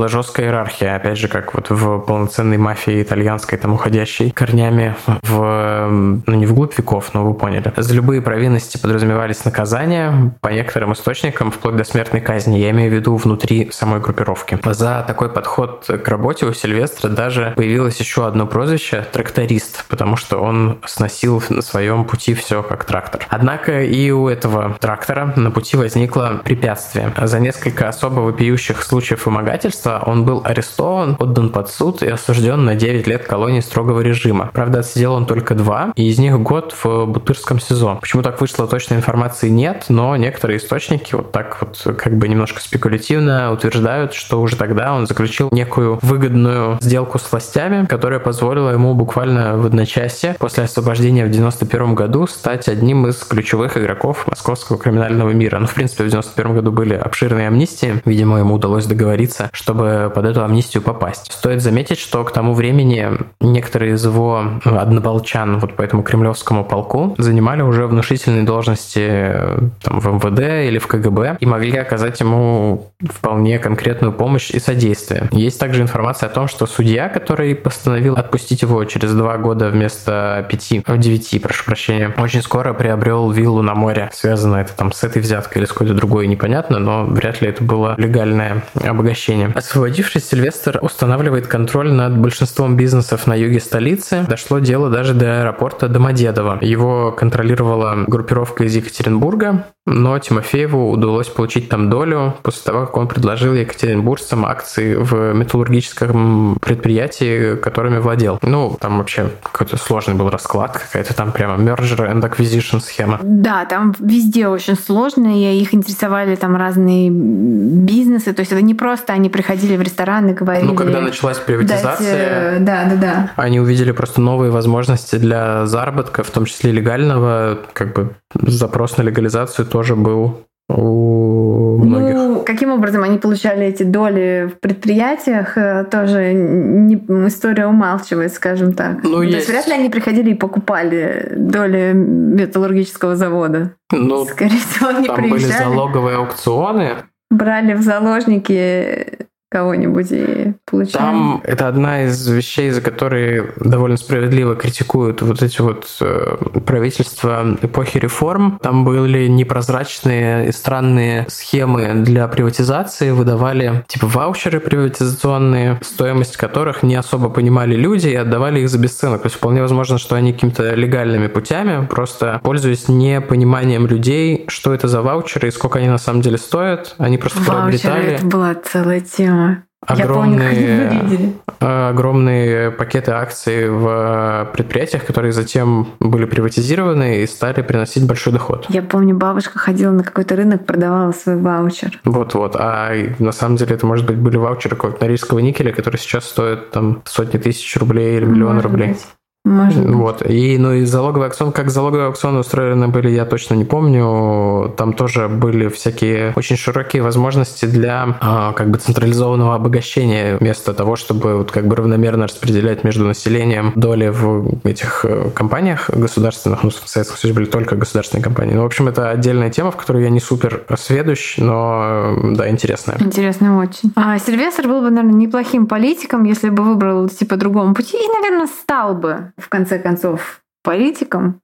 действовала 0.00 0.08
жесткая 0.08 0.46
иерархия, 0.46 0.96
опять 0.96 1.18
же, 1.18 1.28
как 1.28 1.54
вот 1.54 1.70
в 1.70 1.98
полноценной 2.00 2.56
мафии 2.56 3.02
итальянской, 3.02 3.58
там, 3.58 3.74
уходящей 3.74 4.30
корнями 4.30 4.94
в, 5.22 5.88
ну, 6.26 6.34
не 6.34 6.46
вглубь 6.46 6.76
веков, 6.76 7.10
но 7.12 7.24
вы 7.24 7.34
поняли. 7.34 7.72
За 7.76 7.94
любые 7.94 8.22
провинности 8.22 8.78
подразумевались 8.78 9.44
наказания, 9.44 10.32
по 10.40 10.48
некоторым 10.48 10.92
источникам, 10.92 11.50
вплоть 11.50 11.76
до 11.76 11.84
смертной 11.84 12.20
казни, 12.20 12.58
я 12.58 12.70
имею 12.70 12.90
в 12.90 12.94
виду 12.94 13.16
внутри 13.16 13.70
самой 13.72 14.00
группировки. 14.00 14.58
За 14.64 15.04
такой 15.06 15.28
подход 15.28 15.86
к 15.86 16.08
работе 16.08 16.46
у 16.46 16.52
Сильвестра 16.52 17.08
даже 17.08 17.52
появилось 17.56 18.00
еще 18.00 18.26
одно 18.26 18.46
прозвище– 18.46 19.06
тракторист, 19.12 19.84
потому 19.88 20.16
что 20.16 20.38
он 20.38 20.78
сносил 20.86 21.42
на 21.50 21.62
своем 21.62 22.04
пути 22.04 22.34
все 22.34 22.62
как 22.62 22.84
трактор. 22.84 23.26
Однако 23.28 23.82
и 23.82 24.10
у 24.10 24.28
этого 24.28 24.76
трактора 24.80 25.32
на 25.36 25.50
пути 25.50 25.76
возникло 25.76 26.40
препятствие. 26.44 27.12
За 27.16 27.40
несколько 27.40 27.88
особо 27.88 28.20
вопиющих 28.20 28.82
случаев 28.82 29.26
вымогательства 29.26 29.89
детства 29.90 30.02
он 30.06 30.24
был 30.24 30.42
арестован, 30.44 31.16
отдан 31.18 31.50
под 31.50 31.70
суд 31.70 32.02
и 32.02 32.08
осужден 32.08 32.64
на 32.64 32.74
9 32.74 33.06
лет 33.06 33.24
колонии 33.24 33.60
строгого 33.60 34.00
режима. 34.00 34.50
Правда, 34.52 34.80
отсидел 34.80 35.14
он 35.14 35.26
только 35.26 35.54
два, 35.54 35.92
и 35.96 36.08
из 36.08 36.18
них 36.18 36.38
год 36.40 36.74
в 36.82 37.06
Бутырском 37.06 37.60
СИЗО. 37.60 37.98
Почему 38.00 38.22
так 38.22 38.40
вышло, 38.40 38.66
точной 38.66 38.98
информации 38.98 39.48
нет, 39.48 39.86
но 39.88 40.16
некоторые 40.16 40.58
источники 40.58 41.14
вот 41.14 41.32
так 41.32 41.58
вот 41.60 41.96
как 41.98 42.16
бы 42.16 42.28
немножко 42.28 42.60
спекулятивно 42.60 43.52
утверждают, 43.52 44.14
что 44.14 44.40
уже 44.40 44.56
тогда 44.56 44.94
он 44.94 45.06
заключил 45.06 45.48
некую 45.52 45.98
выгодную 46.02 46.78
сделку 46.80 47.18
с 47.18 47.30
властями, 47.30 47.86
которая 47.86 48.20
позволила 48.20 48.70
ему 48.70 48.94
буквально 48.94 49.56
в 49.56 49.66
одночасье 49.66 50.36
после 50.38 50.64
освобождения 50.64 51.24
в 51.24 51.30
91 51.30 51.94
году 51.94 52.26
стать 52.26 52.68
одним 52.68 53.06
из 53.06 53.16
ключевых 53.16 53.76
игроков 53.76 54.26
московского 54.26 54.78
криминального 54.78 55.30
мира. 55.30 55.58
Ну, 55.58 55.66
в 55.66 55.74
принципе, 55.74 56.04
в 56.04 56.08
91 56.08 56.54
году 56.54 56.72
были 56.72 56.94
обширные 56.94 57.48
амнистии. 57.48 58.00
Видимо, 58.04 58.38
ему 58.38 58.54
удалось 58.54 58.86
договориться, 58.86 59.50
чтобы 59.52 59.79
под 59.80 60.24
эту 60.24 60.44
амнистию 60.44 60.82
попасть. 60.82 61.32
Стоит 61.32 61.62
заметить, 61.62 61.98
что 61.98 62.24
к 62.24 62.32
тому 62.32 62.54
времени 62.54 63.10
некоторые 63.40 63.94
из 63.94 64.04
его 64.04 64.44
однополчан 64.64 65.58
вот 65.58 65.74
по 65.74 65.82
этому 65.82 66.02
кремлевскому 66.02 66.64
полку 66.64 67.14
занимали 67.18 67.62
уже 67.62 67.86
внушительные 67.86 68.42
должности 68.42 69.00
э, 69.00 69.58
там, 69.82 70.00
в 70.00 70.06
МВД 70.06 70.68
или 70.68 70.78
в 70.78 70.86
КГБ 70.86 71.38
и 71.40 71.46
могли 71.46 71.78
оказать 71.78 72.20
ему 72.20 72.90
вполне 73.02 73.58
конкретную 73.58 74.12
помощь 74.12 74.50
и 74.50 74.58
содействие. 74.58 75.28
Есть 75.32 75.58
также 75.58 75.82
информация 75.82 76.28
о 76.28 76.32
том, 76.32 76.48
что 76.48 76.66
судья, 76.66 77.08
который 77.08 77.54
постановил 77.54 78.14
отпустить 78.14 78.62
его 78.62 78.84
через 78.84 79.12
два 79.12 79.38
года 79.38 79.70
вместо 79.70 80.46
пяти, 80.50 80.82
э, 80.86 80.96
девяти, 80.98 81.38
прошу 81.38 81.64
прощения, 81.64 82.14
очень 82.18 82.42
скоро 82.42 82.72
приобрел 82.72 83.30
виллу 83.30 83.62
на 83.62 83.74
море. 83.74 84.10
Связано 84.12 84.56
это 84.56 84.72
там 84.74 84.92
с 84.92 85.02
этой 85.04 85.22
взяткой 85.22 85.58
или 85.58 85.66
с 85.66 85.72
какой-то 85.72 85.94
другой, 85.94 86.26
непонятно, 86.26 86.78
но 86.78 87.04
вряд 87.04 87.40
ли 87.40 87.48
это 87.48 87.62
было 87.62 87.94
легальное 87.98 88.64
обогащение. 88.82 89.52
Освободившись, 89.70 90.28
Сильвестр 90.28 90.80
устанавливает 90.82 91.46
контроль 91.46 91.92
над 91.92 92.18
большинством 92.18 92.76
бизнесов 92.76 93.28
на 93.28 93.34
юге 93.34 93.60
столицы. 93.60 94.26
Дошло 94.28 94.58
дело 94.58 94.90
даже 94.90 95.14
до 95.14 95.42
аэропорта 95.42 95.86
Домодедово. 95.86 96.58
Его 96.60 97.12
контролировала 97.12 98.02
группировка 98.08 98.64
из 98.64 98.74
Екатеринбурга, 98.74 99.66
но 99.86 100.18
Тимофееву 100.18 100.90
удалось 100.90 101.28
получить 101.28 101.68
там 101.68 101.88
долю 101.88 102.34
после 102.42 102.64
того, 102.64 102.80
как 102.86 102.96
он 102.96 103.06
предложил 103.06 103.54
екатеринбуржцам 103.54 104.44
акции 104.44 104.96
в 104.96 105.34
металлургическом 105.34 106.58
предприятии, 106.60 107.54
которыми 107.54 107.98
владел. 107.98 108.40
Ну, 108.42 108.76
там 108.80 108.98
вообще 108.98 109.30
какой-то 109.42 109.76
сложный 109.76 110.14
был 110.14 110.30
расклад, 110.30 110.78
какая-то 110.78 111.14
там 111.14 111.30
прямо 111.30 111.62
merger 111.62 112.12
and 112.12 112.22
acquisition 112.22 112.80
схема. 112.80 113.20
Да, 113.22 113.64
там 113.66 113.94
везде 114.00 114.48
очень 114.48 114.76
сложно, 114.76 115.28
и 115.28 115.60
их 115.60 115.74
интересовали 115.74 116.34
там 116.34 116.56
разные 116.56 117.08
бизнесы, 117.10 118.32
то 118.32 118.40
есть 118.40 118.50
это 118.50 118.62
не 118.62 118.74
просто 118.74 119.12
они 119.12 119.28
приходили 119.28 119.59
в 119.66 119.82
ресторан 119.82 120.28
и 120.28 120.32
говорили... 120.32 120.66
Ну, 120.66 120.74
когда 120.74 121.00
началась 121.00 121.38
приватизация, 121.38 122.58
дать, 122.58 122.64
да, 122.64 122.84
да, 122.90 122.96
да. 122.96 123.30
они 123.36 123.60
увидели 123.60 123.92
просто 123.92 124.20
новые 124.20 124.50
возможности 124.50 125.16
для 125.16 125.66
заработка, 125.66 126.22
в 126.22 126.30
том 126.30 126.44
числе 126.44 126.72
легального, 126.72 127.58
как 127.72 127.94
бы 127.94 128.10
запрос 128.34 128.96
на 128.98 129.02
легализацию 129.02 129.66
тоже 129.66 129.96
был 129.96 130.46
у 130.76 131.78
многих. 131.78 132.14
Ну, 132.14 132.42
каким 132.44 132.72
образом 132.72 133.02
они 133.02 133.18
получали 133.18 133.66
эти 133.66 133.82
доли 133.82 134.50
в 134.52 134.60
предприятиях, 134.60 135.56
э, 135.56 135.84
тоже 135.84 136.32
не, 136.32 136.94
история 137.26 137.66
умалчивает, 137.66 138.32
скажем 138.32 138.72
так. 138.72 139.02
Ну, 139.02 139.18
То 139.18 139.22
есть 139.22 139.48
вряд 139.48 139.66
ли 139.66 139.72
они 139.74 139.88
приходили 139.88 140.30
и 140.30 140.34
покупали 140.34 141.32
доли 141.36 141.92
металлургического 141.92 143.16
завода. 143.16 143.72
Ну, 143.92 144.24
Скорее 144.26 144.58
всего, 144.58 144.90
они 144.90 145.06
там 145.06 145.16
приезжали. 145.16 145.42
были 145.42 145.52
залоговые 145.52 146.16
аукционы. 146.18 146.90
Брали 147.30 147.74
в 147.74 147.82
заложники 147.82 149.28
кого-нибудь 149.50 150.12
и 150.12 150.52
получаем. 150.64 150.92
Там 150.92 151.40
это 151.44 151.66
одна 151.66 152.04
из 152.04 152.26
вещей, 152.28 152.70
за 152.70 152.80
которые 152.80 153.52
довольно 153.56 153.96
справедливо 153.96 154.54
критикуют 154.54 155.22
вот 155.22 155.42
эти 155.42 155.60
вот 155.60 155.86
э, 156.00 156.36
правительства 156.64 157.58
эпохи 157.60 157.98
реформ. 157.98 158.60
Там 158.62 158.84
были 158.84 159.26
непрозрачные 159.26 160.48
и 160.48 160.52
странные 160.52 161.26
схемы 161.28 161.94
для 161.96 162.28
приватизации, 162.28 163.10
выдавали 163.10 163.84
типа 163.88 164.06
ваучеры 164.06 164.60
приватизационные, 164.60 165.80
стоимость 165.82 166.36
которых 166.36 166.84
не 166.84 166.94
особо 166.94 167.28
понимали 167.28 167.74
люди 167.74 168.06
и 168.06 168.14
отдавали 168.14 168.60
их 168.60 168.68
за 168.68 168.78
бесценок. 168.78 169.22
То 169.22 169.26
есть 169.26 169.36
вполне 169.36 169.62
возможно, 169.62 169.98
что 169.98 170.14
они 170.14 170.32
какими-то 170.32 170.74
легальными 170.74 171.26
путями, 171.26 171.86
просто 171.86 172.40
пользуясь 172.44 172.88
непониманием 172.88 173.88
людей, 173.88 174.44
что 174.46 174.72
это 174.72 174.86
за 174.86 175.02
ваучеры 175.02 175.48
и 175.48 175.50
сколько 175.50 175.80
они 175.80 175.88
на 175.88 175.98
самом 175.98 176.20
деле 176.20 176.38
стоят, 176.38 176.94
они 176.98 177.18
просто 177.18 177.40
Ваучеры 177.40 177.78
приобретали... 177.78 178.14
это 178.14 178.26
была 178.26 178.54
целая 178.54 179.00
тема. 179.00 179.39
Огромные, 179.86 181.32
огромные 181.60 182.70
пакеты 182.70 183.12
акций 183.12 183.68
в 183.68 184.50
предприятиях, 184.52 185.04
которые 185.04 185.32
затем 185.32 185.88
были 186.00 186.24
приватизированы 186.26 187.22
и 187.22 187.26
стали 187.26 187.62
приносить 187.62 188.06
большой 188.06 188.32
доход. 188.32 188.66
Я 188.68 188.82
помню, 188.82 189.16
бабушка 189.16 189.58
ходила 189.58 189.90
на 189.90 190.04
какой-то 190.04 190.36
рынок, 190.36 190.66
продавала 190.66 191.12
свой 191.12 191.36
ваучер. 191.36 192.00
Вот-вот. 192.04 192.56
А 192.56 192.92
на 193.18 193.32
самом 193.32 193.56
деле 193.56 193.74
это, 193.74 193.86
может 193.86 194.06
быть, 194.06 194.16
были 194.16 194.36
ваучеры 194.36 194.76
какого-то 194.76 195.02
норильского 195.02 195.38
никеля, 195.38 195.72
которые 195.72 195.98
сейчас 195.98 196.24
стоят 196.24 196.70
там 196.70 197.02
сотни 197.04 197.38
тысяч 197.38 197.76
рублей 197.76 198.16
или 198.16 198.24
миллион 198.24 198.60
рублей. 198.60 198.88
быть. 198.88 199.06
Может 199.44 199.86
быть. 199.86 199.94
Вот. 199.94 200.30
И, 200.30 200.58
ну, 200.58 200.74
и 200.74 200.84
залоговый 200.84 201.28
аукцион, 201.28 201.52
как 201.52 201.70
залоговые 201.70 202.08
аукционы 202.08 202.40
устроены 202.40 202.88
были, 202.88 203.08
я 203.08 203.24
точно 203.24 203.54
не 203.54 203.64
помню. 203.64 204.74
Там 204.76 204.92
тоже 204.92 205.28
были 205.28 205.68
всякие 205.68 206.34
очень 206.36 206.56
широкие 206.56 207.02
возможности 207.02 207.64
для 207.64 208.16
а, 208.20 208.52
как 208.52 208.70
бы 208.70 208.78
централизованного 208.78 209.54
обогащения 209.54 210.36
вместо 210.36 210.74
того, 210.74 210.96
чтобы 210.96 211.36
вот 211.38 211.52
как 211.52 211.66
бы 211.66 211.76
равномерно 211.76 212.24
распределять 212.24 212.84
между 212.84 213.06
населением 213.06 213.72
доли 213.76 214.08
в 214.08 214.60
этих 214.64 215.04
э, 215.04 215.30
компаниях 215.34 215.88
государственных. 215.88 216.62
Ну, 216.62 216.70
в 216.70 216.88
Советском 216.88 217.16
Союзе 217.16 217.38
были 217.38 217.46
только 217.46 217.76
государственные 217.76 218.22
компании. 218.22 218.54
Ну, 218.54 218.62
в 218.62 218.66
общем, 218.66 218.88
это 218.88 219.08
отдельная 219.08 219.48
тема, 219.48 219.70
в 219.70 219.76
которой 219.76 220.02
я 220.02 220.10
не 220.10 220.20
супер 220.20 220.64
сведущ, 220.76 221.38
но, 221.38 222.14
э, 222.14 222.34
да, 222.34 222.50
интересная. 222.50 222.98
Интересно 223.00 223.58
очень. 223.58 223.90
А 223.96 224.18
Сильвестр 224.18 224.68
был 224.68 224.82
бы, 224.82 224.90
наверное, 224.90 225.14
неплохим 225.14 225.66
политиком, 225.66 226.24
если 226.24 226.50
бы 226.50 226.62
выбрал 226.62 227.06
идти 227.06 227.24
по 227.24 227.36
другому 227.36 227.74
пути 227.74 227.96
и, 227.96 228.08
наверное, 228.08 228.46
стал 228.46 228.94
бы, 228.94 229.29
в 229.36 229.48
конце 229.48 229.78
концов, 229.78 230.42
политиком, 230.62 231.40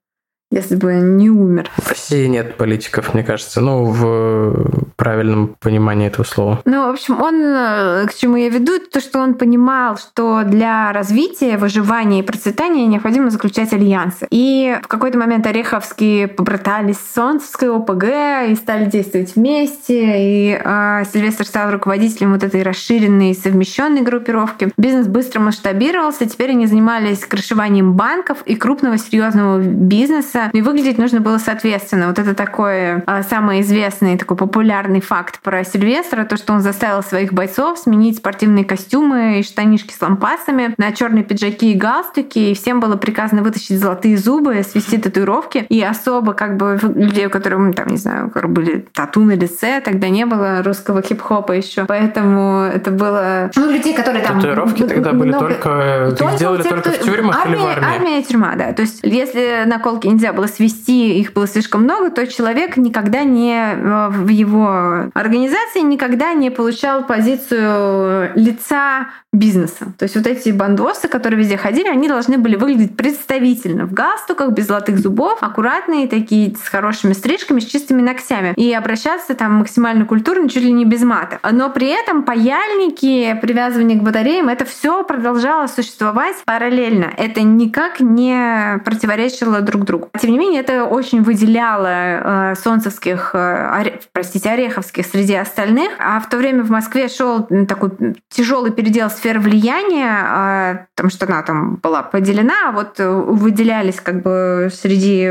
если 0.51 0.76
бы 0.76 0.94
не 0.94 1.28
умер. 1.28 1.68
В 1.76 1.88
России 1.88 2.26
нет 2.26 2.57
политиков, 2.57 3.14
мне 3.14 3.24
кажется, 3.24 3.61
ну, 3.61 3.84
в 3.84 4.92
правильном 4.97 5.57
понимании 5.61 6.07
этого 6.07 6.24
слова. 6.24 6.61
Ну, 6.64 6.86
в 6.86 6.90
общем, 6.90 7.20
он, 7.20 7.34
э, 7.42 8.07
к 8.07 8.14
чему 8.14 8.36
я 8.36 8.49
веду, 8.49 8.78
то, 8.78 9.01
что 9.01 9.18
он 9.18 9.34
понимал, 9.34 9.99
что 9.99 10.42
для 10.44 10.92
развития, 10.92 11.57
выживания 11.59 12.20
и 12.20 12.22
процветания 12.22 12.86
необходимо 12.86 13.30
заключать 13.30 13.72
альянсы. 13.72 14.26
И 14.30 14.78
в 14.82 14.88
какой-то 14.88 15.18
момент 15.18 15.47
Ореховские 15.47 16.28
побратались 16.28 16.99
с 16.99 17.14
Солнцевской 17.14 17.68
ОПГ 17.68 18.51
и 18.51 18.55
стали 18.55 18.84
действовать 18.86 19.34
вместе, 19.34 20.05
и 20.16 20.61
э, 20.62 21.03
Сильвестр 21.12 21.44
стал 21.44 21.72
руководителем 21.72 22.32
вот 22.32 22.44
этой 22.44 22.62
расширенной 22.62 23.34
совмещенной 23.34 24.03
группировки. 24.03 24.70
Бизнес 24.76 25.09
быстро 25.09 25.40
масштабировался, 25.40 26.26
теперь 26.26 26.51
они 26.51 26.66
занимались 26.66 27.24
крышеванием 27.24 27.94
банков 27.94 28.38
и 28.47 28.55
крупного 28.55 28.97
серьезного 28.97 29.59
бизнеса, 29.59 30.36
и 30.53 30.62
выглядеть 30.62 30.99
нужно 30.99 31.20
было 31.20 31.39
соответственно. 31.39 32.09
Вот 32.09 32.18
это 32.18 32.34
такой 32.34 33.03
а, 33.07 33.22
самый 33.22 33.61
известный, 33.61 34.16
такой 34.16 34.37
популярный 34.37 35.01
факт 35.01 35.41
про 35.41 35.64
Сильвестра, 35.64 36.24
то, 36.24 36.37
что 36.37 36.53
он 36.53 36.61
заставил 36.61 37.03
своих 37.03 37.32
бойцов 37.32 37.78
сменить 37.78 38.18
спортивные 38.18 38.64
костюмы 38.64 39.41
и 39.41 39.43
штанишки 39.43 39.93
с 39.93 40.01
лампасами 40.01 40.74
на 40.78 40.93
черные 40.93 41.24
пиджаки 41.24 41.72
и 41.72 41.76
галстуки, 41.76 42.51
и 42.51 42.55
всем 42.55 42.80
было 42.80 42.97
приказано 42.97 43.43
вытащить 43.43 43.78
золотые 43.78 44.16
зубы, 44.16 44.62
свести 44.62 44.99
татуировки, 44.99 45.66
и 45.68 45.82
особо 45.82 46.34
как 46.34 46.57
бы 46.57 46.78
людей, 46.95 47.26
у 47.26 47.30
которых, 47.30 47.74
там, 47.74 47.89
не 47.89 47.97
знаю, 47.97 48.26
у 48.26 48.30
которых 48.30 48.51
были 48.53 48.87
тату 48.93 49.20
на 49.20 49.32
лице, 49.32 49.80
тогда 49.80 50.09
не 50.09 50.26
было 50.26 50.62
русского 50.62 51.03
хип-хопа 51.03 51.53
еще, 51.53 51.84
поэтому 51.84 52.62
это 52.62 52.91
было... 52.91 53.51
Ну, 53.57 53.70
людей, 53.70 53.95
которые 53.95 54.24
там... 54.24 54.41
Татуировки 54.41 54.82
тогда 54.82 55.12
были 55.12 55.28
много- 55.28 55.49
только... 55.49 56.09
Их 56.12 56.18
только 56.18 56.39
делали 56.39 56.61
у 56.61 56.62
тех, 56.62 56.72
только 56.72 56.91
кто- 56.91 57.03
в 57.03 57.05
тюрьмах 57.05 57.47
или 57.47 57.57
в 57.57 57.59
армия, 57.59 57.72
армии? 57.72 57.97
Армия 57.97 58.20
и 58.20 58.24
тюрьма, 58.24 58.55
да. 58.57 58.72
То 58.72 58.82
есть, 58.82 59.01
если 59.03 59.64
наколки 59.66 60.07
нельзя 60.07 60.25
было 60.32 60.46
свести, 60.46 61.18
их 61.18 61.32
было 61.32 61.46
слишком 61.46 61.82
много, 61.82 62.10
то 62.10 62.26
человек 62.26 62.76
никогда 62.76 63.24
не 63.24 63.54
э, 63.54 64.08
в 64.10 64.28
его 64.28 65.10
организации 65.14 65.80
никогда 65.80 66.32
не 66.34 66.50
получал 66.50 67.04
позицию 67.04 68.32
лица 68.34 69.08
бизнеса. 69.36 69.92
То 69.98 70.04
есть 70.04 70.16
вот 70.16 70.26
эти 70.26 70.50
бандосы, 70.50 71.08
которые 71.08 71.38
везде 71.38 71.56
ходили, 71.56 71.88
они 71.88 72.08
должны 72.08 72.38
были 72.38 72.56
выглядеть 72.56 72.96
представительно 72.96 73.86
в 73.86 73.92
галстуках, 73.92 74.50
без 74.50 74.66
золотых 74.66 74.98
зубов, 74.98 75.42
аккуратные 75.42 76.08
такие, 76.08 76.56
с 76.56 76.68
хорошими 76.68 77.12
стрижками, 77.12 77.60
с 77.60 77.64
чистыми 77.66 78.02
ногтями. 78.02 78.54
И 78.56 78.72
обращаться 78.72 79.34
там 79.34 79.54
максимально 79.54 80.06
культурно, 80.06 80.48
чуть 80.48 80.62
ли 80.62 80.72
не 80.72 80.84
без 80.84 81.02
мата. 81.02 81.38
Но 81.50 81.70
при 81.70 81.88
этом 81.88 82.22
паяльники, 82.22 83.38
привязывание 83.40 83.98
к 83.98 84.02
батареям, 84.02 84.48
это 84.48 84.64
все 84.64 85.04
продолжало 85.04 85.66
существовать 85.66 86.36
параллельно. 86.44 87.12
Это 87.16 87.42
никак 87.42 88.00
не 88.00 88.80
противоречило 88.84 89.60
друг 89.60 89.84
другу. 89.84 90.08
Тем 90.16 90.32
не 90.32 90.38
менее, 90.38 90.60
это 90.60 90.84
очень 90.84 91.22
выделяло 91.22 91.86
э, 91.88 92.54
солнцевских, 92.56 93.30
э, 93.34 93.98
простите, 94.12 94.50
ореховских 94.50 95.06
среди 95.06 95.34
остальных. 95.34 95.90
А 95.98 96.20
в 96.20 96.28
то 96.28 96.36
время 96.36 96.62
в 96.62 96.70
Москве 96.70 97.08
шел 97.08 97.46
такой 97.68 97.90
тяжелый 98.28 98.72
передел 98.72 99.10
сфер 99.10 99.38
влияния, 99.38 100.76
э, 100.76 100.86
потому 100.94 101.10
что 101.10 101.26
она 101.26 101.42
там 101.42 101.76
была 101.76 102.02
поделена, 102.02 102.68
а 102.68 102.72
вот 102.72 102.98
выделялись 102.98 104.00
как 104.00 104.22
бы 104.22 104.70
среди 104.72 105.30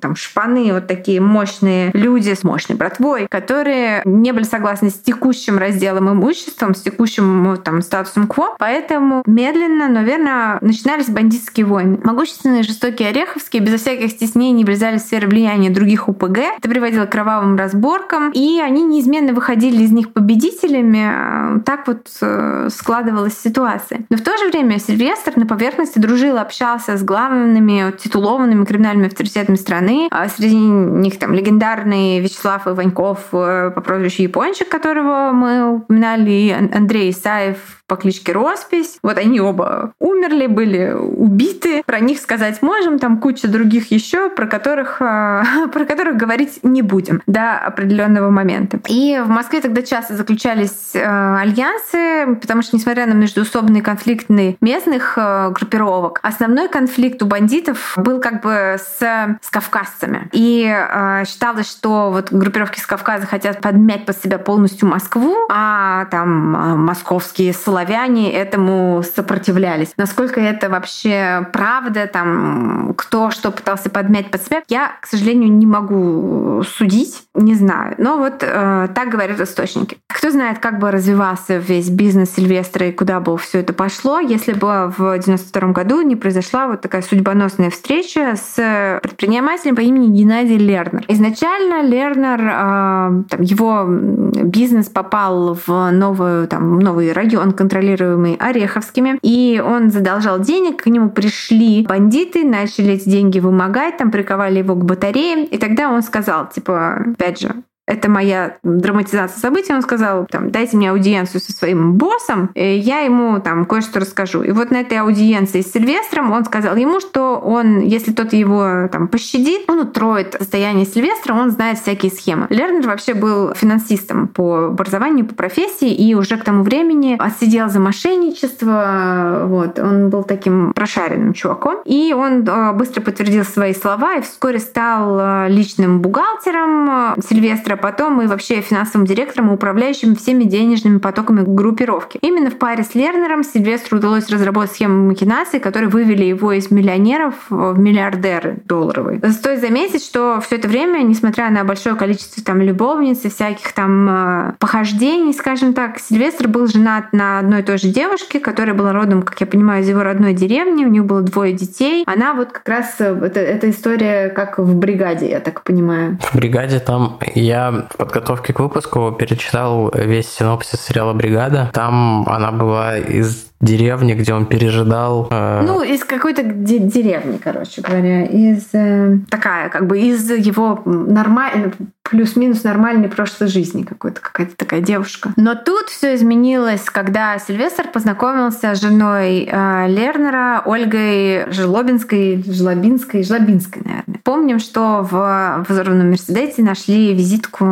там 0.00 0.16
шпаны 0.16 0.72
вот 0.72 0.86
такие 0.86 1.20
мощные 1.20 1.90
люди 1.92 2.34
с 2.34 2.44
мощной 2.44 2.76
братвой, 2.76 3.26
которые 3.28 4.02
не 4.04 4.32
были 4.32 4.44
согласны 4.44 4.90
с 4.90 4.94
текущим 4.94 5.58
разделом 5.58 6.10
имуществом, 6.10 6.74
с 6.74 6.82
текущим 6.82 7.56
там 7.64 7.82
статусом 7.82 8.26
кво, 8.26 8.56
поэтому 8.58 9.22
медленно, 9.26 9.88
но 9.88 10.02
верно 10.02 10.58
начинались 10.60 11.08
бандитские 11.08 11.66
войны. 11.66 11.98
Могущественные, 12.02 12.62
жестокие 12.62 13.08
Ореховские 13.08 13.62
безо 13.62 13.76
всяких 13.76 14.11
стеснений 14.12 14.64
влезали 14.64 14.98
в 14.98 15.00
сферы 15.00 15.28
влияния 15.28 15.70
других 15.70 16.08
УПГ. 16.08 16.38
Это 16.58 16.68
приводило 16.68 17.06
к 17.06 17.10
кровавым 17.12 17.56
разборкам, 17.56 18.30
и 18.32 18.60
они 18.60 18.82
неизменно 18.82 19.32
выходили 19.32 19.82
из 19.82 19.92
них 19.92 20.12
победителями. 20.12 21.60
Так 21.64 21.86
вот 21.86 22.08
э, 22.20 22.68
складывалась 22.70 23.38
ситуация. 23.38 24.06
Но 24.10 24.16
в 24.16 24.22
то 24.22 24.36
же 24.38 24.48
время 24.48 24.78
Сильвестр 24.78 25.32
на 25.36 25.46
поверхности 25.46 25.98
дружил, 25.98 26.38
общался 26.38 26.96
с 26.96 27.02
главными 27.02 27.92
титулованными 27.96 28.64
криминальными 28.64 29.08
авторитетами 29.08 29.56
страны. 29.56 30.08
А 30.10 30.28
среди 30.28 30.56
них 30.56 31.18
там 31.18 31.34
легендарный 31.34 32.20
Вячеслав 32.20 32.66
Иваньков 32.66 33.28
э, 33.32 33.70
по 33.74 33.80
прозвищу 33.80 34.22
Япончик, 34.22 34.68
которого 34.68 35.32
мы 35.32 35.76
упоминали, 35.76 36.30
и 36.30 36.50
Андрей 36.50 37.10
Исаев 37.10 37.81
по 37.92 37.96
кличке 37.96 38.32
Роспись. 38.32 38.96
Вот 39.02 39.18
они 39.18 39.38
оба 39.38 39.92
умерли, 39.98 40.46
были 40.46 40.94
убиты. 40.94 41.82
Про 41.84 42.00
них 42.00 42.20
сказать 42.20 42.62
можем, 42.62 42.98
там 42.98 43.18
куча 43.18 43.48
других 43.48 43.90
еще, 43.90 44.30
про 44.30 44.46
которых, 44.46 45.02
а, 45.02 45.44
про 45.74 45.84
которых 45.84 46.16
говорить 46.16 46.60
не 46.62 46.80
будем 46.80 47.20
до 47.26 47.58
определенного 47.58 48.30
момента. 48.30 48.80
И 48.88 49.20
в 49.22 49.28
Москве 49.28 49.60
тогда 49.60 49.82
часто 49.82 50.16
заключались 50.16 50.92
э, 50.94 51.02
альянсы, 51.02 52.34
потому 52.40 52.62
что, 52.62 52.76
несмотря 52.76 53.04
на 53.04 53.12
междуусобные 53.12 53.82
конфликты 53.82 54.56
местных 54.62 55.18
э, 55.18 55.50
группировок, 55.50 56.18
основной 56.22 56.70
конфликт 56.70 57.22
у 57.22 57.26
бандитов 57.26 57.92
был 57.98 58.22
как 58.22 58.40
бы 58.40 58.78
с, 58.78 59.00
с 59.42 59.50
кавказцами. 59.50 60.30
И 60.32 60.64
э, 60.66 61.24
считалось, 61.26 61.70
что 61.70 62.10
вот 62.10 62.32
группировки 62.32 62.80
с 62.80 62.86
Кавказа 62.86 63.26
хотят 63.26 63.60
подмять 63.60 64.06
под 64.06 64.16
себя 64.16 64.38
полностью 64.38 64.88
Москву, 64.88 65.36
а 65.50 66.06
там 66.06 66.86
московские 66.86 67.52
славяне 67.52 67.81
славяне 67.82 68.32
этому 68.32 69.02
сопротивлялись. 69.02 69.92
Насколько 69.96 70.40
это 70.40 70.68
вообще 70.68 71.46
правда, 71.52 72.06
там, 72.06 72.94
кто 72.96 73.30
что 73.30 73.50
пытался 73.50 73.90
подмять 73.90 74.30
под 74.30 74.44
себя, 74.44 74.62
я, 74.68 74.92
к 75.00 75.06
сожалению, 75.06 75.52
не 75.52 75.66
могу 75.66 76.62
судить, 76.64 77.22
не 77.34 77.54
знаю. 77.54 77.94
Но 77.98 78.18
вот 78.18 78.42
э, 78.42 78.88
так 78.94 79.08
говорят 79.08 79.40
источники. 79.40 79.98
Кто 80.08 80.30
знает, 80.30 80.58
как 80.58 80.78
бы 80.78 80.90
развивался 80.90 81.56
весь 81.56 81.88
бизнес 81.90 82.34
Сильвестра 82.34 82.86
и 82.86 82.92
куда 82.92 83.20
бы 83.20 83.36
все 83.38 83.60
это 83.60 83.72
пошло, 83.72 84.20
если 84.20 84.52
бы 84.52 84.92
в 84.96 85.18
92 85.18 85.72
году 85.72 86.02
не 86.02 86.16
произошла 86.16 86.66
вот 86.66 86.80
такая 86.82 87.02
судьбоносная 87.02 87.70
встреча 87.70 88.34
с 88.36 89.00
предпринимателем 89.02 89.76
по 89.76 89.80
имени 89.80 90.08
Геннадий 90.08 90.58
Лернер. 90.58 91.04
Изначально 91.08 91.82
Лернер, 91.82 92.40
э, 92.40 93.24
там, 93.28 93.42
его 93.42 93.86
бизнес 93.88 94.88
попал 94.88 95.58
в 95.66 95.90
новую, 95.90 96.46
там, 96.46 96.78
новый 96.78 97.12
район, 97.12 97.52
контролируемый 97.72 98.36
Ореховскими, 98.36 99.18
и 99.22 99.62
он 99.64 99.90
задолжал 99.90 100.38
денег, 100.38 100.82
к 100.82 100.86
нему 100.86 101.10
пришли 101.10 101.86
бандиты, 101.88 102.44
начали 102.44 102.92
эти 102.94 103.08
деньги 103.08 103.38
вымогать, 103.38 103.96
там 103.96 104.10
приковали 104.10 104.58
его 104.58 104.74
к 104.74 104.84
батарее, 104.84 105.46
и 105.46 105.56
тогда 105.56 105.90
он 105.90 106.02
сказал, 106.02 106.48
типа, 106.48 107.04
опять 107.14 107.40
же, 107.40 107.54
это 107.86 108.08
моя 108.08 108.56
драматизация 108.62 109.40
событий, 109.40 109.72
он 109.72 109.82
сказал, 109.82 110.26
там, 110.30 110.50
дайте 110.50 110.76
мне 110.76 110.90
аудиенцию 110.90 111.40
со 111.40 111.52
своим 111.52 111.94
боссом, 111.94 112.50
и 112.54 112.76
я 112.76 113.00
ему 113.00 113.40
там 113.40 113.64
кое-что 113.64 114.00
расскажу. 114.00 114.42
И 114.42 114.52
вот 114.52 114.70
на 114.70 114.80
этой 114.80 114.98
аудиенции 114.98 115.60
с 115.60 115.72
Сильвестром 115.72 116.32
он 116.32 116.44
сказал 116.44 116.76
ему, 116.76 117.00
что 117.00 117.38
он, 117.38 117.80
если 117.80 118.12
тот 118.12 118.32
его 118.32 118.88
там 118.90 119.08
пощадит, 119.08 119.68
он 119.68 119.80
утроит 119.80 120.34
состояние 120.38 120.86
Сильвестра, 120.86 121.34
он 121.34 121.50
знает 121.50 121.78
всякие 121.78 122.12
схемы. 122.12 122.46
Лернер 122.50 122.86
вообще 122.86 123.14
был 123.14 123.54
финансистом 123.54 124.28
по 124.28 124.66
образованию, 124.66 125.26
по 125.26 125.34
профессии, 125.34 125.92
и 125.92 126.14
уже 126.14 126.36
к 126.36 126.44
тому 126.44 126.62
времени 126.62 127.16
отсидел 127.18 127.68
за 127.68 127.80
мошенничество, 127.80 129.44
вот, 129.46 129.78
он 129.78 130.08
был 130.08 130.22
таким 130.22 130.72
прошаренным 130.72 131.32
чуваком. 131.32 131.78
И 131.84 132.12
он 132.12 132.46
э, 132.46 132.72
быстро 132.72 133.00
подтвердил 133.00 133.44
свои 133.44 133.74
слова 133.74 134.16
и 134.16 134.22
вскоре 134.22 134.58
стал 134.58 135.18
э, 135.18 135.48
личным 135.48 136.00
бухгалтером 136.00 137.14
э, 137.18 137.20
Сильвестра, 137.28 137.76
потом 137.82 138.22
и 138.22 138.26
вообще 138.26 138.62
финансовым 138.62 139.06
директором 139.06 139.50
и 139.50 139.54
управляющим 139.54 140.16
всеми 140.16 140.44
денежными 140.44 140.98
потоками 140.98 141.44
группировки. 141.44 142.18
Именно 142.22 142.50
в 142.50 142.56
паре 142.56 142.84
с 142.84 142.94
Лернером 142.94 143.44
Сильвестру 143.44 143.98
удалось 143.98 144.30
разработать 144.30 144.72
схему 144.72 145.08
махинаций, 145.08 145.60
которые 145.60 145.90
вывели 145.90 146.24
его 146.24 146.52
из 146.52 146.70
миллионеров 146.70 147.34
в 147.50 147.78
миллиардеры 147.78 148.58
долларовые. 148.64 149.20
Стоит 149.32 149.60
заметить, 149.60 150.02
что 150.02 150.40
все 150.40 150.56
это 150.56 150.68
время, 150.68 151.02
несмотря 151.02 151.50
на 151.50 151.64
большое 151.64 151.96
количество 151.96 152.42
там 152.42 152.60
любовниц 152.62 153.24
и 153.24 153.28
всяких 153.28 153.72
там 153.72 154.08
э, 154.08 154.52
похождений, 154.58 155.32
скажем 155.34 155.74
так, 155.74 155.98
Сильвестр 155.98 156.48
был 156.48 156.66
женат 156.66 157.12
на 157.12 157.40
одной 157.40 157.60
и 157.60 157.62
той 157.62 157.78
же 157.78 157.88
девушке, 157.88 158.40
которая 158.40 158.74
была 158.74 158.92
родом, 158.92 159.22
как 159.22 159.40
я 159.40 159.46
понимаю, 159.46 159.82
из 159.82 159.88
его 159.88 160.02
родной 160.02 160.34
деревни, 160.34 160.84
у 160.84 160.88
них 160.88 161.04
было 161.04 161.22
двое 161.22 161.52
детей. 161.52 162.04
Она 162.06 162.34
вот 162.34 162.52
как 162.52 162.68
раз, 162.68 162.96
э, 163.00 163.30
это, 163.34 163.68
история 163.70 164.28
как 164.28 164.58
в 164.58 164.76
бригаде, 164.76 165.28
я 165.30 165.40
так 165.40 165.62
понимаю. 165.62 166.18
В 166.20 166.36
бригаде 166.36 166.78
там 166.78 167.18
я 167.34 167.61
в 167.70 167.96
подготовке 167.96 168.52
к 168.52 168.60
выпуску 168.60 169.12
перечитал 169.12 169.90
весь 169.94 170.28
синопсис 170.28 170.80
сериала 170.80 171.12
«Бригада». 171.12 171.70
Там 171.72 172.28
она 172.28 172.50
была 172.50 172.98
из 172.98 173.51
деревни, 173.62 174.12
где 174.12 174.34
он 174.34 174.44
пережидал. 174.46 175.28
Э... 175.30 175.62
Ну, 175.64 175.82
из 175.82 176.04
какой-то 176.04 176.42
деревни, 176.42 177.38
короче 177.42 177.80
говоря, 177.80 178.26
из 178.26 178.68
э, 178.74 179.18
такая, 179.30 179.70
как 179.70 179.86
бы 179.86 179.98
из 179.98 180.30
его 180.30 180.82
нормальной 180.84 181.72
плюс-минус 182.02 182.64
нормальной 182.64 183.08
прошлой 183.08 183.46
жизни 183.46 183.84
какой-то, 183.84 184.20
какая-то 184.20 184.54
такая 184.56 184.80
девушка. 184.80 185.30
Но 185.36 185.54
тут 185.54 185.88
все 185.88 186.14
изменилось, 186.14 186.82
когда 186.82 187.38
Сильвестр 187.38 187.88
познакомился 187.88 188.74
с 188.74 188.80
женой 188.80 189.48
э, 189.50 189.86
Лернера, 189.88 190.62
Ольгой 190.66 191.50
Жлобинской, 191.50 192.44
Жлобинской, 192.46 193.22
Жлобинской, 193.22 193.82
наверное. 193.84 194.20
Помним, 194.24 194.58
что 194.58 195.06
в 195.10 195.64
взорванном 195.68 196.10
Мерседесе 196.10 196.62
нашли 196.62 197.14
визитку 197.14 197.64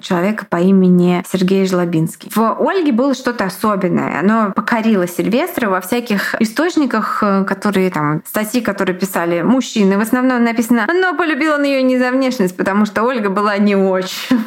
человека 0.00 0.46
по 0.48 0.56
имени 0.56 1.22
Сергей 1.26 1.66
Жлобинский. 1.66 2.30
В 2.32 2.60
Ольге 2.60 2.92
было 2.92 3.14
что-то 3.14 3.44
особенное. 3.44 4.20
Оно 4.20 4.52
покорило 4.52 5.06
во 5.68 5.80
всяких 5.80 6.34
источниках, 6.40 7.22
э, 7.22 7.44
которые 7.44 7.90
там, 7.90 8.22
статьи, 8.26 8.60
которые 8.60 8.96
писали 8.96 9.42
мужчины. 9.42 9.98
В 9.98 10.00
основном 10.00 10.44
написано, 10.44 10.86
но 10.92 11.14
полюбил 11.14 11.54
он 11.54 11.64
ее 11.64 11.82
не 11.82 11.98
за 11.98 12.10
внешность, 12.10 12.56
потому 12.56 12.86
что 12.86 13.02
Ольга 13.02 13.30
была 13.30 13.58
не 13.58 13.76
очень. 13.76 14.38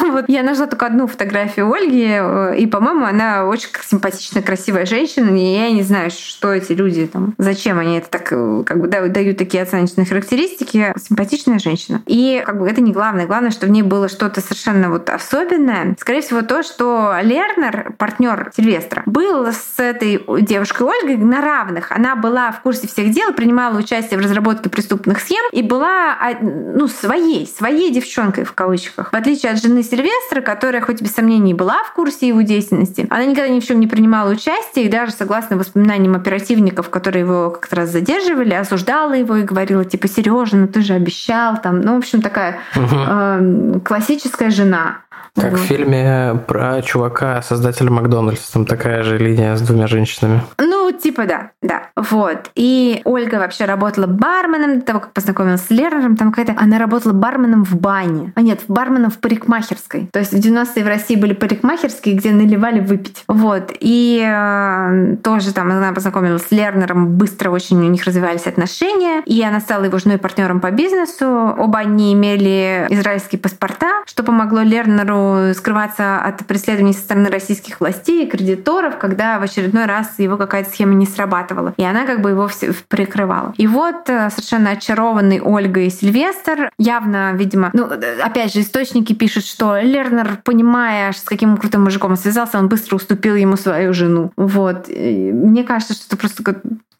вот. 0.00 0.24
Я 0.28 0.42
нашла 0.42 0.66
только 0.66 0.86
одну 0.86 1.06
фотографию 1.06 1.72
Ольги, 1.72 2.08
э, 2.10 2.56
и, 2.58 2.66
по-моему, 2.66 3.04
она 3.04 3.46
очень 3.46 3.68
симпатичная, 3.82 4.42
красивая 4.42 4.86
женщина, 4.86 5.36
и 5.36 5.54
я 5.54 5.70
не 5.70 5.82
знаю, 5.82 6.10
что 6.10 6.52
эти 6.52 6.72
люди 6.72 7.06
там, 7.06 7.34
зачем 7.38 7.78
они 7.78 7.98
это 7.98 8.10
так, 8.10 8.32
э, 8.32 8.62
как 8.66 8.80
бы 8.80 8.88
дают 8.88 9.38
такие 9.38 9.62
оценочные 9.62 10.06
характеристики. 10.06 10.92
Симпатичная 10.96 11.58
женщина. 11.58 12.02
И 12.06 12.42
как 12.44 12.58
бы 12.58 12.68
это 12.68 12.80
не 12.80 12.92
главное. 12.92 13.26
Главное, 13.26 13.50
что 13.50 13.66
в 13.66 13.70
ней 13.70 13.82
было 13.82 14.08
что-то 14.08 14.40
совершенно 14.40 14.90
вот 14.90 15.08
особенное. 15.08 15.96
Скорее 15.98 16.20
всего, 16.20 16.42
то, 16.42 16.62
что 16.62 17.14
Лернер, 17.22 17.92
партнер 17.98 18.50
Сильвестра, 18.56 19.02
был 19.06 19.46
с 19.46 19.78
этой 20.00 20.42
девушкой 20.42 20.88
Ольгой 20.88 21.16
на 21.16 21.40
равных. 21.40 21.92
Она 21.92 22.16
была 22.16 22.52
в 22.52 22.60
курсе 22.62 22.88
всех 22.88 23.10
дел, 23.10 23.32
принимала 23.32 23.78
участие 23.78 24.18
в 24.18 24.22
разработке 24.22 24.70
преступных 24.70 25.20
схем 25.20 25.42
и 25.52 25.62
была 25.62 26.12
а, 26.12 26.36
ну, 26.40 26.88
своей, 26.88 27.46
своей 27.46 27.92
девчонкой 27.92 28.44
в 28.44 28.52
кавычках. 28.52 29.12
В 29.12 29.14
отличие 29.14 29.52
от 29.52 29.62
жены 29.62 29.82
Сильвестра, 29.82 30.40
которая 30.40 30.82
хоть 30.82 31.02
без 31.02 31.14
сомнений 31.14 31.54
была 31.54 31.82
в 31.84 31.92
курсе 31.92 32.28
его 32.28 32.42
деятельности, 32.42 33.06
она 33.10 33.24
никогда 33.24 33.48
ни 33.48 33.60
в 33.60 33.66
чем 33.66 33.80
не 33.80 33.86
принимала 33.86 34.30
участие 34.30 34.86
и 34.86 34.88
даже, 34.88 35.12
согласно 35.12 35.56
воспоминаниям 35.56 36.14
оперативников, 36.14 36.90
которые 36.90 37.22
его 37.22 37.50
как-то 37.50 37.76
раз 37.76 37.90
задерживали, 37.90 38.54
осуждала 38.54 39.12
его 39.12 39.36
и 39.36 39.42
говорила, 39.42 39.84
типа, 39.84 40.08
Сережа, 40.08 40.56
ну 40.56 40.66
ты 40.66 40.82
же 40.82 40.94
обещал, 40.94 41.60
там, 41.60 41.80
ну, 41.80 41.94
в 41.94 41.98
общем, 41.98 42.22
такая 42.22 42.60
угу. 42.74 42.96
э, 42.96 43.80
классическая 43.84 44.50
жена. 44.50 45.02
Как 45.36 45.52
вот. 45.52 45.60
в 45.60 45.64
фильме 45.64 46.40
про 46.46 46.82
чувака, 46.82 47.40
создателя 47.42 47.90
Макдональдса, 47.90 48.52
там 48.52 48.66
такая 48.66 49.02
же 49.04 49.16
линия 49.16 49.54
с 49.56 49.62
двумя 49.62 49.86
женщинами. 49.90 50.40
Ну, 50.58 50.79
Ну, 50.90 50.98
типа 50.98 51.24
да, 51.24 51.50
да. 51.62 51.82
Вот. 51.94 52.50
И 52.56 53.00
Ольга 53.04 53.36
вообще 53.36 53.64
работала 53.64 54.06
барменом 54.06 54.80
до 54.80 54.86
того, 54.86 55.00
как 55.00 55.12
познакомилась 55.12 55.64
с 55.66 55.70
Лернером. 55.70 56.16
Там 56.16 56.32
какая-то... 56.32 56.60
Она 56.60 56.78
работала 56.78 57.12
барменом 57.12 57.64
в 57.64 57.76
бане. 57.76 58.32
А 58.34 58.42
нет, 58.42 58.60
барменом 58.66 59.10
в 59.10 59.18
парикмахерской. 59.18 60.08
То 60.12 60.18
есть 60.18 60.32
в 60.32 60.36
90-е 60.36 60.82
в 60.82 60.88
России 60.88 61.14
были 61.14 61.32
парикмахерские, 61.32 62.16
где 62.16 62.32
наливали 62.32 62.80
выпить. 62.80 63.22
Вот. 63.28 63.72
И 63.78 64.20
э, 64.20 65.16
тоже 65.22 65.54
там 65.54 65.70
она 65.70 65.92
познакомилась 65.92 66.42
с 66.48 66.50
Лернером. 66.50 67.16
Быстро 67.16 67.50
очень 67.50 67.76
у 67.76 67.88
них 67.88 68.04
развивались 68.04 68.46
отношения. 68.46 69.22
И 69.26 69.40
она 69.42 69.60
стала 69.60 69.84
его 69.84 69.98
женой 69.98 70.16
и 70.16 70.20
партнером 70.20 70.60
по 70.60 70.72
бизнесу. 70.72 71.26
Оба 71.26 71.78
они 71.78 72.14
имели 72.14 72.86
израильские 72.90 73.40
паспорта, 73.40 74.02
что 74.06 74.24
помогло 74.24 74.62
Лернеру 74.62 75.54
скрываться 75.54 76.20
от 76.20 76.44
преследований 76.46 76.94
со 76.94 77.00
стороны 77.00 77.28
российских 77.28 77.78
властей 77.78 78.26
и 78.26 78.28
кредиторов, 78.28 78.98
когда 78.98 79.38
в 79.38 79.42
очередной 79.42 79.86
раз 79.86 80.18
его 80.18 80.36
какая-то 80.36 80.70
схема 80.80 80.94
не 80.94 81.06
срабатывала. 81.06 81.74
И 81.76 81.84
она 81.84 82.06
как 82.06 82.22
бы 82.22 82.30
его 82.30 82.48
все 82.48 82.72
прикрывала. 82.88 83.52
И 83.58 83.66
вот 83.66 84.08
э, 84.08 84.30
совершенно 84.30 84.70
очарованный 84.70 85.40
Ольгой 85.40 85.90
Сильвестр, 85.90 86.70
явно, 86.78 87.32
видимо, 87.34 87.70
ну, 87.74 87.86
опять 88.22 88.54
же, 88.54 88.60
источники 88.60 89.12
пишут, 89.12 89.44
что 89.44 89.78
Лернер, 89.78 90.38
понимая, 90.42 91.12
с 91.12 91.20
каким 91.20 91.58
крутым 91.58 91.84
мужиком 91.84 92.12
он 92.12 92.16
связался, 92.16 92.58
он 92.58 92.68
быстро 92.68 92.96
уступил 92.96 93.34
ему 93.34 93.56
свою 93.56 93.92
жену. 93.92 94.32
Вот. 94.36 94.86
И 94.88 95.30
мне 95.32 95.64
кажется, 95.64 95.92
что 95.94 96.04
это 96.08 96.16
просто 96.16 96.42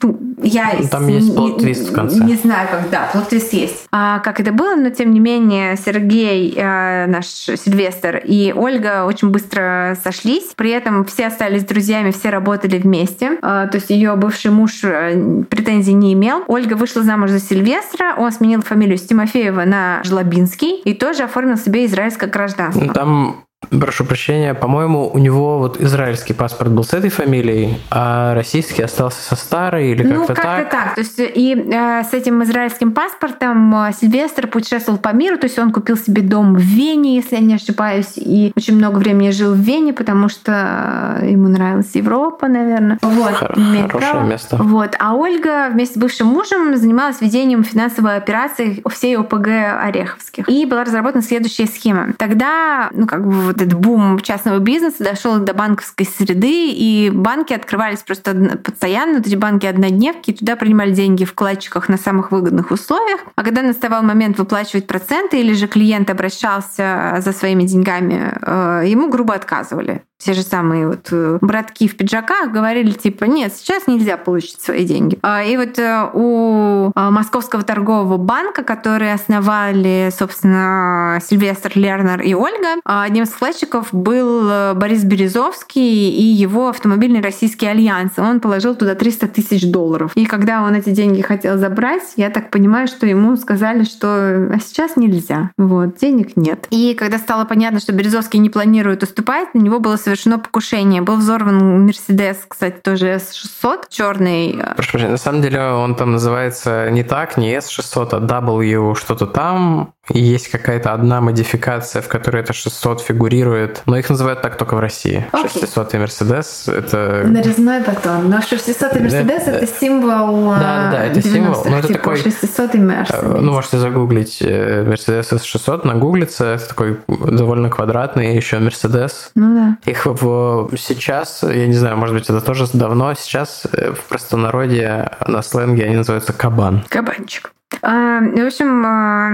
ну, 0.02 0.18
я 0.42 0.72
ну, 0.78 0.88
Там 0.88 1.08
есть 1.08 1.34
plot 1.34 1.59
twist 1.59 1.90
в 1.90 1.92
конце. 1.92 2.24
Не 2.24 2.36
знаю, 2.36 2.68
когда 2.70 3.08
plot 3.12 3.30
twist 3.30 3.52
есть. 3.52 3.86
А 3.92 4.20
как 4.20 4.40
это 4.40 4.52
было, 4.52 4.74
но 4.74 4.90
тем 4.90 5.12
не 5.12 5.20
менее 5.20 5.76
Сергей, 5.76 6.54
э, 6.56 7.06
наш 7.06 7.26
Сильвестр 7.26 8.16
и 8.24 8.52
Ольга 8.56 9.04
очень 9.04 9.30
быстро 9.30 9.98
сошлись. 10.02 10.52
При 10.56 10.70
этом 10.70 11.04
все 11.04 11.26
остались 11.26 11.64
друзьями, 11.64 12.12
все 12.12 12.30
работали 12.30 12.78
вместе. 12.78 13.38
Э, 13.42 13.68
то 13.70 13.76
есть 13.76 13.90
ее 13.90 14.14
бывший 14.16 14.50
муж 14.50 14.80
э, 14.82 15.44
претензий 15.48 15.92
не 15.92 16.12
имел. 16.12 16.44
Ольга 16.46 16.74
вышла 16.74 17.02
замуж 17.02 17.30
за 17.30 17.40
Сильвестра, 17.40 18.14
он 18.16 18.32
сменил 18.32 18.62
фамилию 18.62 18.98
с 18.98 19.02
Тимофеева 19.02 19.64
на 19.64 20.02
Жлобинский 20.04 20.80
и 20.80 20.94
тоже 20.94 21.24
оформил 21.24 21.56
себе 21.56 21.86
израильское 21.86 22.28
гражданство. 22.28 22.84
Ну, 22.84 22.92
там 22.92 23.44
Прошу 23.68 24.04
прощения, 24.04 24.54
по-моему, 24.54 25.08
у 25.12 25.18
него 25.18 25.58
вот 25.58 25.80
израильский 25.80 26.32
паспорт 26.32 26.72
был 26.72 26.82
с 26.82 26.94
этой 26.94 27.10
фамилией, 27.10 27.78
а 27.90 28.34
российский 28.34 28.82
остался 28.82 29.22
со 29.22 29.36
старой 29.36 29.92
или 29.92 30.02
ну, 30.02 30.26
как-то 30.26 30.34
как 30.34 30.44
так? 30.44 30.70
так. 30.70 30.94
То 30.94 31.00
есть 31.02 31.18
и 31.18 31.54
э, 31.54 32.02
с 32.02 32.14
этим 32.14 32.42
израильским 32.42 32.92
паспортом 32.92 33.72
э, 33.74 33.92
Сильвестр 33.92 34.48
путешествовал 34.48 34.98
по 34.98 35.10
миру, 35.10 35.36
то 35.36 35.44
есть 35.46 35.58
он 35.58 35.72
купил 35.72 35.98
себе 35.98 36.22
дом 36.22 36.54
в 36.54 36.60
Вене, 36.60 37.16
если 37.16 37.36
я 37.36 37.42
не 37.42 37.54
ошибаюсь, 37.54 38.14
и 38.16 38.50
очень 38.56 38.76
много 38.76 38.98
времени 38.98 39.30
жил 39.30 39.52
в 39.52 39.58
Вене, 39.58 39.92
потому 39.92 40.30
что 40.30 41.18
э, 41.20 41.30
ему 41.30 41.48
нравилась 41.48 41.94
Европа, 41.94 42.48
наверное. 42.48 42.98
Вот, 43.02 43.34
Хор- 43.34 43.54
хорошее 43.54 43.88
право. 43.88 44.26
место. 44.26 44.56
Вот. 44.56 44.96
А 44.98 45.14
Ольга 45.14 45.68
вместе 45.70 45.96
с 45.96 45.98
бывшим 45.98 46.28
мужем 46.28 46.76
занималась 46.76 47.20
ведением 47.20 47.62
финансовой 47.62 48.16
операции 48.16 48.82
всей 48.90 49.16
ОПГ 49.18 49.48
Ореховских. 49.82 50.48
И 50.48 50.64
была 50.64 50.84
разработана 50.84 51.22
следующая 51.22 51.66
схема. 51.66 52.14
Тогда, 52.16 52.88
ну, 52.92 53.06
как 53.06 53.24
бы 53.26 53.49
вот 53.50 53.60
этот 53.60 53.74
бум 53.74 54.20
частного 54.20 54.58
бизнеса 54.58 55.04
дошел 55.04 55.38
до 55.38 55.54
банковской 55.54 56.06
среды, 56.06 56.70
и 56.70 57.10
банки 57.10 57.52
открывались 57.52 58.00
просто 58.00 58.58
постоянно, 58.62 59.18
эти 59.18 59.34
банки 59.34 59.66
однодневки, 59.66 60.32
туда 60.32 60.56
принимали 60.56 60.92
деньги 60.92 61.24
в 61.24 61.30
вкладчиках 61.30 61.88
на 61.88 61.96
самых 61.96 62.30
выгодных 62.30 62.70
условиях. 62.70 63.20
А 63.34 63.42
когда 63.42 63.62
наставал 63.62 64.02
момент 64.02 64.38
выплачивать 64.38 64.86
проценты, 64.86 65.40
или 65.40 65.52
же 65.52 65.66
клиент 65.66 66.10
обращался 66.10 67.18
за 67.18 67.32
своими 67.32 67.64
деньгами, 67.64 68.34
э, 68.40 68.84
ему 68.86 69.08
грубо 69.10 69.34
отказывали 69.34 70.02
те 70.20 70.34
же 70.34 70.42
самые 70.42 70.86
вот 70.86 71.08
э, 71.10 71.38
братки 71.40 71.88
в 71.88 71.96
пиджаках 71.96 72.52
говорили 72.52 72.92
типа, 72.92 73.24
нет, 73.24 73.52
сейчас 73.54 73.86
нельзя 73.86 74.16
получить 74.16 74.60
свои 74.60 74.84
деньги. 74.84 75.18
А, 75.22 75.42
и 75.42 75.56
вот 75.56 75.78
э, 75.78 76.10
у 76.12 76.92
а, 76.94 77.10
Московского 77.10 77.62
торгового 77.62 78.18
банка, 78.18 78.62
который 78.62 79.12
основали, 79.12 80.10
собственно, 80.16 81.18
Сильвестр 81.26 81.72
Лернер 81.74 82.20
и 82.20 82.34
Ольга, 82.34 82.80
а, 82.84 83.04
одним 83.04 83.24
из 83.24 83.30
вкладчиков 83.30 83.88
был 83.92 84.48
э, 84.50 84.74
Борис 84.74 85.04
Березовский 85.04 86.10
и 86.10 86.22
его 86.22 86.68
автомобильный 86.68 87.22
российский 87.22 87.66
альянс. 87.66 88.12
Он 88.18 88.40
положил 88.40 88.74
туда 88.74 88.94
300 88.94 89.28
тысяч 89.28 89.70
долларов. 89.70 90.12
И 90.14 90.26
когда 90.26 90.62
он 90.62 90.74
эти 90.74 90.90
деньги 90.90 91.22
хотел 91.22 91.56
забрать, 91.56 92.12
я 92.16 92.28
так 92.28 92.50
понимаю, 92.50 92.88
что 92.88 93.06
ему 93.06 93.36
сказали, 93.36 93.84
что 93.84 94.50
а 94.52 94.58
сейчас 94.60 94.96
нельзя. 94.96 95.50
Вот, 95.56 95.96
денег 95.96 96.36
нет. 96.36 96.66
И 96.70 96.94
когда 96.94 97.18
стало 97.18 97.44
понятно, 97.46 97.80
что 97.80 97.92
Березовский 97.92 98.38
не 98.38 98.50
планирует 98.50 99.02
уступать, 99.02 99.54
на 99.54 99.60
него 99.60 99.80
было 99.80 99.96
совершено 100.10 100.40
покушение. 100.40 101.02
Был 101.02 101.16
взорван 101.18 101.86
Мерседес, 101.86 102.38
кстати, 102.48 102.80
тоже 102.82 103.14
S600, 103.14 103.84
черный. 103.88 104.60
Прошу 104.74 104.90
прощения, 104.90 105.12
на 105.12 105.18
самом 105.18 105.40
деле 105.40 105.62
он 105.62 105.94
там 105.94 106.12
называется 106.12 106.90
не 106.90 107.04
так, 107.04 107.36
не 107.36 107.54
S600, 107.54 108.08
а 108.12 108.20
W 108.20 108.96
что-то 108.96 109.26
там. 109.26 109.94
Есть 110.12 110.48
какая-то 110.48 110.92
одна 110.92 111.20
модификация, 111.20 112.02
в 112.02 112.08
которой 112.08 112.42
это 112.42 112.52
600 112.52 113.00
фигурирует. 113.00 113.82
Но 113.86 113.96
их 113.96 114.08
называют 114.08 114.42
так 114.42 114.56
только 114.56 114.74
в 114.74 114.80
России. 114.80 115.26
Okay. 115.32 115.60
600 115.60 115.94
и 115.94 115.98
Мерседес— 115.98 116.64
это... 116.68 117.22
Нарезной 117.26 117.80
батон. 117.80 118.28
Но 118.28 118.40
600 118.40 118.96
и 118.96 119.00
Мерседес— 119.00 119.42
это 119.46 119.66
символ 119.66 120.50
Да, 120.50 120.90
да, 120.92 121.04
это 121.06 121.22
символ. 121.22 121.64
Но 121.64 121.78
это 121.78 121.88
типа 121.88 121.98
такой... 121.98 122.16
600 122.16 122.74
и 122.74 122.78
Мерседес. 122.78 123.22
Ну, 123.22 123.52
можете 123.52 123.78
загуглить 123.78 124.40
Мерседес 124.40 125.32
S600, 125.32 125.86
нагуглится. 125.86 126.44
Это 126.54 126.68
такой 126.68 126.98
довольно 127.08 127.70
квадратный 127.70 128.34
еще 128.34 128.58
Мерседес. 128.58 129.30
Ну 129.34 129.54
да. 129.54 129.90
Их 129.90 130.06
в, 130.06 130.70
сейчас, 130.76 131.42
я 131.42 131.66
не 131.66 131.74
знаю, 131.74 131.96
может 131.96 132.14
быть, 132.14 132.24
это 132.24 132.40
тоже 132.40 132.66
давно, 132.72 133.14
сейчас 133.14 133.62
э, 133.72 133.92
в 133.92 134.04
простонародье 134.04 135.10
на 135.26 135.42
сленге 135.42 135.84
они 135.84 135.96
называются 135.96 136.32
кабан. 136.32 136.84
Кабанчик. 136.88 137.52
А, 137.82 138.20
в 138.20 138.46
общем, 138.46 138.84
а, 138.86 139.30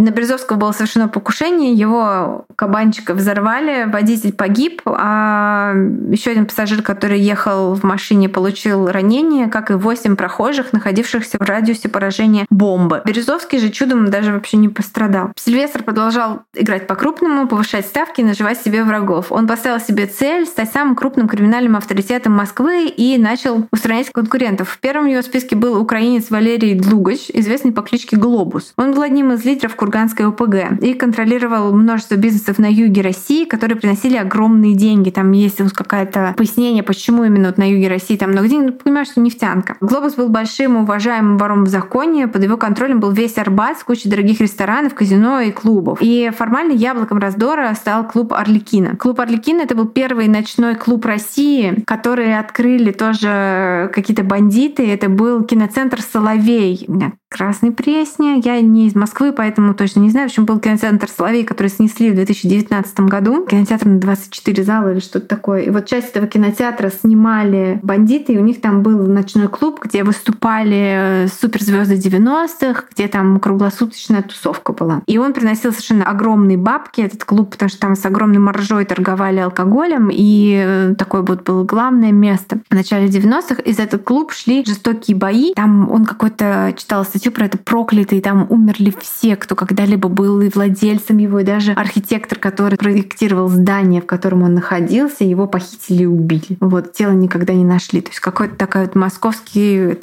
на 0.00 0.10
Березовского 0.10 0.56
было 0.56 0.72
совершено 0.72 1.08
покушение, 1.08 1.72
его 1.74 2.46
кабанчика 2.56 3.14
взорвали, 3.14 3.84
водитель 3.84 4.32
погиб, 4.32 4.82
а 4.86 5.74
еще 6.10 6.30
один 6.30 6.46
пассажир, 6.46 6.82
который 6.82 7.20
ехал 7.20 7.74
в 7.74 7.82
машине, 7.82 8.28
получил 8.28 8.88
ранение, 8.88 9.48
как 9.48 9.70
и 9.70 9.74
восемь 9.74 10.16
прохожих, 10.16 10.72
находившихся 10.72 11.38
в 11.38 11.42
радиусе 11.42 11.88
поражения 11.88 12.46
бомбы. 12.50 13.02
Березовский 13.04 13.58
же 13.58 13.68
чудом 13.70 14.10
даже 14.10 14.32
вообще 14.32 14.56
не 14.56 14.68
пострадал. 14.68 15.32
Сильвестр 15.36 15.82
продолжал 15.82 16.40
играть 16.54 16.86
по-крупному, 16.86 17.46
повышать 17.46 17.86
ставки, 17.86 18.22
наживать 18.22 18.60
себе 18.60 18.84
врагов. 18.84 19.30
Он 19.30 19.46
поставил 19.46 19.80
себе 19.80 20.06
цель 20.06 20.46
стать 20.46 20.72
самым 20.72 20.96
крупным 20.96 21.28
криминальным 21.28 21.76
авторитетом 21.76 22.32
Москвы 22.32 22.86
и 22.88 23.18
начал 23.18 23.66
устранять 23.70 24.10
конкурентов. 24.10 24.70
В 24.70 24.78
первом 24.78 25.06
его 25.06 25.22
списке 25.22 25.56
был 25.56 25.80
украинец 25.80 26.30
Валерий 26.30 26.74
Длугач, 26.74 27.30
известный 27.32 27.72
по 27.72 27.82
кличке 27.82 28.16
Глобус. 28.16 28.72
Он 28.76 28.92
был 28.92 29.02
одним 29.02 29.32
из 29.32 29.44
лидеров 29.44 29.76
Курганской 29.90 30.26
ОПГ 30.26 30.80
и 30.82 30.94
контролировал 30.94 31.72
множество 31.72 32.14
бизнесов 32.14 32.58
на 32.60 32.70
юге 32.70 33.02
России, 33.02 33.44
которые 33.44 33.76
приносили 33.76 34.16
огромные 34.16 34.76
деньги. 34.76 35.10
Там 35.10 35.32
есть 35.32 35.58
какое-то 35.74 36.32
пояснение, 36.36 36.84
почему 36.84 37.24
именно 37.24 37.48
вот 37.48 37.58
на 37.58 37.68
юге 37.68 37.88
России 37.88 38.16
там 38.16 38.30
много 38.30 38.46
денег. 38.46 38.66
Ну, 38.66 38.72
понимаешь, 38.84 39.08
что 39.08 39.20
нефтянка. 39.20 39.76
Глобус 39.80 40.14
был 40.14 40.28
большим 40.28 40.76
уважаемым 40.76 41.38
вором 41.38 41.64
в 41.64 41.68
законе. 41.68 42.28
Под 42.28 42.44
его 42.44 42.56
контролем 42.56 43.00
был 43.00 43.10
весь 43.10 43.36
Арбат 43.36 43.78
с 43.78 43.82
кучей 43.82 44.08
дорогих 44.08 44.40
ресторанов, 44.40 44.94
казино 44.94 45.40
и 45.40 45.50
клубов. 45.50 45.98
И 46.00 46.30
формально 46.36 46.72
яблоком 46.72 47.18
раздора 47.18 47.74
стал 47.74 48.06
клуб 48.06 48.32
Орликина. 48.32 48.96
Клуб 48.96 49.18
Орликина— 49.18 49.62
это 49.62 49.74
был 49.74 49.86
первый 49.86 50.28
ночной 50.28 50.76
клуб 50.76 51.04
России, 51.04 51.82
который 51.84 52.38
открыли 52.38 52.92
тоже 52.92 53.90
какие-то 53.92 54.22
бандиты. 54.22 54.86
Это 54.86 55.08
был 55.08 55.42
киноцентр 55.42 56.00
«Соловей». 56.00 56.86
Красной 57.30 57.70
Пресне. 57.70 58.40
Я 58.44 58.60
не 58.60 58.88
из 58.88 58.96
Москвы, 58.96 59.32
поэтому 59.32 59.72
точно 59.72 60.00
не 60.00 60.10
знаю. 60.10 60.28
В 60.28 60.32
общем, 60.32 60.46
был 60.46 60.58
кинотеатр 60.58 61.08
«Соловей», 61.08 61.44
который 61.44 61.68
снесли 61.68 62.10
в 62.10 62.16
2019 62.16 63.00
году. 63.00 63.46
Кинотеатр 63.46 63.86
на 63.86 64.00
24 64.00 64.64
зала 64.64 64.92
или 64.92 64.98
что-то 64.98 65.26
такое. 65.26 65.62
И 65.62 65.70
вот 65.70 65.86
часть 65.86 66.08
этого 66.08 66.26
кинотеатра 66.26 66.90
снимали 66.90 67.78
бандиты, 67.84 68.32
и 68.32 68.38
у 68.38 68.42
них 68.42 68.60
там 68.60 68.82
был 68.82 69.06
ночной 69.06 69.46
клуб, 69.46 69.78
где 69.80 70.02
выступали 70.02 71.28
суперзвезды 71.40 71.94
90-х, 71.94 72.86
где 72.92 73.06
там 73.06 73.38
круглосуточная 73.38 74.22
тусовка 74.22 74.72
была. 74.72 75.02
И 75.06 75.16
он 75.16 75.32
приносил 75.32 75.70
совершенно 75.70 76.06
огромные 76.06 76.58
бабки, 76.58 77.00
этот 77.00 77.24
клуб, 77.24 77.52
потому 77.52 77.68
что 77.68 77.78
там 77.78 77.94
с 77.94 78.04
огромной 78.04 78.40
маржой 78.40 78.84
торговали 78.84 79.38
алкоголем, 79.38 80.10
и 80.12 80.60
э, 80.66 80.94
такое 80.98 81.22
вот 81.22 81.44
было 81.44 81.62
главное 81.62 82.10
место. 82.10 82.58
В 82.68 82.74
начале 82.74 83.06
90-х 83.06 83.62
из 83.62 83.78
этого 83.78 84.00
клуб 84.02 84.32
шли 84.32 84.64
жестокие 84.64 85.16
бои. 85.16 85.54
Там 85.54 85.88
он 85.92 86.04
какой-то 86.04 86.74
читал 86.76 87.04
статью 87.20 87.32
про 87.32 87.44
это 87.44 87.58
проклятый, 87.58 88.22
там 88.22 88.46
умерли 88.48 88.94
все, 88.98 89.36
кто 89.36 89.54
когда-либо 89.54 90.08
был 90.08 90.40
и 90.40 90.48
владельцем 90.48 91.18
его, 91.18 91.40
и 91.40 91.44
даже 91.44 91.72
архитектор, 91.72 92.38
который 92.38 92.78
проектировал 92.78 93.48
здание, 93.48 94.00
в 94.00 94.06
котором 94.06 94.42
он 94.42 94.54
находился, 94.54 95.24
его 95.24 95.46
похитили 95.46 96.04
и 96.04 96.06
убили. 96.06 96.56
Вот, 96.60 96.92
тело 96.94 97.12
никогда 97.12 97.52
не 97.52 97.64
нашли. 97.64 98.00
То 98.00 98.08
есть 98.08 98.20
какой-то 98.20 98.56
такой 98.56 98.82
вот 98.82 98.94
московский 98.94 99.98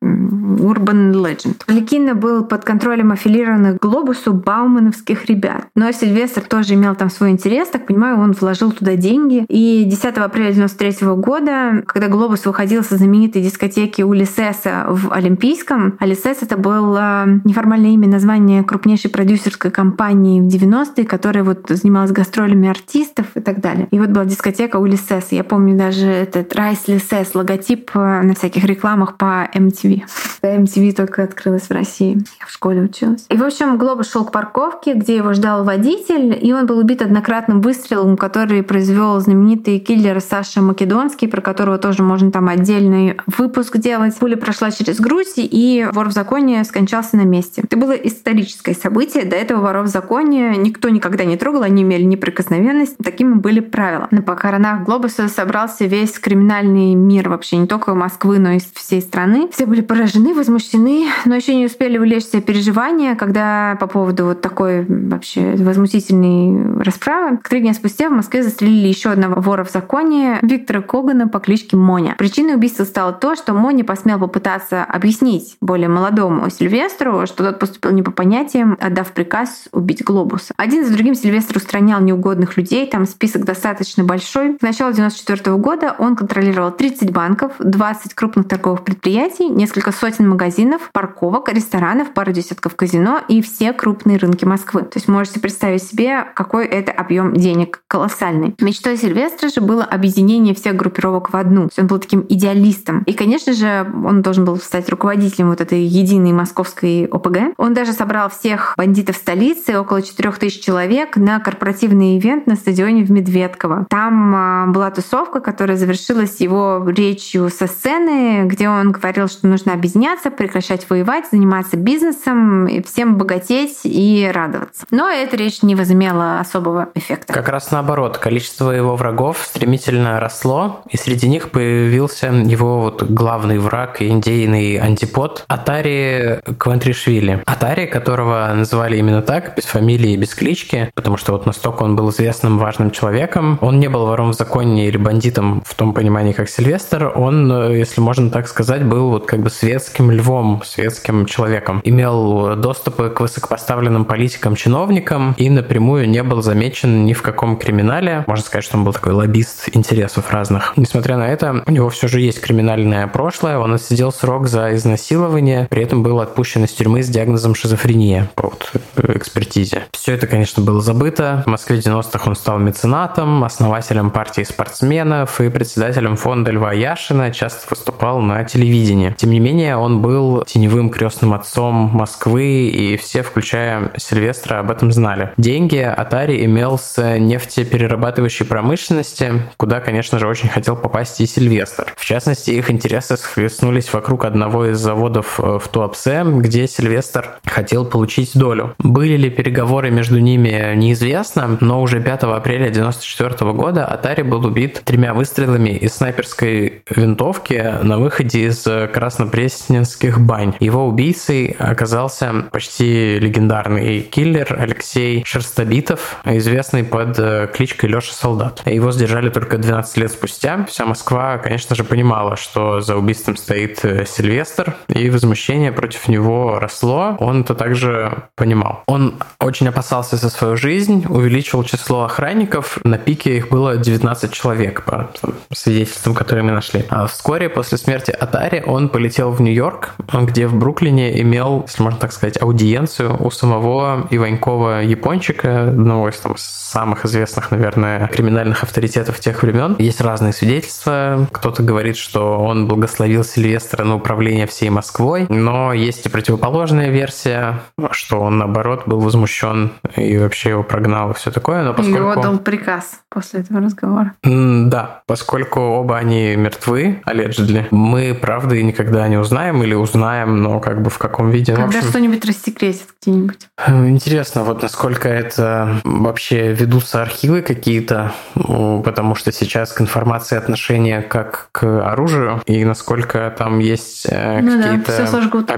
urban 0.00 1.12
legend. 1.12 1.62
Лекина 1.66 2.14
был 2.14 2.44
под 2.44 2.64
контролем 2.64 3.12
аффилированных 3.12 3.76
глобусу 3.76 4.32
баумановских 4.32 5.26
ребят. 5.26 5.66
Но 5.74 5.92
Сильвестр 5.92 6.40
тоже 6.40 6.74
имел 6.74 6.94
там 6.94 7.10
свой 7.10 7.30
интерес, 7.30 7.68
так 7.68 7.86
понимаю, 7.86 8.18
он 8.18 8.32
вложил 8.32 8.72
туда 8.72 8.96
деньги. 8.96 9.44
И 9.48 9.84
10 9.84 10.04
апреля 10.18 10.52
93 10.52 11.08
года, 11.16 11.82
когда 11.86 12.08
глобус 12.08 12.46
выходил 12.46 12.82
со 12.82 12.96
знаменитой 12.96 13.42
дискотеки 13.42 14.00
Улисеса 14.00 14.86
в 14.88 15.12
Олимпийском, 15.12 15.96
Алисес 15.98 16.38
это 16.40 16.56
было 16.62 17.26
неформальное 17.44 17.90
имя, 17.90 18.08
название 18.08 18.62
крупнейшей 18.62 19.10
продюсерской 19.10 19.70
компании 19.70 20.40
в 20.40 20.46
90-е, 20.46 21.04
которая 21.04 21.44
вот 21.44 21.66
занималась 21.68 22.12
гастролями 22.12 22.68
артистов 22.68 23.26
и 23.34 23.40
так 23.40 23.60
далее. 23.60 23.88
И 23.90 23.98
вот 23.98 24.08
была 24.10 24.24
дискотека 24.24 24.76
Улисес. 24.76 25.32
Я 25.32 25.44
помню 25.44 25.76
даже 25.76 26.06
этот 26.06 26.54
Райс 26.54 26.88
Лисес, 26.88 27.34
логотип 27.34 27.90
э, 27.94 28.22
на 28.22 28.34
всяких 28.34 28.64
рекламах 28.64 29.16
по 29.16 29.48
MTV. 29.54 30.02
MTV 30.42 30.92
только 30.92 31.22
открылась 31.22 31.62
в 31.62 31.70
России. 31.70 32.18
Я 32.40 32.46
в 32.46 32.50
школе 32.50 32.82
училась. 32.82 33.26
И, 33.28 33.36
в 33.36 33.42
общем, 33.42 33.78
Глобус 33.78 34.10
шел 34.10 34.24
к 34.24 34.32
парковке, 34.32 34.94
где 34.94 35.16
его 35.16 35.32
ждал 35.32 35.64
водитель, 35.64 36.38
и 36.40 36.52
он 36.52 36.66
был 36.66 36.78
убит 36.78 37.02
однократным 37.02 37.60
выстрелом, 37.60 38.16
который 38.16 38.62
произвел 38.62 39.18
знаменитый 39.20 39.78
киллер 39.78 40.20
Саша 40.20 40.60
Македонский, 40.60 41.26
про 41.26 41.40
которого 41.40 41.78
тоже 41.78 42.02
можно 42.02 42.30
там 42.30 42.48
отдельный 42.48 43.16
выпуск 43.26 43.78
делать. 43.78 44.16
Пуля 44.16 44.36
прошла 44.36 44.70
через 44.70 45.00
грудь, 45.00 45.32
и 45.36 45.86
вор 45.92 46.08
в 46.08 46.12
законе 46.12 46.51
скончался 46.64 47.16
на 47.16 47.22
месте. 47.24 47.62
Это 47.64 47.76
было 47.76 47.92
историческое 47.92 48.74
событие. 48.74 49.24
До 49.24 49.36
этого 49.36 49.60
воров 49.60 49.86
в 49.86 49.90
законе 49.90 50.54
никто 50.56 50.88
никогда 50.88 51.24
не 51.24 51.36
трогал, 51.36 51.62
они 51.62 51.82
имели 51.82 52.02
неприкосновенность. 52.02 52.96
Такими 52.98 53.34
были 53.34 53.60
правила. 53.60 54.08
На 54.10 54.22
похоронах 54.22 54.84
Глобуса 54.84 55.28
собрался 55.28 55.86
весь 55.86 56.18
криминальный 56.18 56.94
мир 56.94 57.28
вообще, 57.28 57.56
не 57.56 57.66
только 57.66 57.94
Москвы, 57.94 58.38
но 58.38 58.52
и 58.52 58.60
всей 58.74 59.00
страны. 59.00 59.48
Все 59.52 59.66
были 59.66 59.80
поражены, 59.80 60.34
возмущены, 60.34 61.06
но 61.24 61.34
еще 61.34 61.54
не 61.54 61.66
успели 61.66 61.98
улечься 61.98 62.40
переживания, 62.40 63.14
когда 63.14 63.76
по 63.80 63.86
поводу 63.86 64.26
вот 64.26 64.40
такой 64.40 64.84
вообще 64.86 65.54
возмутительной 65.56 66.82
расправы. 66.82 67.38
Три 67.48 67.60
дня 67.60 67.74
спустя 67.74 68.08
в 68.08 68.12
Москве 68.12 68.42
застрелили 68.42 68.88
еще 68.88 69.10
одного 69.10 69.40
вора 69.40 69.64
в 69.64 69.70
законе 69.70 70.38
Виктора 70.42 70.80
Когана 70.80 71.28
по 71.28 71.38
кличке 71.38 71.76
Моня. 71.76 72.14
Причиной 72.18 72.54
убийства 72.54 72.84
стало 72.84 73.12
то, 73.12 73.34
что 73.34 73.54
Моня 73.54 73.84
посмел 73.84 74.18
попытаться 74.18 74.84
объяснить 74.84 75.56
более 75.60 75.88
молодому 75.88 76.41
Сильвестру, 76.50 77.26
что 77.26 77.44
тот 77.44 77.58
поступил 77.58 77.92
не 77.92 78.02
по 78.02 78.10
понятиям, 78.10 78.76
отдав 78.80 79.12
приказ 79.12 79.68
убить 79.72 80.04
Глобуса. 80.04 80.54
Один 80.56 80.84
за 80.84 80.92
другим 80.92 81.14
Сильвестр 81.14 81.56
устранял 81.56 82.00
неугодных 82.00 82.56
людей, 82.56 82.86
там 82.86 83.06
список 83.06 83.44
достаточно 83.44 84.04
большой. 84.04 84.58
К 84.58 84.62
началу 84.62 84.92
94 84.92 85.56
года 85.56 85.94
он 85.98 86.16
контролировал 86.16 86.70
30 86.72 87.12
банков, 87.12 87.52
20 87.58 88.14
крупных 88.14 88.48
торговых 88.48 88.84
предприятий, 88.84 89.48
несколько 89.48 89.92
сотен 89.92 90.28
магазинов, 90.28 90.90
парковок, 90.92 91.52
ресторанов, 91.52 92.12
пару 92.12 92.32
десятков 92.32 92.74
казино 92.74 93.20
и 93.28 93.42
все 93.42 93.72
крупные 93.72 94.18
рынки 94.18 94.44
Москвы. 94.44 94.82
То 94.82 94.96
есть 94.96 95.08
можете 95.08 95.40
представить 95.40 95.82
себе, 95.82 96.24
какой 96.34 96.66
это 96.66 96.92
объем 96.92 97.34
денег 97.34 97.82
колоссальный. 97.86 98.54
Мечтой 98.60 98.96
Сильвестра 98.96 99.48
же 99.48 99.60
было 99.60 99.84
объединение 99.84 100.54
всех 100.54 100.76
группировок 100.76 101.32
в 101.32 101.36
одну. 101.36 101.62
То 101.62 101.68
есть 101.68 101.78
он 101.78 101.86
был 101.86 101.98
таким 101.98 102.24
идеалистом. 102.28 103.02
И, 103.04 103.12
конечно 103.12 103.52
же, 103.52 103.86
он 104.04 104.22
должен 104.22 104.44
был 104.44 104.56
стать 104.56 104.88
руководителем 104.88 105.50
вот 105.50 105.60
этой 105.60 105.82
единой 105.82 106.31
московской 106.32 107.06
ОПГ. 107.06 107.54
Он 107.56 107.74
даже 107.74 107.92
собрал 107.92 108.30
всех 108.30 108.74
бандитов 108.76 109.16
столицы, 109.16 109.78
около 109.78 110.02
4000 110.02 110.60
человек, 110.60 111.16
на 111.16 111.40
корпоративный 111.40 112.18
ивент 112.18 112.46
на 112.46 112.56
стадионе 112.56 113.04
в 113.04 113.10
Медведково. 113.10 113.86
Там 113.88 114.34
а, 114.34 114.66
была 114.66 114.90
тусовка, 114.90 115.40
которая 115.40 115.76
завершилась 115.76 116.40
его 116.40 116.84
речью 116.88 117.48
со 117.50 117.66
сцены, 117.66 118.44
где 118.46 118.68
он 118.68 118.92
говорил, 118.92 119.28
что 119.28 119.46
нужно 119.46 119.72
объединяться, 119.72 120.30
прекращать 120.30 120.88
воевать, 120.88 121.26
заниматься 121.30 121.76
бизнесом, 121.76 122.66
и 122.66 122.82
всем 122.82 123.16
богатеть 123.16 123.80
и 123.84 124.30
радоваться. 124.32 124.86
Но 124.90 125.08
эта 125.08 125.36
речь 125.36 125.62
не 125.62 125.74
возымела 125.74 126.40
особого 126.40 126.90
эффекта. 126.94 127.32
Как 127.32 127.48
раз 127.48 127.70
наоборот, 127.70 128.18
количество 128.18 128.70
его 128.70 128.96
врагов 128.96 129.38
стремительно 129.44 130.20
росло, 130.20 130.82
и 130.88 130.96
среди 130.96 131.28
них 131.28 131.50
появился 131.50 132.28
его 132.28 132.80
вот 132.80 133.02
главный 133.02 133.58
враг 133.58 134.00
и 134.00 134.08
идейный 134.08 134.76
антипод 134.76 135.44
Атари 135.48 136.21
Квантришвили. 136.58 137.42
Атари, 137.46 137.86
которого 137.86 138.50
называли 138.54 138.96
именно 138.96 139.22
так, 139.22 139.54
без 139.56 139.64
фамилии 139.64 140.12
и 140.12 140.16
без 140.16 140.34
клички, 140.34 140.90
потому 140.94 141.16
что 141.16 141.32
вот 141.32 141.46
настолько 141.46 141.82
он 141.82 141.96
был 141.96 142.10
известным 142.10 142.58
важным 142.58 142.90
человеком. 142.90 143.58
Он 143.60 143.80
не 143.80 143.88
был 143.88 144.06
вором 144.06 144.30
в 144.30 144.34
законе 144.34 144.88
или 144.88 144.96
бандитом 144.96 145.62
в 145.66 145.74
том 145.74 145.92
понимании, 145.94 146.32
как 146.32 146.48
Сильвестр. 146.48 147.12
Он, 147.14 147.72
если 147.72 148.00
можно 148.00 148.30
так 148.30 148.48
сказать, 148.48 148.84
был 148.84 149.10
вот 149.10 149.26
как 149.26 149.40
бы 149.40 149.50
светским 149.50 150.10
львом, 150.10 150.62
светским 150.64 151.26
человеком. 151.26 151.80
Имел 151.84 152.56
доступы 152.56 153.10
к 153.10 153.20
высокопоставленным 153.20 154.04
политикам, 154.04 154.54
чиновникам 154.54 155.34
и 155.36 155.50
напрямую 155.50 156.08
не 156.08 156.22
был 156.22 156.42
замечен 156.42 157.04
ни 157.04 157.12
в 157.12 157.22
каком 157.22 157.56
криминале. 157.56 158.24
Можно 158.26 158.44
сказать, 158.44 158.64
что 158.64 158.78
он 158.78 158.84
был 158.84 158.92
такой 158.92 159.12
лоббист 159.12 159.68
интересов 159.72 160.30
разных. 160.30 160.74
Несмотря 160.76 161.16
на 161.16 161.28
это, 161.28 161.62
у 161.66 161.70
него 161.70 161.88
все 161.88 162.08
же 162.08 162.20
есть 162.20 162.40
криминальное 162.40 163.06
прошлое. 163.06 163.58
Он 163.58 163.74
отсидел 163.74 164.12
срок 164.12 164.48
за 164.48 164.74
изнасилование, 164.74 165.66
при 165.70 165.82
этом 165.82 166.01
был 166.02 166.20
отпущен 166.20 166.64
из 166.64 166.72
тюрьмы 166.72 167.02
с 167.02 167.08
диагнозом 167.08 167.54
шизофрения 167.54 168.30
по 168.34 168.48
вот 168.48 168.72
экспертизе. 168.96 169.84
Все 169.92 170.14
это, 170.14 170.26
конечно, 170.26 170.62
было 170.62 170.80
забыто. 170.80 171.42
В 171.46 171.50
Москве 171.50 171.78
90-х 171.78 172.28
он 172.28 172.36
стал 172.36 172.58
меценатом, 172.58 173.44
основателем 173.44 174.10
партии 174.10 174.42
спортсменов 174.42 175.40
и 175.40 175.48
председателем 175.48 176.16
фонда 176.16 176.50
Льва 176.50 176.72
Яшина, 176.72 177.30
часто 177.32 177.66
выступал 177.70 178.20
на 178.20 178.44
телевидении. 178.44 179.14
Тем 179.16 179.30
не 179.30 179.40
менее, 179.40 179.76
он 179.76 180.02
был 180.02 180.44
теневым 180.44 180.90
крестным 180.90 181.34
отцом 181.34 181.90
Москвы, 181.92 182.68
и 182.68 182.96
все, 182.96 183.22
включая 183.22 183.92
Сильвестра, 183.96 184.58
об 184.58 184.70
этом 184.70 184.92
знали. 184.92 185.32
Деньги 185.36 185.76
Атари 185.76 186.44
имел 186.44 186.78
с 186.78 187.18
нефтеперерабатывающей 187.18 188.44
промышленности, 188.44 189.42
куда, 189.56 189.80
конечно 189.80 190.18
же, 190.18 190.26
очень 190.26 190.48
хотел 190.48 190.76
попасть 190.76 191.20
и 191.20 191.26
Сильвестр. 191.26 191.92
В 191.96 192.04
частности, 192.04 192.50
их 192.50 192.70
интересы 192.70 193.16
схлестнулись 193.16 193.92
вокруг 193.92 194.24
одного 194.24 194.66
из 194.66 194.78
заводов 194.78 195.38
в 195.38 195.62
Туапсе, 195.70 195.91
где 195.94 196.66
Сильвестр 196.66 197.38
хотел 197.44 197.84
получить 197.84 198.32
долю. 198.34 198.74
Были 198.78 199.16
ли 199.16 199.30
переговоры 199.30 199.90
между 199.90 200.18
ними, 200.18 200.74
неизвестно, 200.74 201.58
но 201.60 201.82
уже 201.82 202.00
5 202.00 202.22
апреля 202.24 202.68
1994 202.68 203.52
года 203.52 203.84
Атари 203.84 204.22
был 204.22 204.44
убит 204.44 204.82
тремя 204.84 205.14
выстрелами 205.14 205.70
из 205.70 205.94
снайперской 205.94 206.82
винтовки 206.90 207.74
на 207.82 207.98
выходе 207.98 208.46
из 208.46 208.62
Краснопресненских 208.62 210.20
бань. 210.20 210.54
Его 210.60 210.86
убийцей 210.86 211.56
оказался 211.58 212.46
почти 212.50 213.18
легендарный 213.18 214.00
киллер 214.00 214.56
Алексей 214.58 215.22
Шерстобитов, 215.24 216.20
известный 216.24 216.84
под 216.84 217.18
э, 217.18 217.48
кличкой 217.52 217.90
Леша 217.90 218.12
Солдат. 218.12 218.62
Его 218.66 218.92
сдержали 218.92 219.30
только 219.30 219.58
12 219.58 219.96
лет 219.98 220.12
спустя. 220.12 220.64
Вся 220.68 220.84
Москва, 220.84 221.38
конечно 221.38 221.74
же, 221.74 221.84
понимала, 221.84 222.36
что 222.36 222.80
за 222.80 222.96
убийством 222.96 223.36
стоит 223.36 223.84
э, 223.84 224.04
Сильвестр, 224.06 224.76
и 224.88 225.10
возмущение 225.10 225.72
против 225.82 226.06
него 226.06 226.60
росло. 226.60 227.16
Он 227.18 227.40
это 227.40 227.56
также 227.56 228.28
понимал. 228.36 228.84
Он 228.86 229.14
очень 229.40 229.66
опасался 229.66 230.16
за 230.16 230.30
свою 230.30 230.56
жизнь, 230.56 231.04
увеличил 231.08 231.64
число 231.64 232.04
охранников. 232.04 232.78
На 232.84 232.98
пике 232.98 233.38
их 233.38 233.48
было 233.48 233.76
19 233.76 234.32
человек, 234.32 234.84
по 234.84 235.10
свидетельствам, 235.52 236.14
которые 236.14 236.44
мы 236.44 236.52
нашли. 236.52 236.84
А 236.88 237.08
вскоре 237.08 237.48
после 237.48 237.78
смерти 237.78 238.12
Атари 238.12 238.62
он 238.64 238.90
полетел 238.90 239.32
в 239.32 239.40
Нью-Йорк, 239.40 239.94
где 240.12 240.46
в 240.46 240.54
Бруклине 240.54 241.20
имел, 241.20 241.64
если 241.66 241.82
можно 241.82 241.98
так 241.98 242.12
сказать, 242.12 242.40
аудиенцию 242.40 243.16
у 243.20 243.32
самого 243.32 244.06
Иванькова 244.08 244.82
Япончика, 244.82 245.70
одного 245.70 246.10
из 246.10 246.18
там, 246.18 246.36
самых 246.36 247.04
известных, 247.06 247.50
наверное, 247.50 248.06
криминальных 248.06 248.62
авторитетов 248.62 249.18
тех 249.18 249.42
времен. 249.42 249.74
Есть 249.80 250.00
разные 250.00 250.32
свидетельства. 250.32 251.26
Кто-то 251.32 251.64
говорит, 251.64 251.96
что 251.96 252.38
он 252.38 252.68
благословил 252.68 253.24
Сильвестра 253.24 253.82
на 253.82 253.96
управление 253.96 254.46
всей 254.46 254.70
Москвой, 254.70 255.26
но 255.28 255.71
есть 255.72 256.06
и 256.06 256.08
противоположная 256.08 256.90
версия, 256.90 257.60
что 257.90 258.20
он, 258.20 258.38
наоборот, 258.38 258.82
был 258.86 259.00
возмущен 259.00 259.72
и 259.96 260.18
вообще 260.18 260.50
его 260.50 260.62
прогнал 260.62 261.10
и 261.10 261.14
все 261.14 261.30
такое. 261.30 261.62
Но 261.62 261.74
поскольку... 261.74 262.08
И 262.08 262.12
отдал 262.12 262.38
приказ 262.38 263.00
после 263.08 263.40
этого 263.40 263.60
разговора. 263.60 264.14
Да, 264.22 265.02
поскольку 265.06 265.60
оба 265.60 265.98
они 265.98 266.36
мертвы, 266.36 267.02
allegedly, 267.06 267.66
мы 267.70 268.14
правды 268.14 268.62
никогда 268.62 269.06
не 269.08 269.16
узнаем 269.16 269.62
или 269.62 269.74
узнаем, 269.74 270.42
но 270.42 270.60
как 270.60 270.82
бы 270.82 270.90
в 270.90 270.98
каком 270.98 271.30
виде. 271.30 271.54
Когда 271.54 271.78
общем... 271.78 271.90
что-нибудь 271.90 272.24
рассекретят 272.24 272.88
где-нибудь. 273.02 273.48
Интересно, 273.68 274.44
вот 274.44 274.62
насколько 274.62 275.08
это 275.08 275.80
вообще 275.84 276.52
ведутся 276.52 277.02
архивы 277.02 277.42
какие-то, 277.42 278.12
потому 278.34 279.14
что 279.14 279.32
сейчас 279.32 279.72
к 279.72 279.80
информации 279.80 280.36
отношение 280.36 281.02
как 281.02 281.48
к 281.52 281.64
оружию, 281.64 282.42
и 282.46 282.64
насколько 282.64 283.34
там 283.36 283.58
есть 283.58 284.06
э, 284.08 284.40
ну 284.40 284.62
какие-то 284.62 284.92
да, 284.92 284.96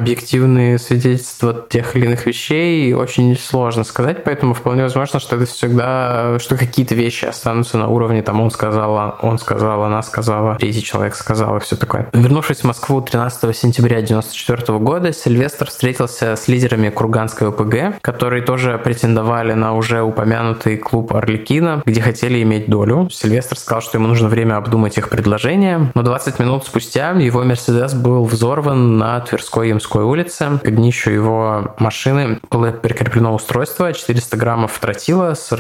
объективные 0.04 0.78
свидетельства 0.78 1.64
тех 1.68 1.96
или 1.96 2.04
иных 2.04 2.26
вещей 2.26 2.92
очень 2.92 3.38
сложно 3.38 3.84
сказать, 3.84 4.22
поэтому 4.22 4.52
вполне 4.52 4.82
возможно, 4.82 5.18
что 5.18 5.36
это 5.36 5.46
всегда, 5.46 6.38
что 6.38 6.56
какие-то 6.56 6.94
вещи 6.94 7.24
останутся 7.24 7.78
на 7.78 7.88
уровне, 7.88 8.22
там, 8.22 8.38
он 8.42 8.50
сказал, 8.50 9.18
он 9.22 9.38
сказал, 9.38 9.82
она 9.82 10.02
сказала, 10.02 10.56
третий 10.56 10.82
человек 10.82 11.14
сказал 11.14 11.56
и 11.56 11.60
все 11.60 11.76
такое. 11.76 12.10
Вернувшись 12.12 12.58
в 12.58 12.64
Москву 12.64 13.00
13 13.00 13.56
сентября 13.56 13.96
1994 13.98 14.78
года, 14.78 15.12
Сильвестр 15.14 15.68
встретился 15.68 16.36
с 16.36 16.48
лидерами 16.48 16.90
Курганской 16.90 17.48
ОПГ, 17.48 18.02
которые 18.02 18.42
тоже 18.42 18.78
претендовали 18.84 19.54
на 19.54 19.74
уже 19.74 20.02
упомянутый 20.02 20.76
клуб 20.76 21.14
Орликина, 21.14 21.82
где 21.86 22.02
хотели 22.02 22.42
иметь 22.42 22.68
долю. 22.68 23.08
Сильвестр 23.10 23.56
сказал, 23.56 23.80
что 23.80 23.96
ему 23.96 24.08
нужно 24.08 24.28
время 24.28 24.56
обдумать 24.56 24.98
их 24.98 25.08
предложение, 25.08 25.90
но 25.94 26.02
20 26.02 26.38
минут 26.40 26.66
спустя 26.66 27.12
его 27.12 27.42
Мерседес 27.42 27.94
был 27.94 28.26
взорван 28.26 28.98
на 28.98 29.18
Тверской 29.20 29.70
Ямской 29.70 29.93
улице. 30.02 30.60
К 30.62 30.70
днищу 30.70 31.10
его 31.10 31.74
машины 31.78 32.40
было 32.50 32.72
прикреплено 32.72 33.34
устройство 33.34 33.92
400 33.92 34.36
граммов 34.36 34.78
тротила 34.78 35.34
с 35.34 35.56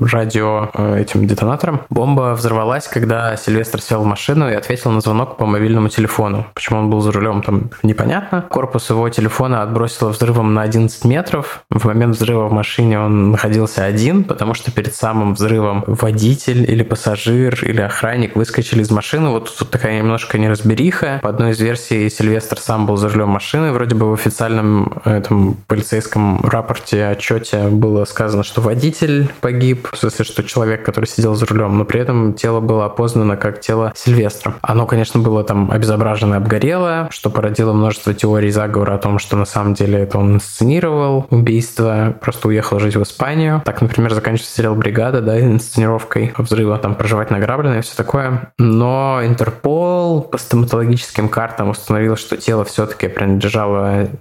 радио 0.00 0.70
э, 0.74 1.00
этим 1.00 1.26
детонатором. 1.26 1.82
Бомба 1.90 2.34
взорвалась, 2.34 2.88
когда 2.88 3.36
Сильвестр 3.36 3.80
сел 3.80 4.02
в 4.02 4.06
машину 4.06 4.48
и 4.50 4.54
ответил 4.54 4.90
на 4.90 5.00
звонок 5.00 5.36
по 5.36 5.46
мобильному 5.46 5.88
телефону. 5.88 6.46
Почему 6.54 6.78
он 6.78 6.90
был 6.90 7.00
за 7.00 7.12
рулем, 7.12 7.42
там 7.42 7.70
непонятно. 7.82 8.42
Корпус 8.42 8.90
его 8.90 9.08
телефона 9.08 9.62
отбросило 9.62 10.08
взрывом 10.08 10.54
на 10.54 10.62
11 10.62 11.04
метров. 11.04 11.64
В 11.70 11.84
момент 11.86 12.16
взрыва 12.16 12.48
в 12.48 12.52
машине 12.52 12.98
он 12.98 13.32
находился 13.32 13.84
один, 13.84 14.24
потому 14.24 14.54
что 14.54 14.70
перед 14.70 14.94
самым 14.94 15.34
взрывом 15.34 15.84
водитель 15.86 16.70
или 16.70 16.82
пассажир 16.82 17.64
или 17.64 17.80
охранник 17.80 18.36
выскочили 18.36 18.82
из 18.82 18.90
машины. 18.90 19.28
Вот 19.28 19.54
тут 19.58 19.70
такая 19.70 19.98
немножко 19.98 20.38
неразбериха. 20.38 21.20
По 21.22 21.28
одной 21.28 21.52
из 21.52 21.60
версий 21.60 22.08
Сильвестр 22.08 22.58
сам 22.58 22.86
был 22.86 22.96
за 22.96 23.08
рулем 23.08 23.28
машины. 23.28 23.72
Вроде 23.74 23.96
бы 23.96 24.08
в 24.08 24.14
официальном 24.14 25.02
этом 25.04 25.56
полицейском 25.66 26.40
рапорте, 26.46 27.06
отчете 27.06 27.66
было 27.66 28.04
сказано, 28.04 28.44
что 28.44 28.60
водитель 28.60 29.28
погиб, 29.40 29.88
в 29.90 29.96
смысле, 29.96 30.24
что 30.24 30.44
человек, 30.44 30.84
который 30.84 31.06
сидел 31.06 31.34
за 31.34 31.44
рулем, 31.46 31.76
но 31.76 31.84
при 31.84 31.98
этом 31.98 32.34
тело 32.34 32.60
было 32.60 32.84
опознано 32.84 33.36
как 33.36 33.60
тело 33.60 33.92
Сильвестра. 33.96 34.54
Оно, 34.62 34.86
конечно, 34.86 35.18
было 35.18 35.42
там 35.42 35.72
обезображено 35.72 36.34
и 36.34 36.36
обгорело, 36.36 37.08
что 37.10 37.30
породило 37.30 37.72
множество 37.72 38.14
теорий 38.14 38.52
заговора 38.52 38.94
о 38.94 38.98
том, 38.98 39.18
что 39.18 39.36
на 39.36 39.44
самом 39.44 39.74
деле 39.74 39.98
это 39.98 40.18
он 40.18 40.36
инсценировал 40.36 41.26
убийство, 41.30 42.14
просто 42.20 42.46
уехал 42.46 42.78
жить 42.78 42.94
в 42.94 43.02
Испанию. 43.02 43.60
Так, 43.64 43.82
например, 43.82 44.14
заканчивается 44.14 44.54
сериал 44.54 44.76
«Бригада», 44.76 45.20
да, 45.20 45.40
инсценировкой 45.40 46.32
взрыва, 46.38 46.78
там 46.78 46.94
проживать 46.94 47.32
награбленное 47.32 47.80
и 47.80 47.82
все 47.82 47.96
такое. 47.96 48.52
Но 48.56 49.20
Интерпол 49.24 50.22
по 50.22 50.38
стоматологическим 50.38 51.28
картам 51.28 51.70
установил, 51.70 52.16
что 52.16 52.36
тело 52.36 52.64
все-таки 52.64 53.08
принадлежало 53.08 53.63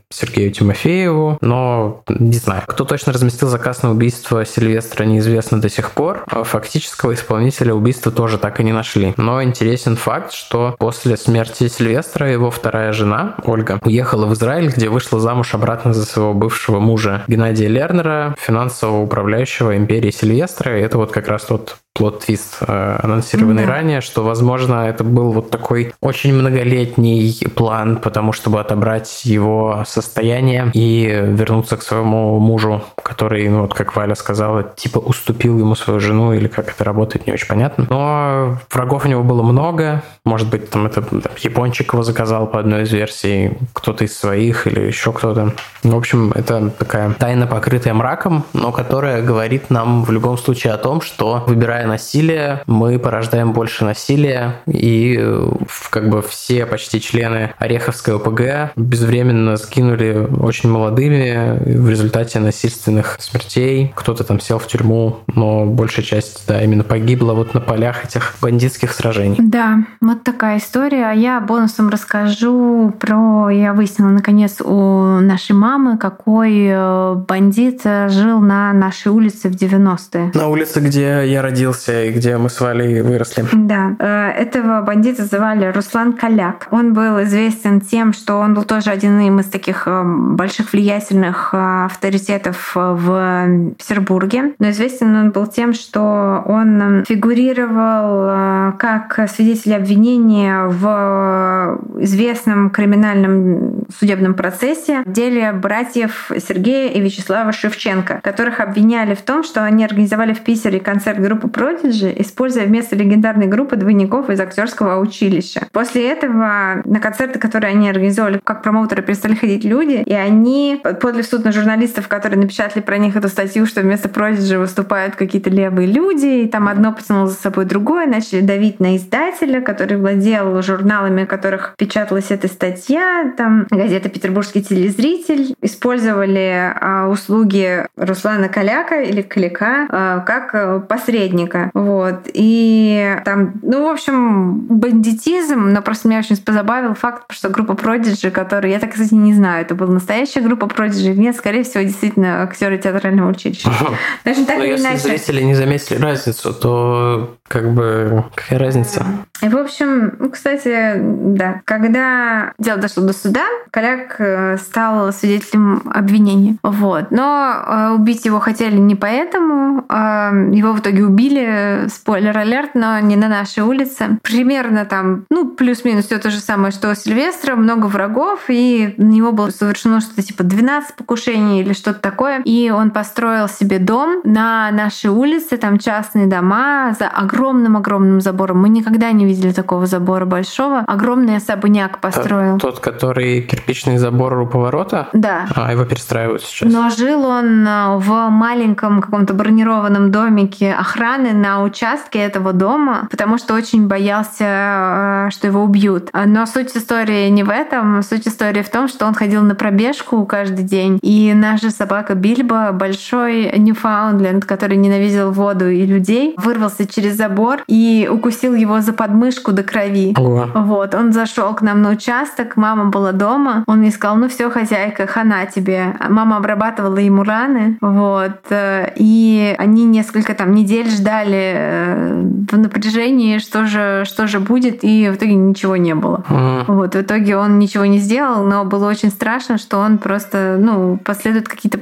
Сергею 0.09 0.51
Тимофееву, 0.51 1.37
но 1.41 2.03
не 2.07 2.33
знаю. 2.33 2.63
Кто 2.67 2.85
точно 2.85 3.13
разместил 3.13 3.47
заказ 3.47 3.83
на 3.83 3.91
убийство 3.91 4.45
Сильвестра, 4.45 5.03
неизвестно 5.03 5.59
до 5.61 5.69
сих 5.69 5.91
пор. 5.91 6.25
Фактического 6.27 7.13
исполнителя 7.13 7.73
убийства 7.73 8.11
тоже 8.11 8.37
так 8.37 8.59
и 8.59 8.63
не 8.63 8.73
нашли. 8.73 9.13
Но 9.17 9.43
интересен 9.43 9.95
факт, 9.95 10.33
что 10.33 10.75
после 10.77 11.17
смерти 11.17 11.67
Сильвестра 11.67 12.31
его 12.31 12.51
вторая 12.51 12.93
жена, 12.93 13.35
Ольга, 13.43 13.79
уехала 13.83 14.25
в 14.25 14.33
Израиль, 14.33 14.69
где 14.69 14.89
вышла 14.89 15.19
замуж 15.19 15.53
обратно 15.53 15.93
за 15.93 16.05
своего 16.05 16.33
бывшего 16.33 16.79
мужа 16.79 17.23
Геннадия 17.27 17.67
Лернера, 17.67 18.35
финансового 18.39 19.03
управляющего 19.03 19.77
империи 19.77 20.11
Сильвестра. 20.11 20.77
И 20.77 20.81
это 20.81 20.97
вот 20.97 21.11
как 21.11 21.27
раз 21.27 21.43
тот 21.43 21.77
плод-твист, 21.93 22.57
э, 22.61 22.99
анонсированный 23.03 23.65
да. 23.65 23.71
ранее, 23.71 24.01
что, 24.01 24.23
возможно, 24.23 24.87
это 24.87 25.03
был 25.03 25.31
вот 25.31 25.51
такой 25.51 25.93
очень 26.01 26.33
многолетний 26.33 27.37
план, 27.55 27.97
потому 27.97 28.33
чтобы 28.33 28.59
отобрать 28.59 29.21
его 29.25 29.83
состояние 29.85 30.69
и 30.73 31.05
вернуться 31.05 31.77
к 31.77 31.83
своему 31.83 32.39
мужу, 32.39 32.81
который, 33.01 33.47
ну, 33.49 33.61
вот 33.61 33.73
как 33.73 33.95
Валя 33.95 34.15
сказала, 34.15 34.63
типа 34.63 34.99
уступил 34.99 35.57
ему 35.59 35.75
свою 35.75 35.99
жену, 35.99 36.33
или 36.33 36.47
как 36.47 36.69
это 36.69 36.83
работает, 36.83 37.27
не 37.27 37.33
очень 37.33 37.47
понятно. 37.47 37.87
Но 37.89 38.57
врагов 38.71 39.05
у 39.05 39.07
него 39.07 39.23
было 39.23 39.43
много. 39.43 40.03
Может 40.25 40.49
быть, 40.49 40.69
там 40.69 40.85
это 40.85 41.01
там, 41.01 41.21
япончик 41.41 41.93
его 41.93 42.03
заказал 42.03 42.47
по 42.47 42.59
одной 42.59 42.83
из 42.83 42.91
версий, 42.91 43.57
кто-то 43.73 44.05
из 44.05 44.17
своих 44.17 44.67
или 44.67 44.81
еще 44.81 45.11
кто-то. 45.11 45.53
В 45.83 45.95
общем, 45.95 46.31
это 46.33 46.69
такая 46.69 47.11
тайна, 47.13 47.47
покрытая 47.47 47.93
мраком, 47.93 48.45
но 48.53 48.71
которая 48.71 49.21
говорит 49.21 49.69
нам 49.69 50.03
в 50.03 50.11
любом 50.11 50.37
случае 50.37 50.73
о 50.73 50.77
том, 50.77 51.01
что 51.01 51.43
выбирая 51.47 51.87
насилие, 51.87 52.61
мы 52.67 52.99
порождаем 52.99 53.53
больше 53.53 53.83
насилия, 53.85 54.61
и 54.65 55.17
э, 55.19 55.51
как 55.89 56.09
бы 56.09 56.21
все 56.21 56.65
почти 56.65 57.01
члены 57.01 57.53
Ореховской 57.57 58.15
ОПГ 58.15 58.73
безвременно 59.13 59.57
сгинули 59.57 60.27
очень 60.39 60.69
молодыми 60.69 61.59
в 61.65 61.89
результате 61.89 62.39
насильственных 62.39 63.17
смертей. 63.19 63.93
Кто-то 63.95 64.23
там 64.23 64.39
сел 64.39 64.57
в 64.57 64.67
тюрьму, 64.67 65.19
но 65.27 65.65
большая 65.65 66.03
часть, 66.03 66.45
да, 66.47 66.61
именно 66.61 66.83
погибла 66.83 67.33
вот 67.33 67.53
на 67.53 67.61
полях 67.61 68.05
этих 68.05 68.35
бандитских 68.41 68.91
сражений. 68.91 69.37
Да, 69.39 69.83
вот 70.01 70.23
такая 70.23 70.57
история. 70.57 71.11
Я 71.11 71.39
бонусом 71.39 71.89
расскажу 71.89 72.93
про... 72.99 73.49
Я 73.49 73.73
выяснила, 73.73 74.09
наконец, 74.09 74.61
у 74.61 75.19
нашей 75.19 75.55
мамы, 75.55 75.97
какой 75.97 76.65
э, 76.67 77.15
бандит 77.27 77.81
жил 77.83 78.39
на 78.39 78.73
нашей 78.73 79.11
улице 79.11 79.49
в 79.49 79.53
90-е. 79.53 80.31
На 80.33 80.47
улице, 80.47 80.79
где 80.79 81.27
я 81.27 81.41
родился 81.41 81.83
родился 81.83 82.03
и 82.03 82.11
где 82.11 82.37
мы 82.37 82.49
с 82.49 82.59
Валей 82.59 83.01
выросли. 83.01 83.45
Да, 83.53 83.95
э, 83.99 84.43
этого 84.43 84.81
бандита 84.81 85.25
звали 85.25 85.71
Руслан 85.71 86.13
Коляк. 86.13 86.67
Он 86.71 86.93
был 86.93 87.21
известен 87.23 87.81
тем, 87.81 88.13
что 88.13 88.35
он 88.35 88.53
был 88.53 88.63
тоже 88.63 88.89
один 88.89 89.02
из 89.03 89.45
таких 89.47 89.83
э, 89.87 90.03
больших 90.03 90.73
влиятельных 90.73 91.49
э, 91.53 91.85
авторитетов 91.85 92.71
в 92.75 93.73
Петербурге. 93.77 94.53
Но 94.59 94.69
известен 94.69 95.15
он 95.15 95.31
был 95.31 95.47
тем, 95.47 95.73
что 95.73 96.43
он 96.45 97.03
фигурировал 97.07 98.73
как 98.77 99.29
свидетель 99.29 99.75
обвинения 99.75 100.65
в 100.65 101.79
известном 101.99 102.69
криминальном 102.69 103.85
судебном 103.97 104.33
процессе 104.33 105.03
в 105.05 105.11
деле 105.11 105.51
братьев 105.51 106.31
Сергея 106.37 106.91
и 106.91 107.01
Вячеслава 107.01 107.51
Шевченко, 107.51 108.19
которых 108.23 108.59
обвиняли 108.59 109.15
в 109.15 109.21
том, 109.21 109.43
что 109.43 109.63
они 109.63 109.83
организовали 109.85 110.33
в 110.33 110.41
Питере 110.41 110.79
концерт 110.79 111.19
группы 111.19 111.47
Prodigy, 111.47 112.13
используя 112.21 112.65
вместо 112.65 112.95
легендарной 112.95 113.47
группы 113.47 113.75
двойников 113.75 114.29
из 114.29 114.39
актерского 114.39 114.99
училища. 114.99 115.67
После 115.71 116.09
этого 116.09 116.81
на 116.85 116.99
концерты, 116.99 117.39
которые 117.39 117.71
они 117.71 117.89
организовали, 117.89 118.39
как 118.43 118.63
промоутеры, 118.93 119.01
перестали 119.01 119.35
ходить 119.35 119.63
люди, 119.63 120.03
и 120.05 120.13
они 120.13 120.81
подали 121.01 121.21
в 121.21 121.25
суд 121.25 121.45
на 121.45 121.51
журналистов, 121.51 122.07
которые 122.07 122.39
напечатали 122.39 122.81
про 122.81 122.97
них 122.97 123.15
эту 123.15 123.27
статью, 123.27 123.65
что 123.65 123.81
вместо 123.81 124.09
Prodigy 124.09 124.57
выступают 124.57 125.15
какие-то 125.15 125.49
левые 125.49 125.87
люди, 125.87 126.43
и 126.43 126.47
там 126.47 126.67
одно 126.67 126.93
потянуло 126.93 127.27
за 127.27 127.35
собой 127.35 127.65
другое, 127.65 128.07
начали 128.07 128.41
давить 128.41 128.79
на 128.79 128.97
издателя, 128.97 129.61
который 129.61 129.97
владел 129.97 130.61
журналами, 130.61 131.25
в 131.25 131.27
которых 131.27 131.75
печаталась 131.77 132.31
эта 132.31 132.47
статья, 132.47 133.33
там 133.37 133.67
газета 133.69 134.09
«Петербургский 134.09 134.63
телезритель», 134.63 135.55
использовали 135.61 136.73
а, 136.79 137.07
услуги 137.07 137.85
Руслана 137.97 138.49
Каляка 138.49 139.01
или 139.01 139.21
Каляка 139.21 139.87
а, 139.89 140.19
как 140.19 140.87
посредника 140.87 141.43
художника. 141.43 141.71
Вот. 141.73 142.29
И 142.33 143.17
там, 143.25 143.53
ну, 143.61 143.87
в 143.87 143.91
общем, 143.91 144.59
бандитизм, 144.61 145.69
но 145.69 145.81
просто 145.81 146.07
меня 146.07 146.19
очень 146.19 146.37
позабавил 146.37 146.93
факт, 146.93 147.31
что 147.31 147.49
группа 147.49 147.71
Prodigy, 147.73 148.31
которую 148.31 148.71
я 148.71 148.79
так, 148.83 148.91
кстати, 148.91 149.13
не 149.13 149.33
знаю, 149.33 149.61
это 149.61 149.75
была 149.75 149.93
настоящая 149.93 150.41
группа 150.41 150.65
Prodigy, 150.65 151.13
нет, 151.13 151.37
скорее 151.37 151.63
всего, 151.63 151.83
действительно 151.83 152.43
актеры 152.43 152.77
театрального 152.77 153.29
училища. 153.29 153.71
Даже 154.25 154.43
так 154.43 154.57
Но 154.57 154.65
или 154.65 154.71
если 154.73 154.87
иначе. 154.87 154.99
зрители 154.99 155.41
не 155.41 155.53
заметили 155.55 155.99
разницу, 155.99 156.53
то 156.53 157.37
как 157.53 157.71
бы 157.71 158.23
какая 158.33 158.57
разница? 158.57 159.05
И, 159.43 159.47
в 159.47 159.55
общем, 159.57 160.13
ну, 160.17 160.31
кстати, 160.31 160.95
да, 160.95 161.61
когда 161.65 162.53
дело 162.57 162.79
дошло 162.79 163.03
до 163.03 163.13
суда, 163.13 163.45
Коляк 163.69 164.15
э, 164.19 164.57
стал 164.57 165.13
свидетелем 165.13 165.81
обвинения. 165.93 166.57
Вот. 166.63 167.11
Но 167.11 167.53
э, 167.53 167.89
убить 167.91 168.25
его 168.25 168.39
хотели 168.39 168.77
не 168.77 168.95
поэтому. 168.95 169.85
А 169.89 170.31
его 170.51 170.73
в 170.73 170.79
итоге 170.79 171.03
убили, 171.03 171.87
спойлер-алерт, 171.89 172.71
но 172.73 172.99
не 172.99 173.15
на 173.15 173.27
нашей 173.27 173.63
улице. 173.63 174.17
Примерно 174.23 174.85
там, 174.85 175.25
ну, 175.29 175.49
плюс-минус 175.49 176.05
все 176.05 176.17
то 176.17 176.31
же 176.31 176.39
самое, 176.39 176.71
что 176.71 176.89
у 176.89 176.95
Сильвестра, 176.95 177.55
много 177.55 177.87
врагов, 177.87 178.45
и 178.47 178.95
на 178.97 179.09
него 179.09 179.31
было 179.31 179.49
совершено 179.49 180.01
что-то 180.01 180.23
типа 180.23 180.43
12 180.43 180.95
покушений 180.95 181.61
или 181.61 181.73
что-то 181.73 181.99
такое. 181.99 182.41
И 182.45 182.71
он 182.71 182.91
построил 182.91 183.47
себе 183.47 183.77
дом 183.77 184.21
на 184.23 184.71
нашей 184.71 185.09
улице, 185.09 185.57
там 185.57 185.77
частные 185.77 186.27
дома 186.27 186.95
за 186.97 187.07
огромным-огромным 187.43 188.21
забором. 188.21 188.61
Мы 188.61 188.69
никогда 188.69 189.11
не 189.11 189.25
видели 189.25 189.51
такого 189.51 189.85
забора 189.85 190.25
большого. 190.25 190.79
Огромный 190.87 191.37
особняк 191.37 191.99
построил. 191.99 192.57
Тот, 192.57 192.79
который 192.79 193.41
кирпичный 193.41 193.97
забор 193.97 194.37
у 194.39 194.47
поворота? 194.47 195.09
Да. 195.13 195.47
А, 195.55 195.71
его 195.71 195.83
перестраивают 195.83 196.41
сейчас. 196.41 196.71
Но 196.71 196.89
жил 196.89 197.25
он 197.25 197.67
э, 197.67 197.97
в 197.97 198.29
маленьком 198.29 199.01
каком-то 199.01 199.33
бронированном 199.33 200.11
домике 200.11 200.73
охраны 200.73 201.33
на 201.33 201.63
участке 201.63 202.19
этого 202.19 202.53
дома, 202.53 203.07
потому 203.11 203.37
что 203.37 203.53
очень 203.53 203.87
боялся, 203.87 205.27
э, 205.27 205.29
что 205.31 205.47
его 205.47 205.63
убьют. 205.63 206.09
Но 206.13 206.45
суть 206.45 206.75
истории 206.75 207.29
не 207.29 207.43
в 207.43 207.49
этом. 207.49 208.01
Суть 208.03 208.27
истории 208.27 208.61
в 208.61 208.69
том, 208.69 208.87
что 208.87 209.05
он 209.05 209.13
ходил 209.13 209.41
на 209.41 209.55
пробежку 209.55 210.25
каждый 210.25 210.63
день, 210.63 210.99
и 211.01 211.33
наша 211.35 211.71
собака 211.71 212.15
Бильбо, 212.15 212.71
большой 212.71 213.51
Ньюфаундленд, 213.57 214.45
который 214.45 214.77
ненавидел 214.77 215.31
воду 215.31 215.69
и 215.69 215.85
людей, 215.85 216.35
вырвался 216.37 216.87
через 216.87 217.17
забор 217.23 217.63
и 217.67 218.09
укусил 218.11 218.53
его 218.55 218.81
за 218.81 218.93
подмышку 218.93 219.51
до 219.51 219.63
крови. 219.63 220.13
Ого. 220.17 220.49
Вот, 220.53 220.95
он 220.95 221.13
зашел 221.13 221.53
к 221.55 221.61
нам 221.61 221.81
на 221.81 221.91
участок, 221.91 222.57
мама 222.57 222.85
была 222.85 223.11
дома, 223.11 223.63
он 223.67 223.81
ей 223.81 223.91
сказал, 223.91 224.17
ну 224.17 224.27
все, 224.27 224.49
хозяйка, 224.49 225.07
хана 225.07 225.45
тебе. 225.45 225.95
А 225.99 226.09
Мама 226.09 226.37
обрабатывала 226.37 226.97
ему 226.97 227.23
раны, 227.23 227.77
вот, 227.81 228.39
э, 228.49 228.93
и 228.95 229.55
они 229.57 229.85
несколько 229.85 230.33
там 230.35 230.53
недель 230.53 230.89
ждали 230.89 231.53
э, 231.55 232.21
в 232.51 232.57
напряжении, 232.57 233.39
что 233.39 233.65
же, 233.65 234.03
что 234.05 234.27
же 234.27 234.39
будет, 234.39 234.83
и 234.83 235.09
в 235.09 235.15
итоге 235.15 235.35
ничего 235.35 235.75
не 235.77 235.95
было. 235.95 236.23
М. 236.29 236.65
Вот, 236.67 236.95
в 236.95 237.01
итоге 237.01 237.37
он 237.37 237.59
ничего 237.59 237.85
не 237.85 237.99
сделал, 237.99 238.43
но 238.43 238.65
было 238.65 238.89
очень 238.89 239.09
страшно, 239.09 239.57
что 239.57 239.79
он 239.79 239.97
просто, 239.97 240.57
ну, 240.59 240.97
последуют 240.97 241.47
какие-то 241.47 241.79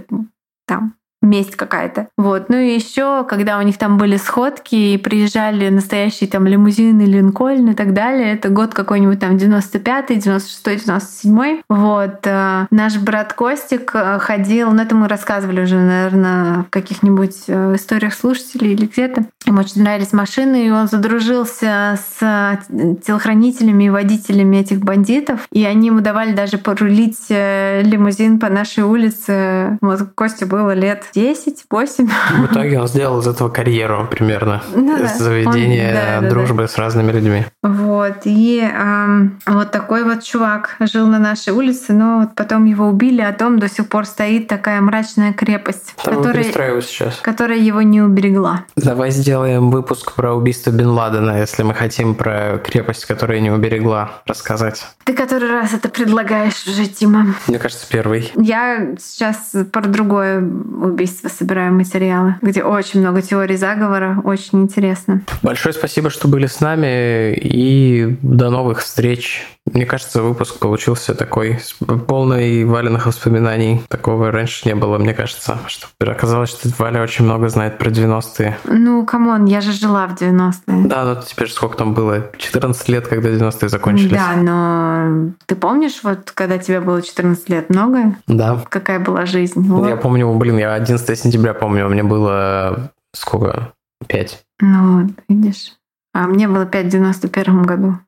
там 0.67 0.93
месть 1.21 1.55
какая-то. 1.55 2.07
Вот. 2.17 2.49
Ну 2.49 2.57
и 2.57 2.73
еще, 2.73 3.23
когда 3.25 3.59
у 3.59 3.61
них 3.61 3.77
там 3.77 3.97
были 3.97 4.17
сходки 4.17 4.75
и 4.75 4.97
приезжали 4.97 5.69
настоящие 5.69 6.29
там 6.29 6.47
лимузины, 6.47 7.03
Линкольн 7.03 7.69
и 7.69 7.73
так 7.73 7.93
далее, 7.93 8.33
это 8.33 8.49
год 8.49 8.73
какой-нибудь 8.73 9.19
там 9.19 9.35
95-й, 9.35 10.17
96-й, 10.17 10.75
97-й. 10.77 11.63
Вот. 11.69 12.19
э, 12.23 12.65
Наш 12.71 12.97
брат 12.97 13.33
Костик 13.33 13.91
э, 13.93 14.19
ходил, 14.19 14.71
ну 14.71 14.81
это 14.81 14.95
мы 14.95 15.07
рассказывали 15.07 15.61
уже, 15.61 15.77
наверное, 15.77 16.63
в 16.63 16.69
каких-нибудь 16.69 17.43
э, 17.47 17.75
историях 17.75 18.13
слушателей 18.13 18.73
или 18.73 18.87
где-то. 18.87 19.25
Ему 19.45 19.59
очень 19.59 19.83
нравились 19.83 20.13
машины, 20.13 20.67
и 20.67 20.71
он 20.71 20.87
задружился 20.87 21.99
с 22.17 22.59
телохранителями 23.05 23.85
и 23.85 23.89
водителями 23.89 24.57
этих 24.57 24.79
бандитов, 24.79 25.47
и 25.51 25.63
они 25.65 25.87
ему 25.87 26.01
давали 26.01 26.33
даже 26.33 26.57
порулить 26.57 27.29
лимузин 27.29 28.39
по 28.39 28.49
нашей 28.49 28.83
улице. 28.83 29.77
Вот 29.81 30.01
Косте 30.15 30.45
было 30.45 30.73
лет 30.73 31.05
10-8. 31.15 32.09
В 32.41 32.51
итоге 32.51 32.79
он 32.79 32.87
сделал 32.87 33.19
из 33.19 33.27
этого 33.27 33.49
карьеру 33.49 34.07
примерно. 34.09 34.61
Ну 34.73 34.97
да. 34.97 35.07
С 35.07 35.17
заведения 35.19 35.89
Он- 35.89 35.95
да, 35.95 36.21
да, 36.21 36.29
дружбы 36.29 36.67
с 36.67 36.77
разными 36.77 37.11
людьми. 37.11 37.45
Вот, 37.61 38.21
и 38.25 38.61
эм, 38.61 39.39
вот 39.45 39.71
такой 39.71 40.03
вот 40.03 40.23
чувак 40.23 40.75
жил 40.79 41.07
на 41.07 41.19
нашей 41.19 41.53
улице, 41.53 41.93
но 41.93 42.21
вот 42.21 42.35
потом 42.35 42.65
его 42.65 42.87
убили, 42.87 43.21
а 43.21 43.31
дом 43.31 43.59
до 43.59 43.69
сих 43.69 43.87
пор 43.89 44.05
стоит 44.05 44.47
такая 44.47 44.81
мрачная 44.81 45.33
крепость, 45.33 45.95
Там 46.03 46.17
которая, 46.17 46.81
сейчас. 46.81 47.19
которая 47.21 47.57
его 47.59 47.81
не 47.81 48.01
уберегла. 48.01 48.63
Давай 48.75 49.11
сделаем 49.11 49.69
выпуск 49.71 50.13
про 50.13 50.33
убийство 50.33 50.71
Бен 50.71 50.89
Ладена, 50.89 51.39
если 51.39 51.63
мы 51.63 51.73
хотим 51.73 52.15
про 52.15 52.57
крепость, 52.63 53.05
которая 53.05 53.39
не 53.39 53.51
уберегла, 53.51 54.21
рассказать. 54.25 54.85
Ты 55.03 55.13
который 55.13 55.49
раз 55.51 55.73
это 55.73 55.89
предлагаешь 55.89 56.65
уже, 56.67 56.85
Тима? 56.87 57.35
Мне 57.47 57.59
кажется, 57.59 57.85
первый. 57.89 58.31
Я 58.35 58.95
сейчас 58.99 59.51
про 59.71 59.81
другое 59.81 60.39
убийство 60.41 61.00
собираю 61.07 61.73
материалы, 61.73 62.35
где 62.41 62.63
очень 62.63 62.99
много 62.99 63.21
теорий 63.21 63.57
заговора, 63.57 64.21
очень 64.23 64.61
интересно. 64.61 65.21
Большое 65.41 65.73
спасибо, 65.73 66.09
что 66.09 66.27
были 66.27 66.45
с 66.47 66.59
нами, 66.59 67.33
и 67.33 68.17
до 68.21 68.49
новых 68.49 68.79
встреч. 68.79 69.45
Мне 69.71 69.85
кажется, 69.85 70.23
выпуск 70.23 70.57
получился 70.59 71.13
такой, 71.13 71.59
с 71.59 71.73
полный 72.07 72.65
валенных 72.65 73.05
воспоминаний. 73.05 73.83
Такого 73.89 74.31
раньше 74.31 74.67
не 74.67 74.75
было, 74.75 74.97
мне 74.97 75.13
кажется. 75.13 75.59
Что 75.67 75.87
оказалось, 75.99 76.49
что 76.49 76.67
Валя 76.79 77.01
очень 77.01 77.25
много 77.25 77.47
знает 77.47 77.77
про 77.77 77.89
90-е. 77.89 78.57
Ну, 78.65 79.05
come 79.05 79.28
on, 79.28 79.45
я 79.45 79.61
же 79.61 79.71
жила 79.71 80.07
в 80.07 80.15
90-е. 80.15 80.87
Да, 80.87 81.05
ну 81.05 81.21
теперь 81.21 81.49
сколько 81.49 81.77
там 81.77 81.93
было? 81.93 82.31
14 82.37 82.89
лет, 82.89 83.07
когда 83.07 83.29
90-е 83.29 83.69
закончились. 83.69 84.11
Да, 84.11 84.33
но 84.35 85.31
ты 85.45 85.55
помнишь, 85.55 86.01
вот 86.03 86.31
когда 86.31 86.57
тебе 86.57 86.81
было 86.81 87.01
14 87.01 87.47
лет, 87.49 87.69
много? 87.69 88.15
Да. 88.27 88.61
Какая 88.67 88.99
была 88.99 89.25
жизнь? 89.25 89.61
Вот. 89.61 89.87
Я 89.87 89.95
помню, 89.95 90.33
блин, 90.33 90.57
я 90.57 90.73
11 90.73 91.17
сентября 91.17 91.53
помню, 91.53 91.87
мне 91.87 92.03
было 92.03 92.91
сколько? 93.13 93.73
Пять. 94.07 94.43
Ну 94.59 95.03
вот, 95.03 95.11
видишь. 95.29 95.73
А 96.13 96.27
мне 96.27 96.47
было 96.47 96.65
5 96.65 96.85
в 96.87 96.89
91 96.89 97.63
году. 97.63 97.99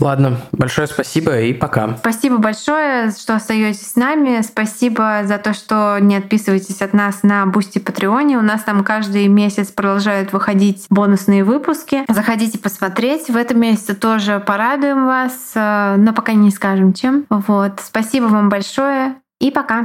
Ладно, 0.00 0.38
большое 0.52 0.86
спасибо 0.86 1.40
и 1.40 1.52
пока. 1.52 1.96
Спасибо 1.98 2.38
большое, 2.38 3.10
что 3.10 3.36
остаетесь 3.36 3.90
с 3.90 3.96
нами. 3.96 4.42
Спасибо 4.42 5.22
за 5.24 5.38
то, 5.38 5.54
что 5.54 5.98
не 6.00 6.16
отписываетесь 6.16 6.82
от 6.82 6.92
нас 6.92 7.22
на 7.22 7.46
Boosty 7.46 7.78
Patreon 7.78 8.25
е. 8.25 8.38
У 8.38 8.42
нас 8.42 8.62
там 8.62 8.84
каждый 8.84 9.28
месяц 9.28 9.68
продолжают 9.68 10.32
выходить 10.32 10.86
бонусные 10.90 11.44
выпуски. 11.44 12.04
Заходите 12.08 12.58
посмотреть. 12.58 13.28
В 13.28 13.36
этом 13.36 13.60
месяце 13.60 13.94
тоже 13.94 14.42
порадуем 14.44 15.06
вас, 15.06 15.52
э, 15.54 15.96
но 15.96 16.12
пока 16.12 16.32
не 16.32 16.50
скажем 16.50 16.92
чем. 16.92 17.26
Вот. 17.30 17.80
Спасибо 17.82 18.24
вам 18.26 18.48
большое 18.48 19.16
и 19.40 19.50
пока. 19.50 19.84